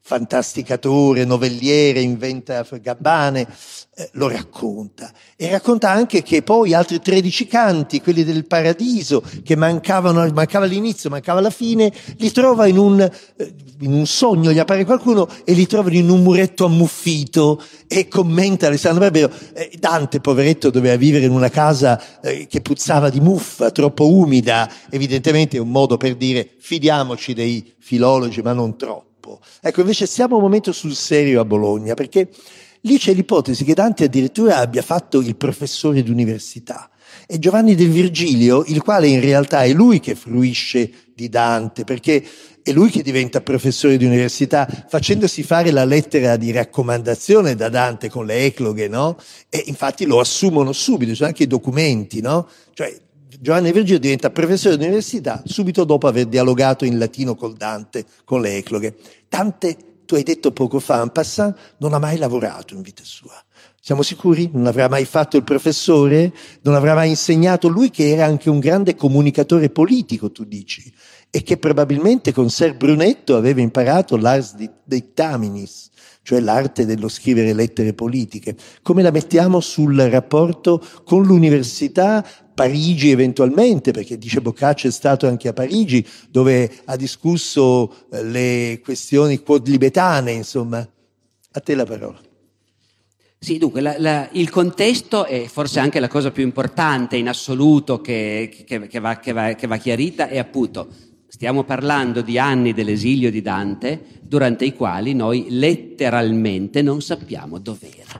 [0.01, 3.47] fantasticatore, novelliere, inventa gabbane,
[3.95, 5.11] eh, lo racconta.
[5.35, 11.11] E racconta anche che poi altri 13 canti, quelli del paradiso, che mancavano, mancava l'inizio,
[11.11, 15.53] mancava la fine, li trova in un, eh, in un sogno, gli appare qualcuno e
[15.53, 21.25] li trova in un muretto ammuffito e commenta Alessandro Barbero, eh, Dante, poveretto, doveva vivere
[21.25, 22.01] in una casa
[22.47, 24.46] che puzzava di muffa, troppo umida,
[24.89, 29.39] evidentemente è un modo per dire fidiamoci dei filologi, ma non troppo.
[29.61, 32.29] Ecco, invece siamo un momento sul serio a Bologna, perché
[32.81, 36.89] Lì c'è l'ipotesi che Dante addirittura abbia fatto il professore d'università.
[37.25, 42.23] E Giovanni del Virgilio, il quale in realtà è lui che fruisce di Dante, perché
[42.61, 48.09] è lui che diventa professore di università, facendosi fare la lettera di raccomandazione da Dante
[48.09, 49.17] con le ecloghe, no?
[49.49, 52.47] E infatti lo assumono subito, ci sono anche i documenti, no?
[52.73, 52.95] Cioè,
[53.39, 58.41] Giovanni Virgilio diventa professore di università subito dopo aver dialogato in latino col Dante, con
[58.41, 58.95] le ecloghe.
[59.29, 63.35] Dante tu hai detto poco fa, en passant, non ha mai lavorato in vita sua.
[63.79, 64.49] Siamo sicuri?
[64.53, 66.33] Non avrà mai fatto il professore?
[66.61, 70.91] Non avrà mai insegnato lui che era anche un grande comunicatore politico, tu dici,
[71.29, 75.89] e che probabilmente con Ser Brunetto aveva imparato l'ars dictaminis,
[76.27, 78.53] cioè l'arte dello scrivere lettere politiche.
[78.81, 82.21] Come la mettiamo sul rapporto con l'università
[82.53, 88.81] Parigi eventualmente, perché dice Boccaccio è stato anche a Parigi, dove ha discusso eh, le
[88.83, 90.79] questioni quodlibetane, insomma.
[90.79, 92.19] A te la parola.
[93.39, 98.01] Sì, dunque, la, la, il contesto è forse anche la cosa più importante in assoluto
[98.01, 100.89] che, che, che, va, va, che va chiarita, è appunto,
[101.37, 108.17] stiamo parlando di anni dell'esilio di Dante, durante i quali noi letteralmente non sappiamo dov'era.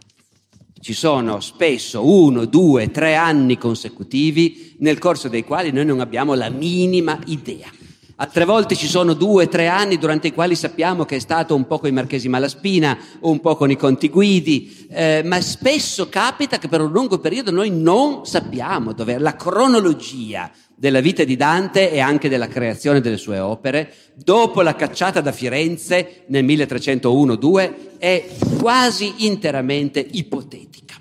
[0.79, 6.35] Ci sono spesso uno, due, tre anni consecutivi nel corso dei quali noi non abbiamo
[6.35, 7.71] la minima idea.
[8.19, 11.67] Altre volte ci sono due, tre anni durante i quali sappiamo che è stato un
[11.67, 16.57] po' con i Marchesi Malaspina un po' con i Conti Guidi, eh, ma spesso capita
[16.57, 21.91] che per un lungo periodo noi non sappiamo dove la cronologia della vita di Dante
[21.91, 28.27] e anche della creazione delle sue opere, dopo la cacciata da Firenze nel 1301-2, è
[28.57, 30.95] quasi interamente ipotetica.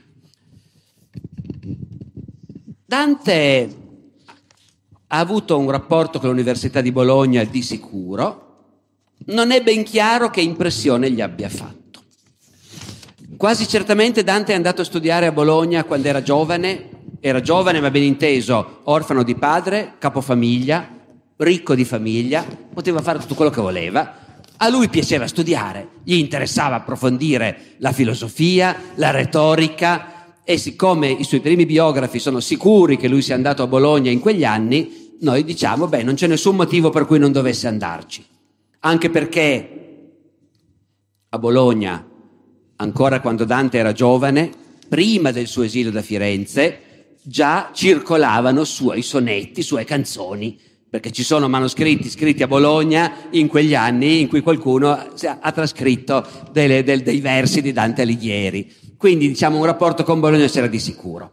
[2.84, 3.84] Dante
[5.08, 8.44] ha avuto un rapporto con l'Università di Bologna di sicuro,
[9.26, 12.02] non è ben chiaro che impressione gli abbia fatto.
[13.36, 17.90] Quasi certamente Dante è andato a studiare a Bologna quando era giovane, era giovane ma
[17.90, 20.88] ben inteso, orfano di padre, capofamiglia,
[21.36, 24.24] ricco di famiglia, poteva fare tutto quello che voleva.
[24.58, 30.15] A lui piaceva studiare, gli interessava approfondire la filosofia, la retorica
[30.48, 34.20] e siccome i suoi primi biografi sono sicuri che lui sia andato a Bologna in
[34.20, 38.24] quegli anni, noi diciamo, beh, non c'è nessun motivo per cui non dovesse andarci.
[38.78, 39.70] Anche perché
[41.30, 42.08] a Bologna,
[42.76, 44.48] ancora quando Dante era giovane,
[44.88, 50.56] prima del suo esilio da Firenze, già circolavano suoi sonetti, sue canzoni,
[50.88, 56.24] perché ci sono manoscritti scritti a Bologna in quegli anni in cui qualcuno ha trascritto
[56.52, 58.85] delle, del, dei versi di Dante Alighieri.
[59.06, 61.30] Quindi diciamo un rapporto con Bologna c'era di sicuro.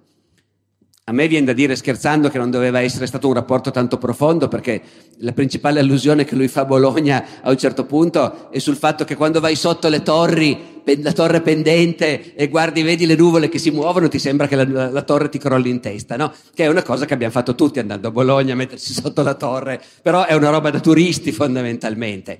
[1.05, 4.47] A me viene da dire scherzando che non doveva essere stato un rapporto tanto profondo
[4.47, 4.79] perché
[5.21, 9.05] la principale allusione che lui fa a Bologna a un certo punto è sul fatto
[9.05, 13.57] che quando vai sotto le torri, la torre pendente e guardi, vedi le nuvole che
[13.57, 16.31] si muovono, ti sembra che la, la torre ti crolli in testa, no?
[16.53, 19.81] Che è una cosa che abbiamo fatto tutti andando a Bologna, mettersi sotto la torre,
[20.03, 22.39] però è una roba da turisti fondamentalmente.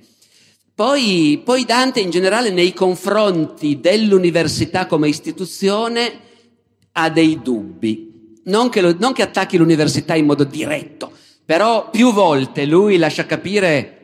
[0.74, 6.12] Poi, poi Dante in generale nei confronti dell'università come istituzione
[6.92, 8.12] ha dei dubbi
[8.44, 11.12] non che, lo, non che attacchi l'università in modo diretto,
[11.44, 14.00] però più volte lui lascia capire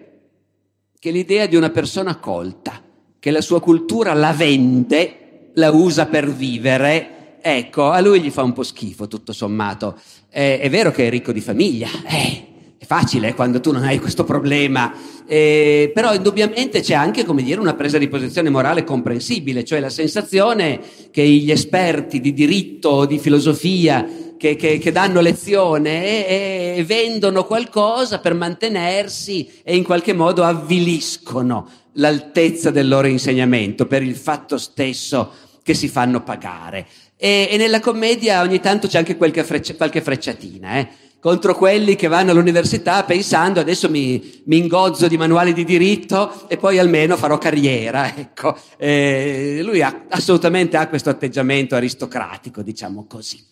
[0.98, 2.82] che l'idea di una persona colta,
[3.18, 8.42] che la sua cultura la vende, la usa per vivere, ecco, a lui gli fa
[8.42, 9.98] un po' schifo tutto sommato.
[10.30, 12.48] Eh, è vero che è ricco di famiglia, eh,
[12.80, 14.90] è facile quando tu non hai questo problema,
[15.26, 20.80] eh, però indubbiamente c'è anche, dire, una presa di posizione morale comprensibile, cioè la sensazione
[21.10, 24.08] che gli esperti di diritto o di filosofia
[24.38, 30.42] che, che, che danno lezione e, e vendono qualcosa per mantenersi e in qualche modo
[30.42, 35.32] avviliscono l'altezza del loro insegnamento per il fatto stesso
[35.62, 36.86] che si fanno pagare.
[37.18, 40.88] E, e nella commedia ogni tanto c'è anche qualche, freccia, qualche frecciatina, eh?
[41.20, 46.56] Contro quelli che vanno all'università pensando adesso mi, mi, ingozzo di manuali di diritto e
[46.56, 48.14] poi almeno farò carriera.
[48.20, 48.56] Ecco.
[48.76, 53.44] Eh, lui ha, assolutamente ha questo atteggiamento aristocratico, diciamo così.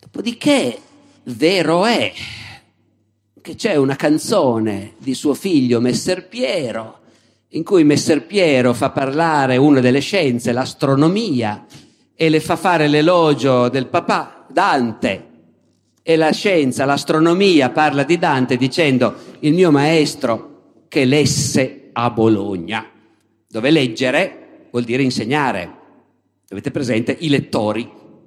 [0.00, 0.78] Dopodiché,
[1.24, 2.12] vero è
[3.40, 7.00] che c'è una canzone di suo figlio Messer Piero,
[7.50, 11.66] in cui Messer Piero fa parlare una delle scienze, l'astronomia,
[12.14, 15.27] e le fa fare l'elogio del papà Dante.
[16.10, 22.82] E la scienza, l'astronomia parla di Dante dicendo il mio maestro che lesse a Bologna,
[23.46, 25.70] dove leggere vuol dire insegnare.
[26.48, 27.86] Avete presente i lettori?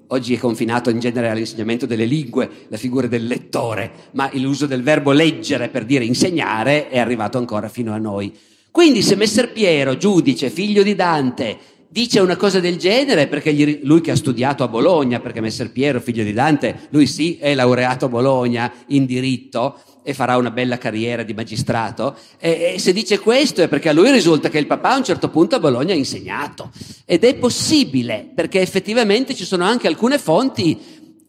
[0.10, 4.84] Oggi è confinato in genere all'insegnamento delle lingue la figura del lettore, ma l'uso del
[4.84, 8.32] verbo leggere per dire insegnare è arrivato ancora fino a noi.
[8.70, 11.58] Quindi se Messer Piero, giudice, figlio di Dante,
[11.92, 15.72] dice una cosa del genere, perché gli, lui che ha studiato a Bologna, perché Messer
[15.72, 20.52] Piero, figlio di Dante, lui sì è laureato a Bologna in diritto, e farà una
[20.52, 22.16] bella carriera di magistrato.
[22.40, 25.04] E, e, se dice questo è perché a lui risulta che il papà a un
[25.04, 26.72] certo punto a Bologna ha insegnato.
[27.06, 30.80] Ed è possibile, perché effettivamente ci sono anche alcune fonti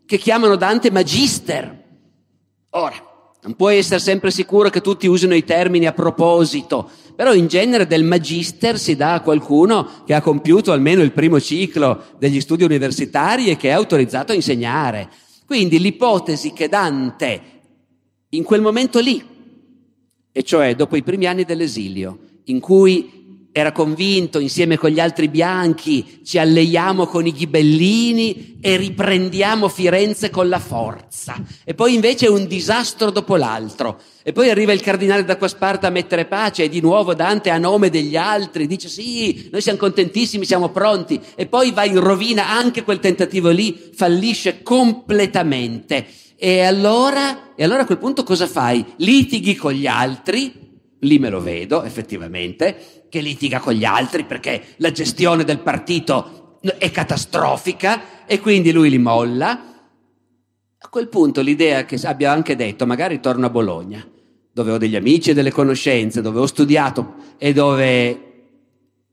[0.07, 1.81] che chiamano Dante magister.
[2.71, 3.12] Ora,
[3.45, 7.89] non puoi essere sempre sicuro che tutti usino i termini a proposito, però in genere
[7.89, 12.63] del magister si dà a qualcuno che ha compiuto almeno il primo ciclo degli studi
[12.63, 15.11] universitari e che è autorizzato a insegnare.
[15.45, 17.43] Quindi l'ipotesi che Dante
[18.29, 19.23] in quel momento lì,
[20.31, 23.22] e cioè dopo i primi anni dell'esilio, in cui
[23.55, 30.31] era convinto insieme con gli altri bianchi ci alleiamo con i ghibellini e riprendiamo Firenze
[30.31, 31.35] con la forza.
[31.63, 34.01] E poi invece un disastro dopo l'altro.
[34.23, 37.91] E poi arriva il cardinale d'Acquasparta a mettere pace e di nuovo Dante a nome
[37.91, 41.21] degli altri dice sì, noi siamo contentissimi, siamo pronti.
[41.35, 46.07] E poi va in rovina anche quel tentativo lì, fallisce completamente.
[46.37, 48.83] E allora, e allora a quel punto cosa fai?
[48.97, 50.53] Litighi con gli altri,
[51.01, 56.61] lì me lo vedo effettivamente, che litiga con gli altri perché la gestione del partito
[56.79, 59.51] è catastrofica e quindi lui li molla.
[60.79, 64.03] A quel punto l'idea che abbia anche detto, magari torno a Bologna,
[64.51, 68.21] dove ho degli amici e delle conoscenze, dove ho studiato e dove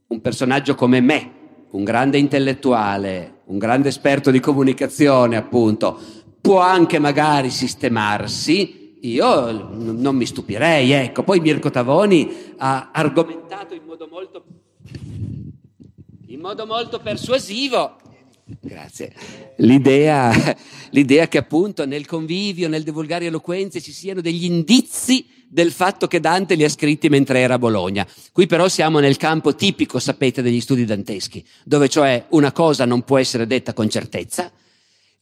[0.07, 1.31] un personaggio come me,
[1.71, 5.99] un grande intellettuale, un grande esperto di comunicazione, appunto,
[6.39, 11.23] può anche magari sistemarsi, io non mi stupirei, ecco.
[11.23, 13.81] Poi Mirko Tavoni ha argomentato in
[14.19, 14.43] molto,
[16.27, 17.95] in modo molto persuasivo.
[19.57, 20.57] L'idea,
[20.89, 26.19] l'idea, che appunto nel convivio, nel divulgare eloquenze ci siano degli indizi del fatto che
[26.19, 28.05] Dante li ha scritti mentre era a Bologna.
[28.33, 33.03] Qui però siamo nel campo tipico, sapete, degli studi danteschi, dove cioè una cosa non
[33.03, 34.51] può essere detta con certezza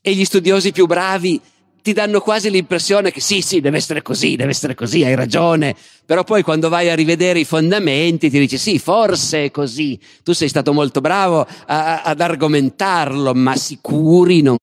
[0.01, 1.39] e gli studiosi più bravi
[1.87, 5.73] ti danno quasi l'impressione che sì, sì, deve essere così, deve essere così, hai ragione,
[6.05, 10.33] però poi quando vai a rivedere i fondamenti ti dici sì, forse è così, tu
[10.33, 14.57] sei stato molto bravo a, ad argomentarlo, ma sicuri non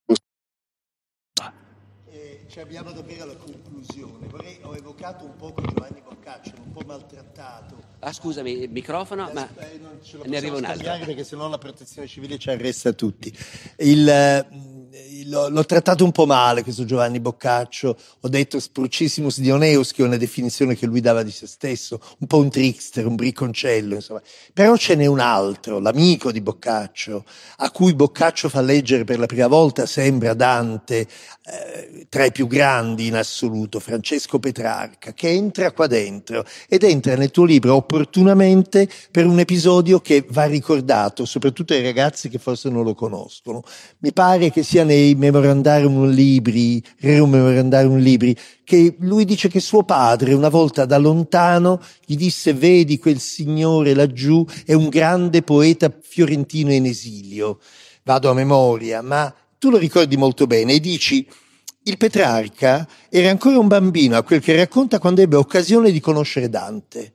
[2.46, 4.26] Ci abbiamo davvero alla conclusione.
[4.28, 7.82] Vorrei, ho evocato un po' Giovanni Boccaccio, un po' maltrattato.
[8.01, 11.06] Ah, scusami, il microfono, ma Eh, non ce lo ne arriva un altro.
[11.06, 13.34] Perché sennò la protezione civile ci arresta tutti.
[13.78, 14.46] Il, eh,
[15.26, 17.96] l'ho, l'ho trattato un po' male questo Giovanni Boccaccio.
[18.20, 22.26] Ho detto sprucissimus dioneus, che è una definizione che lui dava di se stesso, un
[22.26, 24.22] po' un trickster, un bricconcello, insomma.
[24.52, 27.24] Però ce n'è un altro, l'amico di Boccaccio,
[27.59, 31.06] a cui Boccaccio fa leggere per la prima volta, sembra Dante,
[31.46, 37.16] eh, tra i più grandi in assoluto, Francesco Petrarca, che entra qua dentro ed entra
[37.16, 42.68] nel tuo libro opportunamente per un episodio che va ricordato, soprattutto ai ragazzi che forse
[42.70, 43.62] non lo conoscono.
[43.98, 49.85] Mi pare che sia nei Memorandarium Libri, Rerum Memorandarium Libri, che lui dice che suo
[49.85, 55.93] padre una volta da lontano gli disse vedi quel signore laggiù è un grande poeta
[56.01, 57.59] fiorentino in esilio.
[58.03, 61.27] Vado a memoria, ma tu lo ricordi molto bene e dici
[61.86, 66.49] il Petrarca era ancora un bambino a quel che racconta quando ebbe occasione di conoscere
[66.49, 67.12] Dante.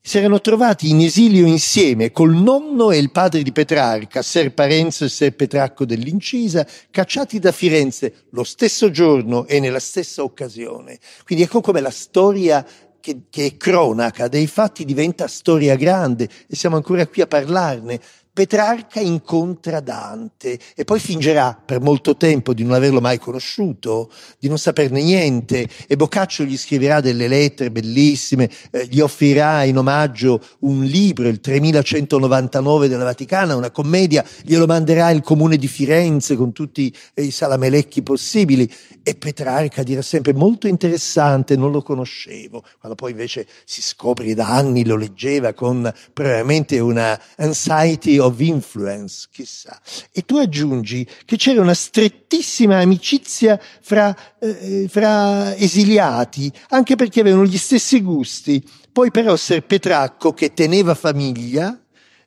[0.00, 5.04] Si erano trovati in esilio insieme col nonno e il padre di Petrarca, Ser Parenzo
[5.04, 10.98] e Ser Petracco dell'Incisa, cacciati da Firenze lo stesso giorno e nella stessa occasione.
[11.24, 12.64] Quindi ecco come la storia
[13.00, 18.00] che, che è cronaca dei fatti diventa storia grande e siamo ancora qui a parlarne.
[18.38, 24.46] Petrarca incontra Dante e poi fingerà per molto tempo di non averlo mai conosciuto, di
[24.46, 25.68] non saperne niente.
[25.88, 31.40] E Boccaccio gli scriverà delle lettere bellissime, eh, gli offrirà in omaggio un libro, il
[31.40, 37.32] 3199 della Vaticana, una commedia, glielo manderà il comune di Firenze con tutti eh, i
[37.32, 38.72] salamelecchi possibili.
[39.02, 44.46] E Petrarca dirà sempre molto interessante, non lo conoscevo, quando poi invece si scopre da
[44.48, 49.80] anni lo leggeva con probabilmente una anxiety of influence, chissà.
[50.12, 57.44] E tu aggiungi che c'era una strettissima amicizia fra, eh, fra esiliati, anche perché avevano
[57.44, 58.64] gli stessi gusti.
[58.92, 61.78] Poi però Ser Petracco, che teneva famiglia,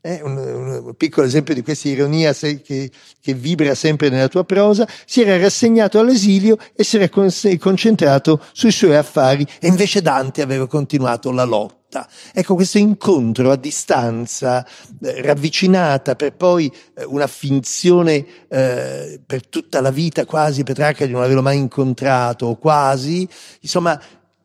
[0.01, 2.91] eh, un, un, piccolo esempio di questa ironia se, che,
[3.21, 7.29] che, vibra sempre nella tua prosa, si era rassegnato all'esilio e si era con,
[7.59, 12.07] concentrato sui suoi affari e invece Dante aveva continuato la lotta.
[12.33, 14.65] Ecco questo incontro a distanza,
[15.01, 21.11] eh, ravvicinata per poi eh, una finzione eh, per tutta la vita quasi, Petrarca di
[21.11, 23.27] non averlo mai incontrato, quasi,
[23.59, 24.01] insomma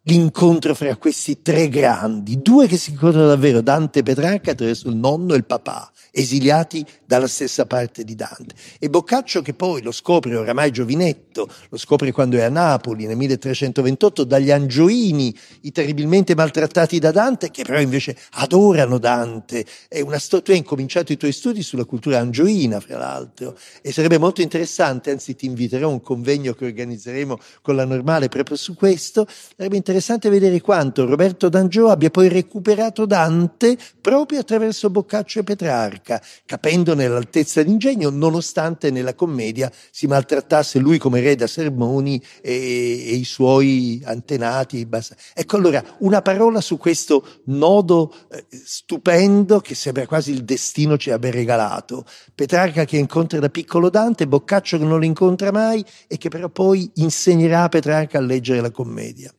[0.09, 4.97] l'incontro fra questi tre grandi, due che si incontrano davvero, Dante e Petrarca attraverso il
[4.97, 8.55] nonno e il papà, esiliati dalla stessa parte di Dante.
[8.79, 13.17] E Boccaccio che poi lo scopre oramai giovinetto, lo scopre quando è a Napoli nel
[13.19, 19.67] 1328 dagli Angioini, i terribilmente maltrattati da Dante, che però invece adorano Dante.
[19.89, 23.93] È una sto- tu hai incominciato i tuoi studi sulla cultura angioina, fra l'altro, e
[23.93, 28.57] sarebbe molto interessante, anzi ti inviterò a un convegno che organizzeremo con la normale proprio
[28.57, 35.41] su questo, sarebbe interessante vedere quanto Roberto D'Angio abbia poi recuperato Dante proprio attraverso Boccaccio
[35.41, 36.06] e Petrarca
[36.45, 43.15] capendo nell'altezza d'ingegno, nonostante nella commedia si maltrattasse lui come re da sermoni e, e
[43.15, 44.87] i suoi antenati.
[45.35, 51.11] Ecco allora una parola su questo nodo eh, stupendo che sembra quasi il destino ci
[51.11, 52.05] abbia regalato.
[52.35, 56.49] Petrarca che incontra da piccolo Dante, Boccaccio che non lo incontra mai e che però
[56.49, 59.33] poi insegnerà a Petrarca a leggere la commedia.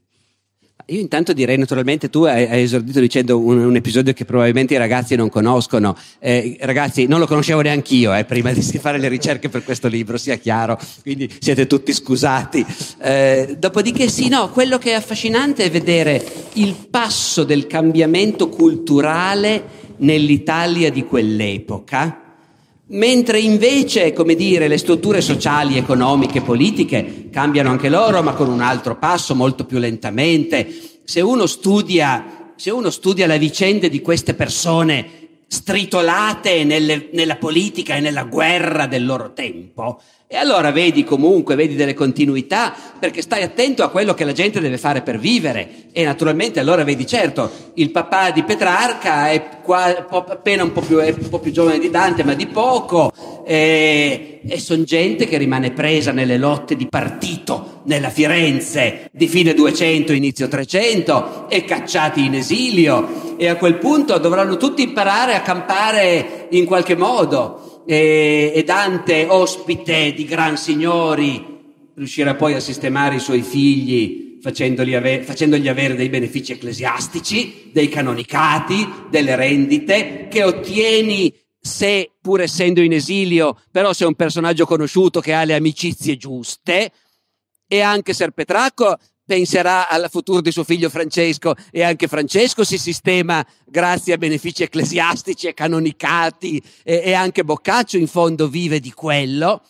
[0.89, 5.15] Io intanto direi naturalmente, tu hai, esordito dicendo un, un, episodio che probabilmente i ragazzi
[5.15, 5.97] non conoscono.
[6.17, 9.89] Eh, ragazzi, non lo conoscevo neanche io eh, prima di fare le ricerche per questo
[9.89, 12.65] libro, sia chiaro, quindi siete tutti scusati.
[13.01, 19.61] Eh, dopodiché sì, no, quello che è affascinante è vedere il passo del cambiamento culturale
[19.97, 22.26] nell'Italia di quell'epoca
[22.89, 28.61] Mentre invece, come dire, le strutture sociali, economiche, politiche cambiano anche loro, ma con un
[28.61, 30.99] altro passo, molto più lentamente.
[31.03, 37.95] Se uno studia, se uno studia le vicende di queste persone stritolate nelle, nella politica
[37.95, 43.43] e nella guerra del loro tempo, e allora vedi comunque, vedi delle continuità, perché stai
[43.43, 45.85] attento a quello che la gente deve fare per vivere.
[45.93, 50.97] E naturalmente allora vedi, certo, il papà di Petrarca è qua, appena un po, più,
[50.97, 53.13] un po' più giovane di Dante, ma di poco,
[53.45, 59.53] e, e sono gente che rimane presa nelle lotte di partito nella Firenze di fine
[59.53, 63.35] 200, inizio 300, e cacciati in esilio.
[63.37, 69.25] E a quel punto dovranno tutti imparare a campare in qualche modo e, e Dante,
[69.27, 71.55] ospite di gran signori,
[71.95, 77.89] riuscirà poi a sistemare i suoi figli facendogli, ave- facendogli avere dei benefici ecclesiastici, dei
[77.89, 85.19] canonicati, delle rendite, che ottieni se, pur essendo in esilio, però sei un personaggio conosciuto
[85.19, 86.91] che ha le amicizie giuste,
[87.67, 91.53] E anche Ser Petrarco penserà al futuro di suo figlio Francesco.
[91.71, 96.63] E anche Francesco si sistema grazie a benefici ecclesiastici e canonicati.
[96.83, 99.61] E, e anche Boccaccio in fondo vive di quello.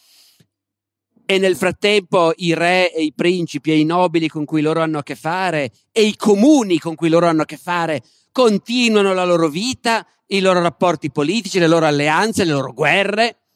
[1.26, 5.00] E nel frattempo i re e i principi e i nobili con cui loro hanno
[5.00, 8.02] a che fare e i comuni con cui loro hanno a che fare
[8.32, 13.47] continuano la loro vita, i loro rapporti politici, le loro alleanze, le loro guerre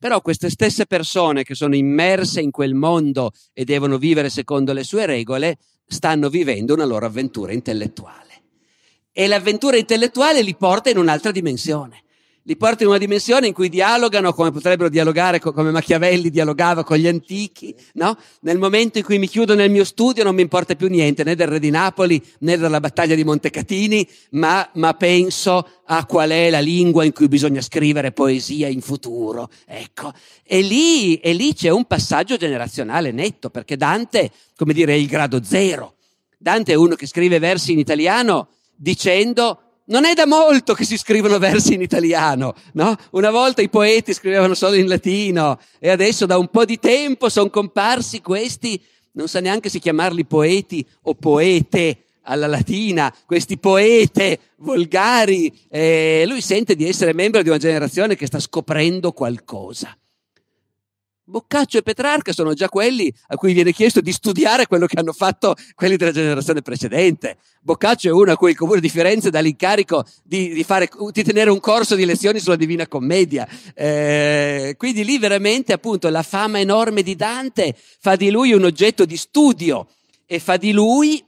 [0.00, 4.82] però queste stesse persone che sono immerse in quel mondo e devono vivere secondo le
[4.82, 8.42] sue regole, stanno vivendo una loro avventura intellettuale.
[9.12, 12.04] E l'avventura intellettuale li porta in un'altra dimensione
[12.44, 16.96] li porta in una dimensione in cui dialogano come potrebbero dialogare, come Machiavelli dialogava con
[16.96, 18.16] gli antichi, no?
[18.40, 21.34] Nel momento in cui mi chiudo nel mio studio non mi importa più niente, né
[21.34, 26.48] del Re di Napoli, né della battaglia di Montecatini, ma, ma penso a qual è
[26.48, 29.50] la lingua in cui bisogna scrivere poesia in futuro.
[29.66, 30.12] Ecco.
[30.42, 35.06] E lì, e lì c'è un passaggio generazionale netto, perché Dante, come dire, è il
[35.06, 35.96] grado zero.
[36.38, 40.96] Dante è uno che scrive versi in italiano dicendo non è da molto che si
[40.96, 42.96] scrivono versi in italiano, no?
[43.10, 47.28] Una volta i poeti scrivevano solo in latino e adesso da un po' di tempo
[47.28, 48.80] sono comparsi questi,
[49.12, 55.52] non sa neanche se chiamarli poeti o poete alla latina, questi poete volgari.
[55.68, 59.96] E lui sente di essere membro di una generazione che sta scoprendo qualcosa.
[61.30, 65.12] Boccaccio e Petrarca sono già quelli a cui viene chiesto di studiare quello che hanno
[65.12, 67.38] fatto quelli della generazione precedente.
[67.62, 71.22] Boccaccio è uno a cui il comune di Firenze dà l'incarico di, di, fare, di
[71.22, 73.48] tenere un corso di lezioni sulla Divina Commedia.
[73.74, 79.04] Eh, quindi lì veramente appunto la fama enorme di Dante fa di lui un oggetto
[79.04, 79.86] di studio
[80.26, 81.24] e fa di lui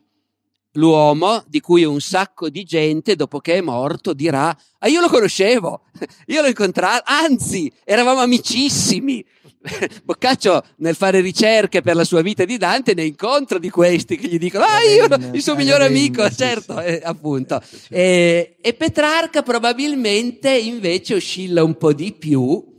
[0.72, 5.08] l'uomo di cui un sacco di gente dopo che è morto dirà ah io lo
[5.08, 5.82] conoscevo,
[6.26, 9.24] io l'ho incontrato, anzi eravamo amicissimi.
[10.02, 14.26] Boccaccio nel fare ricerche per la sua vita di Dante ne incontra di questi che
[14.26, 17.62] gli dicono ah io il suo migliore amico certo eh, appunto.
[17.88, 22.70] E, e Petrarca probabilmente invece oscilla un po' di più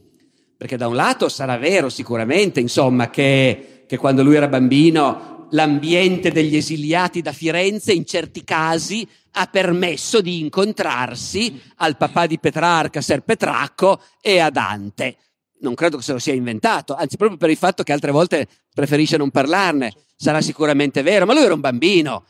[0.58, 6.32] perché da un lato sarà vero sicuramente insomma che, che quando lui era bambino l'ambiente
[6.32, 13.02] degli esiliati da Firenze in certi casi ha permesso di incontrarsi al papà di Petrarca,
[13.02, 15.18] Ser Petracco e a Dante
[15.64, 18.48] non credo che se lo sia inventato, anzi proprio per il fatto che altre volte
[18.74, 22.26] preferisce non parlarne, sarà sicuramente vero, ma lui era un bambino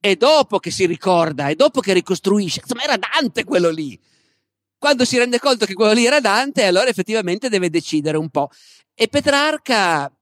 [0.00, 3.98] e dopo che si ricorda e dopo che ricostruisce, insomma era Dante quello lì.
[4.78, 8.50] Quando si rende conto che quello lì era Dante, allora effettivamente deve decidere un po'.
[8.94, 10.12] E Petrarca,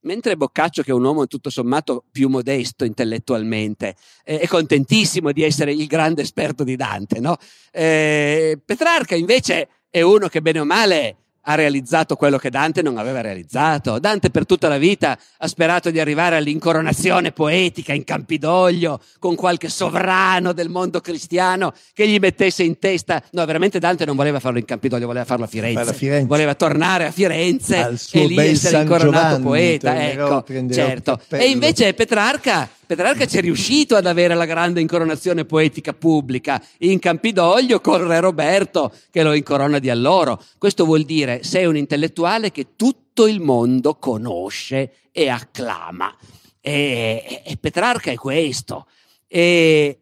[0.00, 3.94] mentre Boccaccio, che è un uomo tutto sommato più modesto intellettualmente,
[4.24, 7.36] eh, è contentissimo di essere il grande esperto di Dante, no?
[7.70, 12.98] Eh, Petrarca invece è uno che bene o male ha realizzato quello che Dante non
[12.98, 13.98] aveva realizzato.
[13.98, 19.68] Dante per tutta la vita ha sperato di arrivare all'incoronazione poetica in Campidoglio con qualche
[19.68, 23.22] sovrano del mondo cristiano che gli mettesse in testa.
[23.32, 25.94] No, veramente Dante non voleva farlo in Campidoglio, voleva farlo a Firenze.
[25.94, 26.26] Firenze.
[26.26, 30.10] Voleva tornare a Firenze e lì essere San incoronato Giovanni, poeta.
[30.10, 31.20] Ecco, certo.
[31.30, 36.98] E invece Petrarca Petrarca ci è riuscito ad avere la grande incoronazione poetica pubblica in
[36.98, 40.42] Campidoglio col re Roberto che lo incorona di alloro.
[40.58, 46.14] Questo vuol dire sei un intellettuale che tutto il mondo conosce e acclama.
[46.60, 48.86] E, e Petrarca è questo.
[49.26, 50.00] E,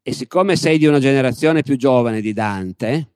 [0.00, 3.10] e siccome sei di una generazione più giovane di Dante,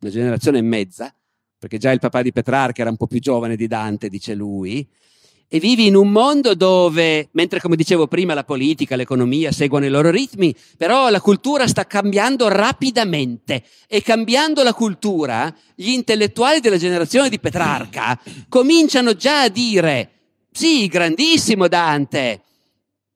[0.00, 1.14] una generazione e mezza,
[1.56, 4.84] perché già il papà di Petrarca era un po' più giovane di Dante, dice lui,
[5.54, 9.90] e vivi in un mondo dove, mentre come dicevo prima la politica, l'economia seguono i
[9.90, 16.78] loro ritmi, però la cultura sta cambiando rapidamente e cambiando la cultura, gli intellettuali della
[16.78, 18.18] generazione di Petrarca
[18.48, 20.12] cominciano già a dire
[20.50, 22.40] sì, grandissimo Dante,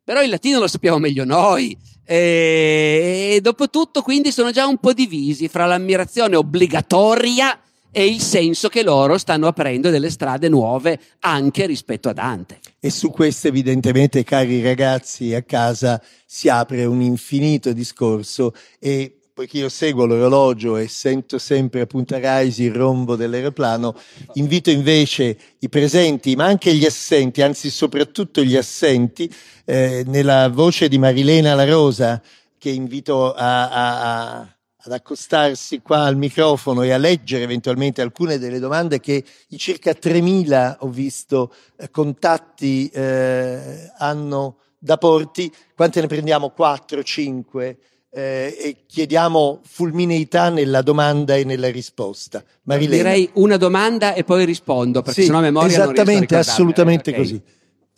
[0.05, 1.75] però il latino lo sappiamo meglio noi.
[2.05, 7.59] E, dopo tutto quindi sono già un po' divisi fra l'ammirazione obbligatoria
[7.97, 12.59] e il senso che loro stanno aprendo delle strade nuove anche rispetto a Dante.
[12.78, 19.56] E su questo evidentemente, cari ragazzi, a casa si apre un infinito discorso e poiché
[19.56, 23.98] io seguo l'orologio e sento sempre a Punta Raisi il rombo dell'aeroplano,
[24.35, 29.27] invito invece i presenti, ma anche gli assenti, anzi soprattutto gli assenti,
[29.64, 32.20] eh, nella voce di Marilena La Rosa,
[32.59, 34.56] che invito a, a, a
[34.87, 39.91] ad accostarsi qua al microfono e a leggere eventualmente alcune delle domande che i circa
[39.93, 45.53] 3.000 ho visto eh, contatti eh, hanno da porti.
[45.75, 46.51] Quante ne prendiamo?
[46.51, 47.79] 4, 5?
[48.17, 52.43] eh, e chiediamo fulmineità nella domanda e nella risposta.
[52.63, 53.03] Marilena.
[53.03, 57.23] Direi una domanda e poi rispondo, perché sì, sennò a memoria Esattamente, assolutamente okay.
[57.23, 57.43] così.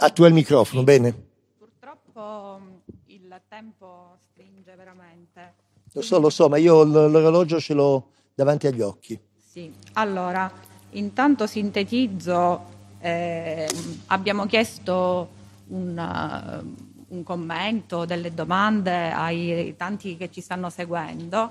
[0.01, 1.15] A tu al microfono, bene.
[1.56, 2.60] Purtroppo
[3.06, 5.55] il tempo stringe veramente.
[5.98, 9.18] Lo so, lo so, ma io l'orologio ce l'ho davanti agli occhi.
[9.50, 10.48] Sì, allora,
[10.90, 12.64] intanto sintetizzo,
[13.00, 13.68] eh,
[14.06, 15.28] abbiamo chiesto
[15.66, 21.50] un, uh, un, commento, delle domande ai tanti che ci stanno seguendo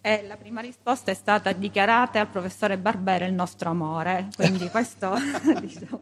[0.00, 5.16] e la prima risposta è stata dichiarate al professore Barbera il nostro amore, quindi questo
[5.60, 5.98] diciamo.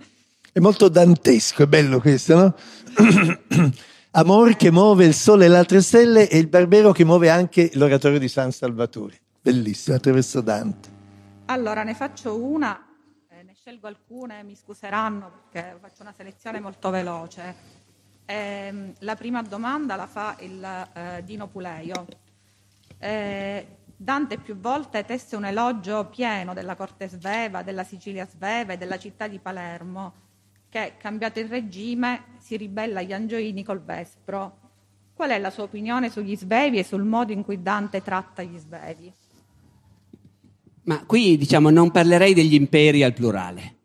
[0.52, 2.54] È molto dantesco, è bello questo, no?
[4.12, 7.70] Amor che muove il sole e le altre stelle e il Barbero che muove anche
[7.74, 9.20] l'oratorio di San Salvatore.
[9.42, 10.88] Bellissimo, attraverso Dante.
[11.46, 12.86] Allora, ne faccio una,
[13.28, 17.54] eh, ne scelgo alcune, mi scuseranno perché faccio una selezione molto veloce.
[18.24, 22.06] Eh, la prima domanda la fa il eh, Dino Puleio.
[22.98, 28.78] Eh, Dante più volte tesse un elogio pieno della corte sveva, della Sicilia sveva e
[28.78, 30.27] della città di Palermo,
[30.68, 34.58] che, cambiato il regime, si ribella agli angioini col vespro.
[35.14, 38.56] Qual è la sua opinione sugli svevi e sul modo in cui Dante tratta gli
[38.58, 39.12] svevi?
[40.84, 43.76] Ma qui diciamo non parlerei degli imperi al plurale.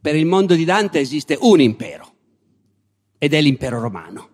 [0.00, 2.12] Per il mondo di Dante esiste un impero
[3.18, 4.28] ed è l'impero romano.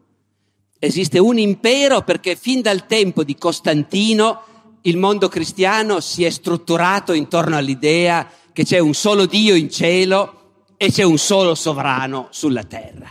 [0.79, 4.43] Esiste un impero perché fin dal tempo di Costantino
[4.83, 10.42] il mondo cristiano si è strutturato intorno all'idea che c'è un solo Dio in cielo
[10.83, 13.09] e c'è un solo sovrano sulla terra.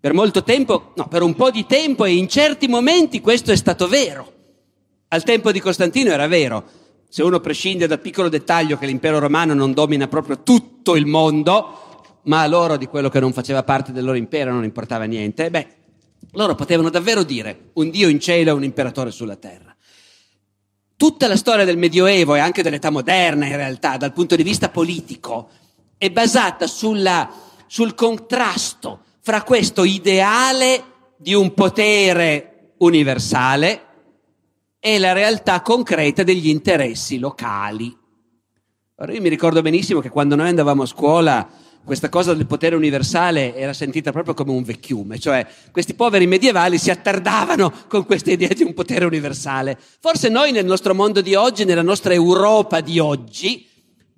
[0.00, 3.56] Per molto tempo, no, per un po' di tempo e in certi momenti questo è
[3.56, 4.32] stato vero.
[5.06, 6.64] Al tempo di Costantino era vero.
[7.08, 12.02] Se uno prescinde dal piccolo dettaglio che l'impero romano non domina proprio tutto il mondo,
[12.22, 15.50] ma a loro di quello che non faceva parte del loro impero non importava niente,
[15.50, 15.66] beh,
[16.32, 19.72] loro potevano davvero dire un Dio in cielo e un imperatore sulla terra.
[20.96, 24.68] Tutta la storia del Medioevo e anche dell'età moderna, in realtà, dal punto di vista
[24.68, 25.48] politico,
[25.98, 27.28] è basata sulla,
[27.66, 30.84] sul contrasto fra questo ideale
[31.16, 33.82] di un potere universale
[34.78, 37.94] e la realtà concreta degli interessi locali.
[39.00, 41.48] Ora io mi ricordo benissimo che quando noi andavamo a scuola
[41.84, 46.78] questa cosa del potere universale era sentita proprio come un vecchiume, cioè questi poveri medievali
[46.78, 49.78] si attardavano con questa idea di un potere universale.
[50.00, 53.66] Forse noi nel nostro mondo di oggi, nella nostra Europa di oggi,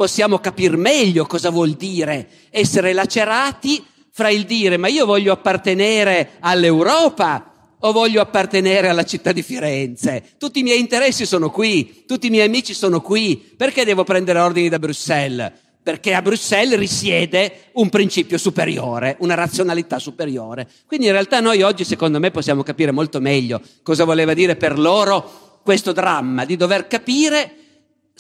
[0.01, 6.39] possiamo capire meglio cosa vuol dire essere lacerati fra il dire ma io voglio appartenere
[6.41, 10.23] all'Europa o voglio appartenere alla città di Firenze.
[10.39, 14.39] Tutti i miei interessi sono qui, tutti i miei amici sono qui, perché devo prendere
[14.39, 15.53] ordini da Bruxelles?
[15.83, 20.67] Perché a Bruxelles risiede un principio superiore, una razionalità superiore.
[20.87, 24.79] Quindi in realtà noi oggi, secondo me, possiamo capire molto meglio cosa voleva dire per
[24.79, 27.60] loro questo dramma di dover capire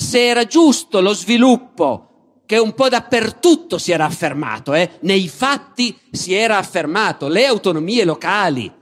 [0.00, 2.06] se era giusto lo sviluppo
[2.46, 4.92] che un po' dappertutto si era affermato, eh?
[5.02, 8.72] nei fatti si era affermato, le autonomie locali,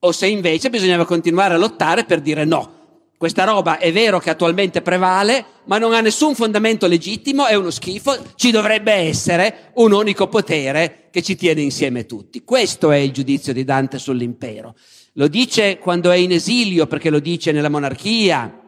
[0.00, 2.76] o se invece bisognava continuare a lottare per dire no.
[3.18, 7.70] Questa roba è vero che attualmente prevale, ma non ha nessun fondamento legittimo, è uno
[7.70, 12.42] schifo, ci dovrebbe essere un unico potere che ci tiene insieme tutti.
[12.42, 14.74] Questo è il giudizio di Dante sull'impero.
[15.14, 18.67] Lo dice quando è in esilio, perché lo dice nella monarchia,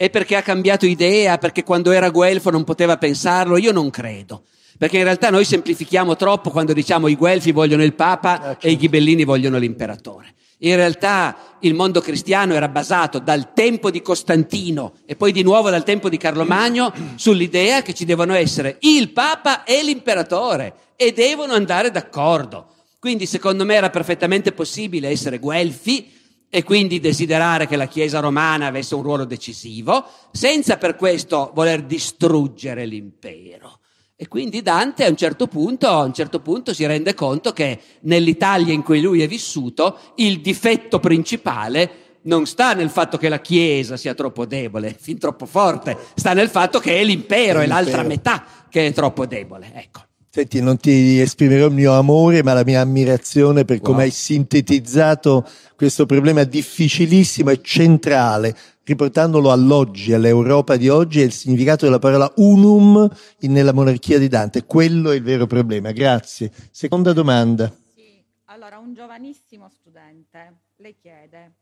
[0.00, 3.58] è perché ha cambiato idea, perché quando era guelfo non poteva pensarlo?
[3.58, 4.44] Io non credo.
[4.78, 8.78] Perché in realtà noi semplifichiamo troppo quando diciamo i guelfi vogliono il Papa e i
[8.78, 10.32] ghibellini vogliono l'imperatore.
[10.60, 15.68] In realtà il mondo cristiano era basato dal tempo di Costantino e poi di nuovo
[15.68, 21.12] dal tempo di Carlo Magno sull'idea che ci devono essere il Papa e l'imperatore e
[21.12, 22.68] devono andare d'accordo.
[22.98, 26.10] Quindi secondo me era perfettamente possibile essere guelfi
[26.50, 31.84] e quindi desiderare che la Chiesa romana avesse un ruolo decisivo, senza per questo voler
[31.84, 33.78] distruggere l'impero.
[34.16, 37.80] E quindi Dante a un certo punto, a un certo punto si rende conto che
[38.00, 43.40] nell'Italia in cui lui è vissuto il difetto principale non sta nel fatto che la
[43.40, 48.02] Chiesa sia troppo debole, fin troppo forte, sta nel fatto che è l'impero, è l'altra
[48.02, 49.72] metà che è troppo debole.
[49.74, 50.09] Ecco.
[50.32, 55.44] Senti, non ti esprimerò il mio amore, ma la mia ammirazione per come hai sintetizzato
[55.74, 62.32] questo problema difficilissimo e centrale, riportandolo all'oggi, all'Europa di oggi e il significato della parola
[62.36, 64.66] unum nella monarchia di Dante.
[64.66, 65.90] Quello è il vero problema.
[65.90, 66.52] Grazie.
[66.70, 67.68] Seconda domanda.
[67.96, 71.54] Sì, allora un giovanissimo studente le chiede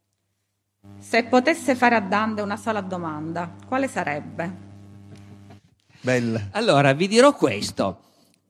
[0.98, 4.66] se potesse fare a Dante una sola domanda, quale sarebbe?
[6.02, 6.48] Bella.
[6.50, 8.02] Allora, vi dirò questo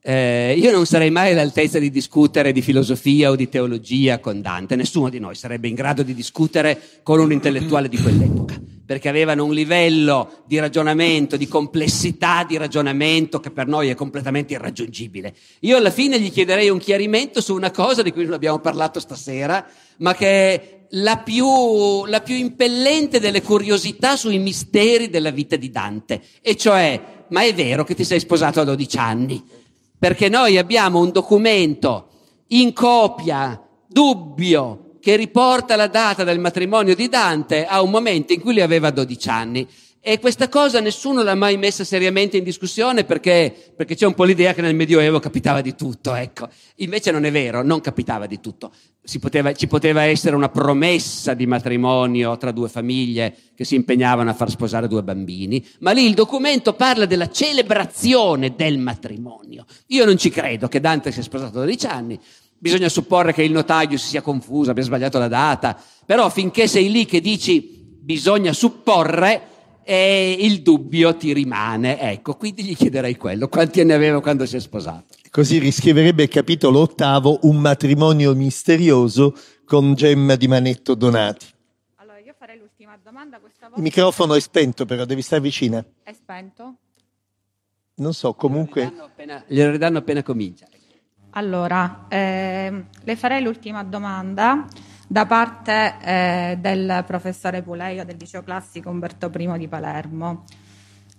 [0.09, 4.75] Eh, io non sarei mai all'altezza di discutere di filosofia o di teologia con Dante,
[4.75, 9.45] nessuno di noi sarebbe in grado di discutere con un intellettuale di quell'epoca, perché avevano
[9.45, 15.35] un livello di ragionamento, di complessità di ragionamento che per noi è completamente irraggiungibile.
[15.61, 19.01] Io alla fine gli chiederei un chiarimento su una cosa di cui non abbiamo parlato
[19.01, 19.63] stasera,
[19.99, 25.69] ma che è la più, la più impellente delle curiosità sui misteri della vita di
[25.69, 26.99] Dante, e cioè,
[27.29, 29.67] ma è vero che ti sei sposato a 12 anni?
[29.99, 32.09] Perché noi abbiamo un documento
[32.49, 38.41] in copia, dubbio, che riporta la data del matrimonio di Dante a un momento in
[38.41, 39.69] cui lui aveva 12 anni.
[40.11, 44.25] E questa cosa nessuno l'ha mai messa seriamente in discussione perché, perché, c'è un po'
[44.25, 46.49] l'idea che nel Medioevo capitava di tutto, ecco.
[46.77, 48.73] Invece non è vero, non capitava di tutto.
[49.21, 54.33] Poteva, ci poteva essere una promessa di matrimonio tra due famiglie che si impegnavano a
[54.33, 59.67] far sposare due bambini, ma lì il documento parla della celebrazione del matrimonio.
[59.89, 62.19] Io non ci credo che Dante sia sposato a 12 anni,
[62.57, 66.91] bisogna supporre che il notaio si sia confuso, abbia sbagliato la data, però finché sei
[66.91, 69.57] lì che dici bisogna supporre,
[69.91, 71.99] e il dubbio ti rimane.
[71.99, 75.15] Ecco, quindi gli chiederei quello, quanti anni aveva quando si è sposato.
[75.31, 79.35] Così riscriverebbe il capitolo ottavo, un matrimonio misterioso
[79.65, 81.47] con gemma di manetto donati.
[81.97, 83.77] Allora, io farei l'ultima domanda questa volta.
[83.79, 85.83] Il microfono è spento però, devi stare vicina.
[86.03, 86.75] È spento?
[87.95, 88.93] Non so, comunque...
[89.47, 90.67] Glielo ridanno appena comincia.
[91.31, 94.67] Allora, eh, le farei l'ultima domanda
[95.11, 100.45] da parte eh, del professore Puleio del liceo classico Umberto I di Palermo.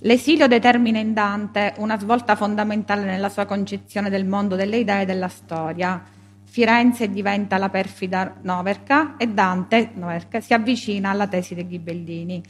[0.02, 5.06] L'esilio determina in Dante una svolta fondamentale nella sua concezione del mondo delle idee e
[5.06, 6.02] della storia.
[6.44, 12.42] Firenze diventa la perfida Noverca e Dante Noverca, si avvicina alla tesi dei Ghibellini.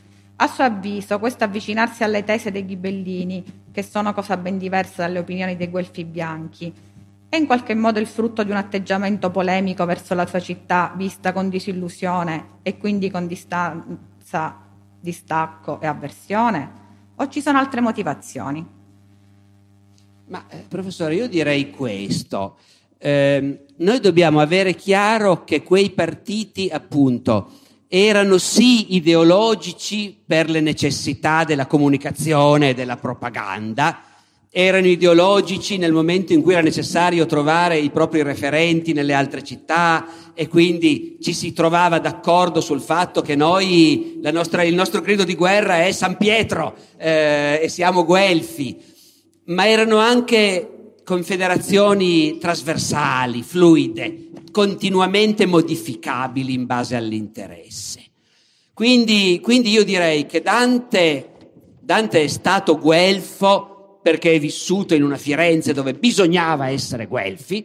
[0.42, 5.20] A suo avviso, questo avvicinarsi alle tesi dei Ghibellini, che sono cosa ben diversa dalle
[5.20, 6.72] opinioni dei Guelfi bianchi,
[7.30, 11.32] è in qualche modo il frutto di un atteggiamento polemico verso la sua città vista
[11.32, 14.58] con disillusione e quindi con distanza,
[15.00, 16.72] distacco e avversione?
[17.16, 18.66] O ci sono altre motivazioni?
[20.26, 22.58] Ma eh, professore, io direi questo.
[22.98, 27.52] Eh, noi dobbiamo avere chiaro che quei partiti, appunto,
[27.88, 34.02] erano sì ideologici per le necessità della comunicazione e della propaganda,
[34.52, 40.08] erano ideologici nel momento in cui era necessario trovare i propri referenti nelle altre città
[40.34, 45.36] e quindi ci si trovava d'accordo sul fatto che noi, nostra, il nostro grido di
[45.36, 48.76] guerra è San Pietro eh, e siamo guelfi,
[49.46, 58.02] ma erano anche confederazioni trasversali, fluide, continuamente modificabili in base all'interesse.
[58.74, 61.34] Quindi, quindi io direi che Dante,
[61.82, 63.79] Dante è stato guelfo
[64.10, 67.64] perché è vissuto in una Firenze dove bisognava essere guelfi,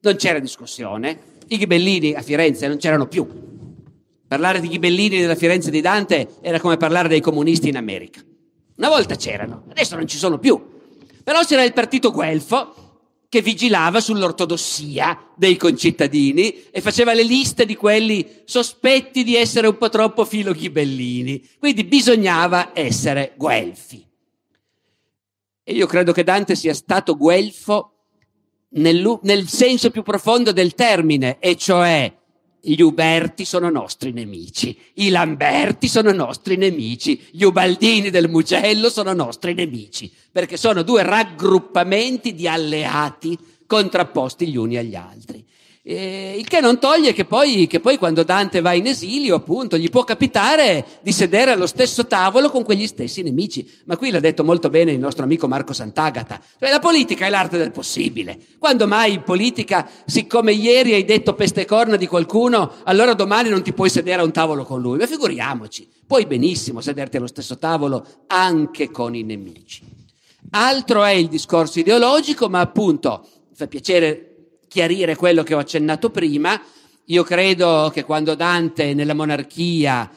[0.00, 1.18] non c'era discussione.
[1.48, 3.28] I ghibellini a Firenze non c'erano più.
[4.26, 8.22] Parlare di ghibellini nella Firenze di Dante era come parlare dei comunisti in America.
[8.76, 10.58] Una volta c'erano, adesso non ci sono più.
[11.22, 17.76] Però c'era il partito guelfo che vigilava sull'ortodossia dei concittadini e faceva le liste di
[17.76, 21.50] quelli sospetti di essere un po' troppo filo ghibellini.
[21.58, 24.08] Quindi bisognava essere guelfi.
[25.64, 27.92] E io credo che Dante sia stato guelfo
[28.70, 32.12] nel, nel senso più profondo del termine, e cioè
[32.64, 39.12] gli Uberti sono nostri nemici, i Lamberti sono nostri nemici, gli Ubaldini del Mugello sono
[39.12, 43.36] nostri nemici, perché sono due raggruppamenti di alleati
[43.66, 45.44] contrapposti gli uni agli altri.
[45.84, 49.76] Eh, il che non toglie che poi, che poi, quando Dante va in esilio, appunto,
[49.76, 53.68] gli può capitare di sedere allo stesso tavolo con quegli stessi nemici.
[53.86, 56.40] Ma qui l'ha detto molto bene il nostro amico Marco Sant'Agata.
[56.60, 58.38] Cioè, la politica è l'arte del possibile.
[58.60, 63.62] Quando mai in politica, siccome ieri hai detto peste corna di qualcuno, allora domani non
[63.62, 64.98] ti puoi sedere a un tavolo con lui?
[64.98, 69.82] Ma figuriamoci, puoi benissimo sederti allo stesso tavolo anche con i nemici.
[70.50, 74.31] Altro è il discorso ideologico, ma appunto fa piacere
[74.72, 76.58] chiarire quello che ho accennato prima.
[77.06, 80.10] Io credo che quando Dante nella monarchia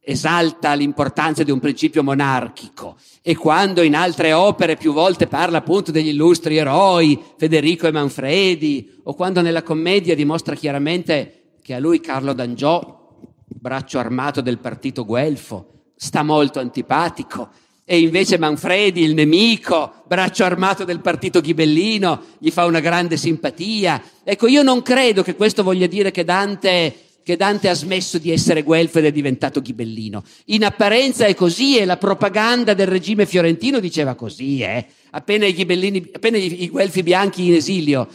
[0.00, 5.90] esalta l'importanza di un principio monarchico e quando in altre opere più volte parla appunto
[5.90, 11.98] degli illustri eroi, Federico e Manfredi, o quando nella commedia dimostra chiaramente che a lui
[11.98, 17.48] Carlo d'Angiò, braccio armato del partito guelfo, sta molto antipatico
[17.88, 24.02] e invece Manfredi, il nemico, braccio armato del partito ghibellino, gli fa una grande simpatia.
[24.24, 26.92] Ecco, io non credo che questo voglia dire che Dante,
[27.22, 30.24] che Dante ha smesso di essere guelfo ed è diventato ghibellino.
[30.46, 34.84] In apparenza è così e la propaganda del regime fiorentino diceva così, eh.
[35.10, 38.08] appena i, appena i guelfi bianchi in esilio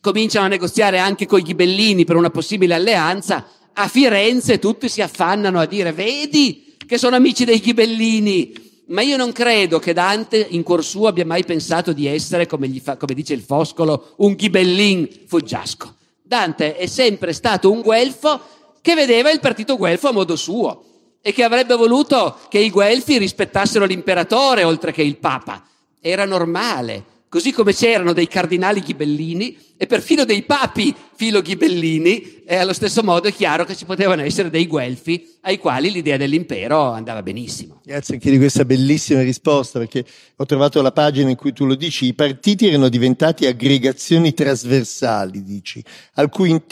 [0.00, 5.02] cominciano a negoziare anche con i ghibellini per una possibile alleanza, a Firenze tutti si
[5.02, 8.70] affannano a dire vedi che sono amici dei ghibellini.
[8.86, 12.68] Ma io non credo che Dante in cuor suo abbia mai pensato di essere, come,
[12.80, 15.94] fa, come dice il Foscolo, un ghibellin fuggiasco.
[16.22, 18.40] Dante è sempre stato un guelfo
[18.80, 20.84] che vedeva il partito guelfo a modo suo
[21.20, 25.62] e che avrebbe voluto che i guelfi rispettassero l'imperatore oltre che il papa.
[26.00, 32.54] Era normale, Così come c'erano dei cardinali ghibellini e perfino dei papi filo ghibellini, e
[32.54, 36.90] allo stesso modo è chiaro che ci potevano essere dei guelfi ai quali l'idea dell'impero
[36.90, 37.80] andava benissimo.
[37.84, 40.04] Grazie anche di questa bellissima risposta, perché
[40.36, 45.42] ho trovato la pagina in cui tu lo dici, i partiti erano diventati aggregazioni trasversali,
[45.42, 45.82] dici,
[46.14, 46.62] alcuni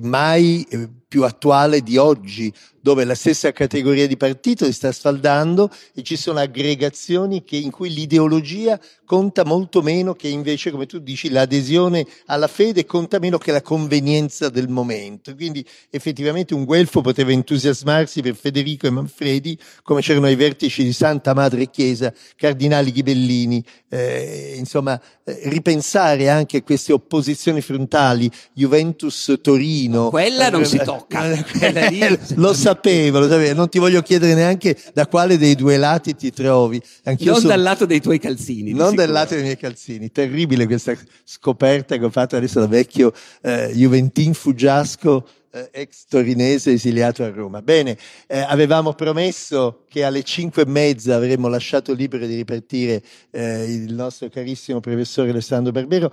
[0.00, 5.70] mai eh, più attuale di oggi, dove la stessa categoria di partito si sta sfaldando
[5.92, 10.98] e ci sono aggregazioni che, in cui l'ideologia conta molto meno che invece, come tu
[10.98, 15.34] dici, l'adesione alla fede conta meno che la convenienza del momento.
[15.34, 20.92] Quindi effettivamente un guelfo poteva entusiasmarsi per Federico e Manfredi, come c'erano ai vertici di
[20.92, 30.10] Santa Madre Chiesa, cardinali ghibellini, eh, insomma, eh, ripensare anche a queste opposizioni frontali, Juventus-Torino.
[30.10, 30.98] Quella non si tocca
[31.34, 32.18] tocca.
[32.34, 36.30] lo sapevo, lo sapevo, non ti voglio chiedere neanche da quale dei due lati ti
[36.30, 36.80] trovi.
[37.04, 37.52] Anch'io non sono...
[37.52, 38.72] dal lato dei tuoi calzini.
[38.72, 40.10] Non dal lato dei miei calzini.
[40.10, 43.12] Terribile questa scoperta che ho fatto adesso da vecchio
[43.42, 47.62] eh, Juventin Fuggiasco eh, ex torinese esiliato a Roma.
[47.62, 47.96] Bene,
[48.26, 53.94] eh, avevamo promesso che alle cinque e mezza avremmo lasciato libero di ripartire eh, il
[53.94, 56.12] nostro carissimo professore Alessandro Barbero.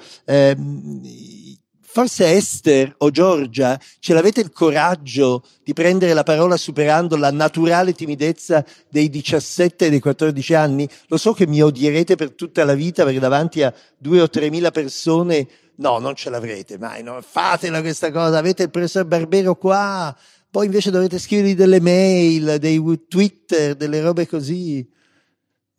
[1.97, 7.93] Forse Esther o Giorgia ce l'avete il coraggio di prendere la parola superando la naturale
[7.93, 10.87] timidezza dei 17 e dei 14 anni?
[11.07, 14.51] Lo so che mi odierete per tutta la vita perché davanti a due o tre
[14.51, 15.47] mila persone
[15.77, 17.19] no, non ce l'avrete mai, no?
[17.19, 20.15] fatela questa cosa, avete il professor Barbero qua,
[20.51, 24.87] poi invece dovete scrivergli delle mail, dei Twitter, delle robe così.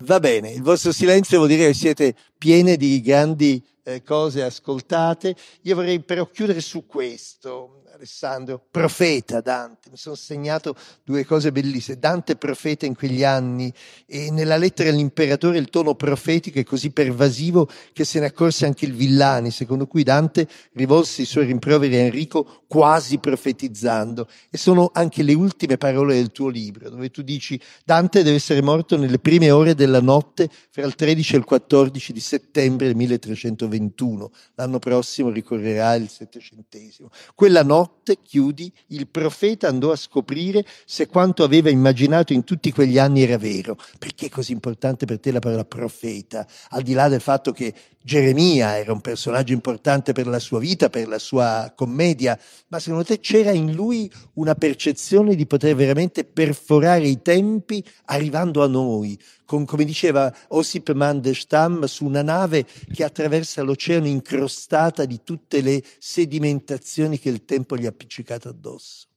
[0.03, 3.65] Va bene, il vostro silenzio vuol dire che siete piene di grandi
[4.05, 5.35] cose ascoltate.
[5.62, 7.78] Io vorrei però chiudere su questo.
[7.99, 11.99] Alessandro, profeta Dante, mi sono segnato due cose bellissime.
[11.99, 13.75] Dante profeta in quegli anni
[14.07, 18.85] e nella lettera all'imperatore il tono profetico è così pervasivo che se ne accorse anche
[18.85, 24.29] il Villani, secondo cui Dante rivolse i suoi rimproveri a Enrico quasi profetizzando.
[24.49, 28.62] E sono anche le ultime parole del tuo libro, dove tu dici Dante deve essere
[28.62, 32.95] morto nelle prime ore della notte fra il 13 e il 14 di settembre del
[32.95, 34.31] 1321.
[34.55, 37.11] L'anno prossimo ricorrerà il settecentesimo.
[37.35, 42.70] Quella notte notte, chiudi, il profeta andò a scoprire se quanto aveva immaginato in tutti
[42.73, 43.77] quegli anni era vero.
[43.98, 46.47] Perché è così importante per te la parola profeta?
[46.70, 47.74] Al di là del fatto che
[48.09, 53.05] Geremia era un personaggio importante per la sua vita, per la sua commedia, ma secondo
[53.05, 59.20] te c'era in lui una percezione di poter veramente perforare i tempi arrivando a noi,
[59.44, 65.82] con, come diceva Ossip Mandelstam, su una nave che attraversa l'oceano incrostata di tutte le
[65.98, 69.07] sedimentazioni che il tempo gli ha appiccicato addosso.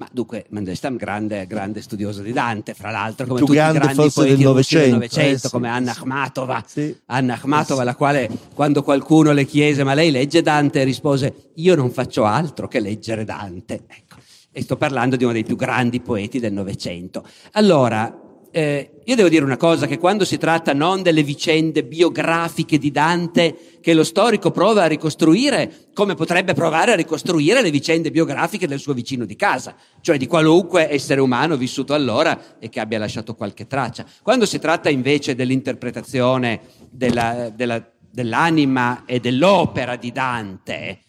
[0.00, 4.34] Ma dunque, Mandelstam, grande, grande studioso di Dante, fra l'altro, come tutti i grandi poeti
[4.34, 6.96] del Novecento, eh, sì, come Anna Akhmatova, sì.
[7.06, 11.90] Anna Akhmatova, la quale quando qualcuno le chiese ma lei legge Dante, rispose io non
[11.90, 13.82] faccio altro che leggere Dante.
[13.86, 14.16] Ecco.
[14.50, 17.22] E sto parlando di uno dei più grandi poeti del Novecento.
[17.52, 18.10] Allora,
[18.52, 22.90] eh, io devo dire una cosa, che quando si tratta non delle vicende biografiche di
[22.90, 28.66] Dante che lo storico prova a ricostruire, come potrebbe provare a ricostruire le vicende biografiche
[28.66, 32.98] del suo vicino di casa, cioè di qualunque essere umano vissuto allora e che abbia
[32.98, 34.04] lasciato qualche traccia.
[34.22, 36.60] Quando si tratta invece dell'interpretazione
[36.90, 41.00] della, della, dell'anima e dell'opera di Dante,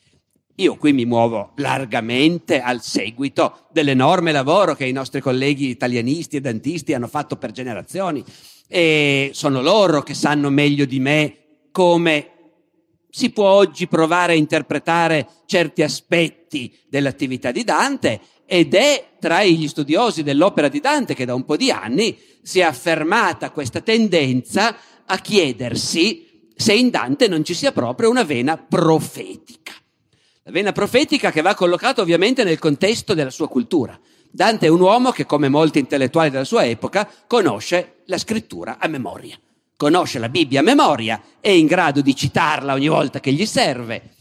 [0.62, 6.42] io qui mi muovo largamente al seguito dell'enorme lavoro che i nostri colleghi italianisti e
[6.42, 8.24] dantisti hanno fatto per generazioni
[8.68, 11.38] e sono loro che sanno meglio di me
[11.72, 12.30] come
[13.10, 19.68] si può oggi provare a interpretare certi aspetti dell'attività di Dante ed è tra gli
[19.68, 24.76] studiosi dell'opera di Dante che da un po' di anni si è affermata questa tendenza
[25.06, 29.61] a chiedersi se in Dante non ci sia proprio una vena profetica.
[30.44, 34.00] La vena profetica che va collocata ovviamente nel contesto della sua cultura.
[34.28, 38.88] Dante è un uomo che, come molti intellettuali della sua epoca, conosce la scrittura a
[38.88, 39.38] memoria.
[39.78, 44.16] Conosce la Bibbia a memoria, è in grado di citarla ogni volta che gli serve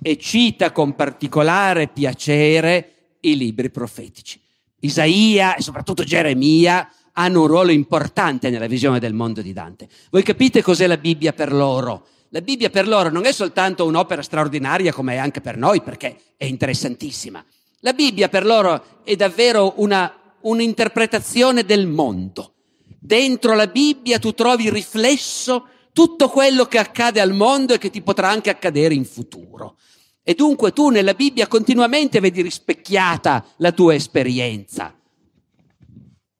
[0.00, 4.40] e cita con particolare piacere i libri profetici.
[4.80, 9.88] Isaia e soprattutto Geremia hanno un ruolo importante nella visione del mondo di Dante.
[10.10, 12.06] Voi capite cos'è la Bibbia per loro?
[12.34, 16.20] La Bibbia per loro non è soltanto un'opera straordinaria come è anche per noi, perché
[16.36, 17.44] è interessantissima.
[17.78, 22.54] La Bibbia per loro è davvero una, un'interpretazione del mondo.
[22.98, 28.02] Dentro la Bibbia tu trovi riflesso tutto quello che accade al mondo e che ti
[28.02, 29.76] potrà anche accadere in futuro.
[30.24, 34.92] E dunque tu nella Bibbia continuamente vedi rispecchiata la tua esperienza.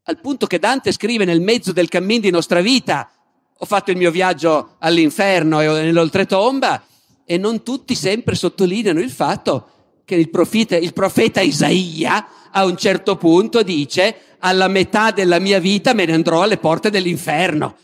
[0.07, 3.09] Al punto che Dante scrive nel mezzo del cammin di nostra vita,
[3.65, 6.85] ho fatto il mio viaggio all'inferno e nell'oltretomba
[7.25, 9.69] e non tutti sempre sottolineano il fatto
[10.05, 15.59] che il profeta, il profeta Isaia a un certo punto dice alla metà della mia
[15.61, 17.79] vita me ne andrò alle porte dell'inferno.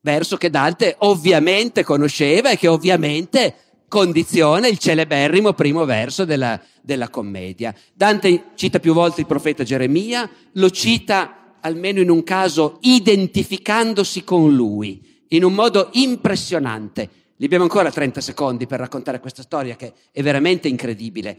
[0.00, 3.54] Verso che Dante ovviamente conosceva e che ovviamente
[3.88, 7.74] condiziona il celeberrimo primo verso della, della commedia.
[7.92, 14.54] Dante cita più volte il profeta Geremia, lo cita almeno in un caso, identificandosi con
[14.54, 17.10] lui in un modo impressionante.
[17.36, 21.38] Li abbiamo ancora 30 secondi per raccontare questa storia che è veramente incredibile.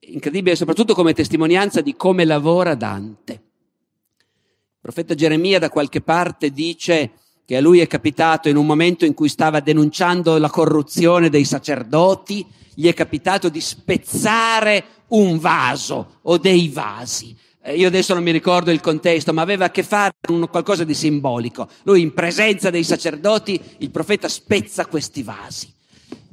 [0.00, 3.32] Incredibile soprattutto come testimonianza di come lavora Dante.
[3.32, 7.12] Il profeta Geremia da qualche parte dice
[7.44, 11.44] che a lui è capitato in un momento in cui stava denunciando la corruzione dei
[11.44, 17.36] sacerdoti, gli è capitato di spezzare un vaso o dei vasi
[17.72, 20.92] io adesso non mi ricordo il contesto, ma aveva a che fare con qualcosa di
[20.92, 21.68] simbolico.
[21.84, 25.72] Lui in presenza dei sacerdoti, il profeta spezza questi vasi.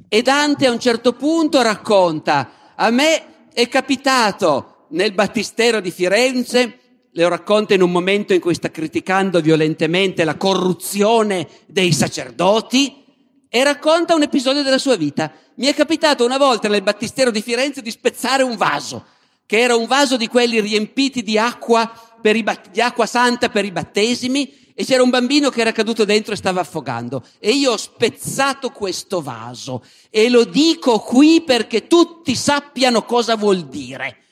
[0.08, 6.78] E Dante a un certo punto racconta, a me è capitato nel battistero di Firenze,
[7.10, 13.00] le racconta in un momento in cui sta criticando violentemente la corruzione dei sacerdoti,
[13.54, 15.30] e racconta un episodio della sua vita.
[15.56, 19.04] Mi è capitato una volta nel battistero di Firenze di spezzare un vaso
[19.52, 21.92] che era un vaso di quelli riempiti di acqua,
[22.22, 26.32] i, di acqua santa per i battesimi, e c'era un bambino che era caduto dentro
[26.32, 27.22] e stava affogando.
[27.38, 33.66] E io ho spezzato questo vaso e lo dico qui perché tutti sappiano cosa vuol
[33.68, 34.22] dire.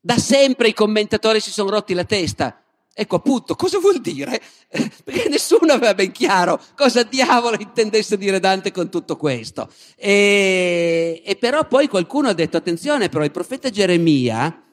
[0.00, 2.59] Da sempre i commentatori si sono rotti la testa.
[3.00, 4.42] Ecco appunto, cosa vuol dire?
[4.68, 9.72] Perché nessuno aveva ben chiaro cosa diavolo intendesse dire Dante con tutto questo.
[9.96, 14.64] E, e però poi qualcuno ha detto, attenzione, però il profeta Geremia,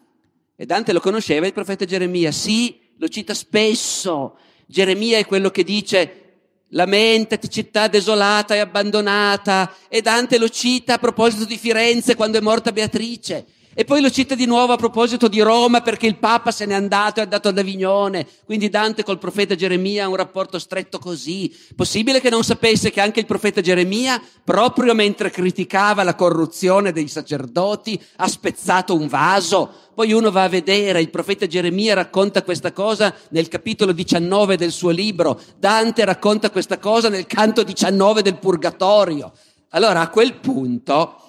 [0.58, 4.38] e Dante lo conosceva, il profeta Geremia, sì, lo cita spesso.
[4.66, 6.24] Geremia è quello che dice,
[6.72, 12.42] lamentati città desolata e abbandonata, e Dante lo cita a proposito di Firenze quando è
[12.42, 13.46] morta Beatrice.
[13.80, 16.74] E poi lo cita di nuovo a proposito di Roma perché il Papa se n'è
[16.74, 18.26] andato e è andato ad Avignone.
[18.44, 21.56] Quindi Dante col profeta Geremia ha un rapporto stretto così.
[21.76, 27.08] Possibile che non sapesse che anche il profeta Geremia, proprio mentre criticava la corruzione dei
[27.08, 29.70] sacerdoti, ha spezzato un vaso.
[29.94, 34.72] Poi uno va a vedere, il profeta Geremia racconta questa cosa nel capitolo 19 del
[34.72, 35.40] suo libro.
[35.56, 39.32] Dante racconta questa cosa nel canto 19 del Purgatorio.
[39.70, 41.22] Allora a quel punto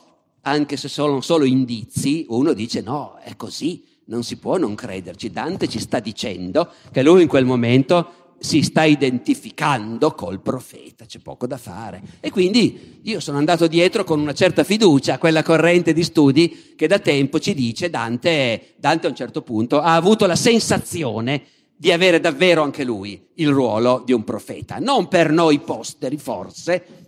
[0.48, 5.30] anche se sono solo indizi, uno dice no, è così, non si può non crederci.
[5.30, 11.18] Dante ci sta dicendo che lui in quel momento si sta identificando col profeta, c'è
[11.18, 12.02] poco da fare.
[12.20, 16.74] E quindi io sono andato dietro con una certa fiducia a quella corrente di studi
[16.76, 21.42] che da tempo ci dice Dante, Dante a un certo punto ha avuto la sensazione
[21.76, 27.07] di avere davvero anche lui il ruolo di un profeta, non per noi posteri forse,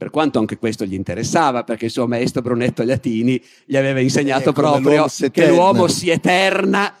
[0.00, 4.48] per quanto anche questo gli interessava, perché il suo maestro Brunetto Latini gli aveva insegnato
[4.48, 6.94] eh, proprio l'uomo che l'uomo si eterna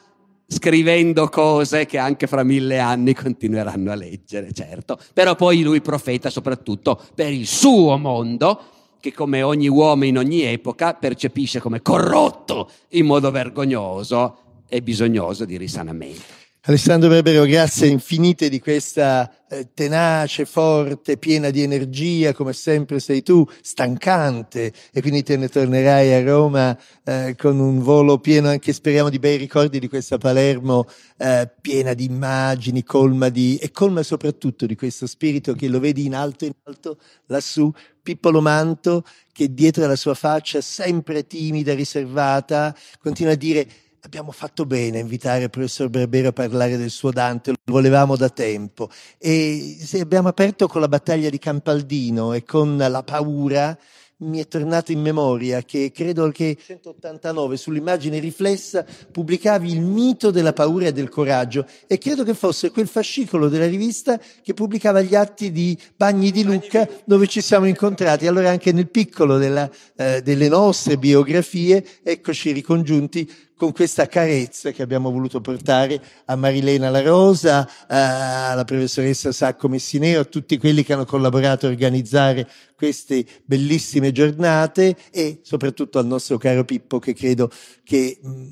[0.46, 4.98] scrivendo cose che anche fra mille anni continueranno a leggere, certo.
[5.14, 8.60] Però poi lui profeta soprattutto per il suo mondo,
[9.00, 14.36] che come ogni uomo in ogni epoca percepisce come corrotto in modo vergognoso
[14.68, 16.39] e bisognoso di risanamento.
[16.64, 23.22] Alessandro Barbero, grazie infinite di questa eh, tenace, forte, piena di energia, come sempre sei
[23.22, 28.74] tu, stancante, e quindi te ne tornerai a Roma eh, con un volo pieno anche,
[28.74, 34.02] speriamo, di bei ricordi di questa Palermo eh, piena di immagini, colma di, e colma
[34.02, 37.72] soprattutto di questo spirito che lo vedi in alto, in alto, lassù,
[38.02, 43.66] Pippolo Manto, che dietro la sua faccia, sempre timida, riservata, continua a dire
[44.02, 48.16] abbiamo fatto bene a invitare il professor Barbero a parlare del suo Dante, lo volevamo
[48.16, 48.88] da tempo.
[49.18, 53.76] E se abbiamo aperto con la battaglia di Campaldino e con la paura,
[54.22, 60.52] mi è tornato in memoria che credo che 189 sull'immagine riflessa pubblicavi il mito della
[60.52, 65.14] paura e del coraggio e credo che fosse quel fascicolo della rivista che pubblicava gli
[65.14, 68.26] atti di Bagni di Lucca dove ci siamo incontrati.
[68.26, 74.80] Allora anche nel piccolo della, eh, delle nostre biografie, eccoci ricongiunti con questa carezza che
[74.80, 80.94] abbiamo voluto portare a Marilena La Rosa, alla professoressa Sacco Messineo, a tutti quelli che
[80.94, 87.50] hanno collaborato a organizzare queste bellissime giornate e soprattutto al nostro caro Pippo che credo
[87.84, 88.48] che mh,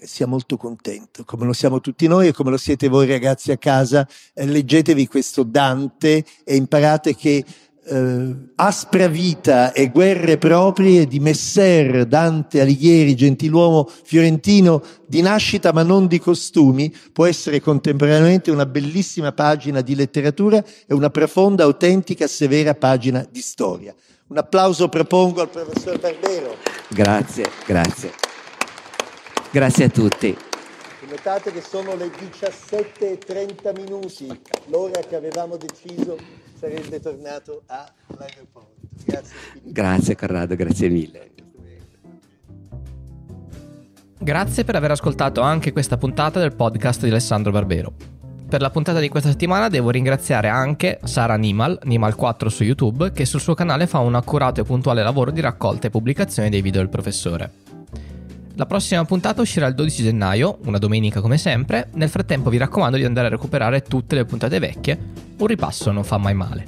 [0.00, 3.58] sia molto contento, come lo siamo tutti noi e come lo siete voi ragazzi a
[3.58, 4.08] casa.
[4.32, 7.44] Eh, leggetevi questo Dante e imparate che
[7.88, 15.82] eh, Aspra vita e guerre proprie di Messer Dante Alighieri, gentiluomo fiorentino di nascita ma
[15.82, 22.26] non di costumi, può essere contemporaneamente una bellissima pagina di letteratura e una profonda, autentica,
[22.26, 23.94] severa pagina di storia.
[24.28, 26.56] Un applauso propongo al professor Barbero.
[26.88, 28.10] Grazie, grazie.
[29.52, 30.36] Grazie a tutti.
[31.08, 34.26] Notate che sono le 17.30 minuti,
[34.66, 36.16] l'ora che avevamo deciso
[36.58, 38.74] sarebbe tornato all'aeroporto.
[39.04, 39.36] Grazie.
[39.62, 41.30] Grazie Corrado, grazie mille.
[44.18, 47.92] Grazie per aver ascoltato anche questa puntata del podcast di Alessandro Barbero.
[48.48, 53.24] Per la puntata di questa settimana devo ringraziare anche Sara Nimal, Nimal4 su YouTube, che
[53.24, 56.80] sul suo canale fa un accurato e puntuale lavoro di raccolta e pubblicazione dei video
[56.80, 57.75] del professore.
[58.58, 61.90] La prossima puntata uscirà il 12 gennaio, una domenica come sempre.
[61.92, 64.98] Nel frattempo vi raccomando di andare a recuperare tutte le puntate vecchie.
[65.36, 66.66] Un ripasso non fa mai male.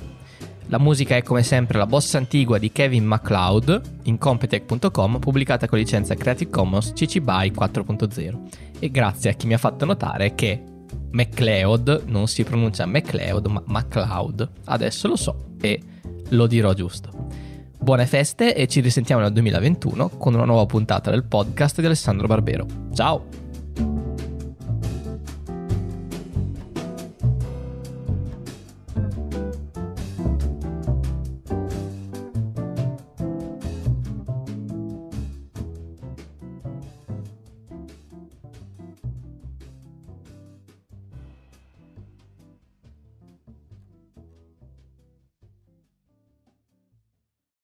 [0.66, 5.78] La musica è come sempre la bossa antigua di Kevin MacLeod in Competech.com pubblicata con
[5.78, 8.39] licenza Creative Commons CC BY 4.0
[8.78, 10.62] e grazie a chi mi ha fatto notare che
[11.10, 14.51] MacLeod non si pronuncia MacLeod ma MacLeod.
[14.66, 15.81] Adesso lo so e
[16.28, 17.47] lo dirò giusto.
[17.80, 22.26] Buone feste e ci risentiamo nel 2021 con una nuova puntata del podcast di Alessandro
[22.26, 22.66] Barbero.
[22.92, 24.07] Ciao!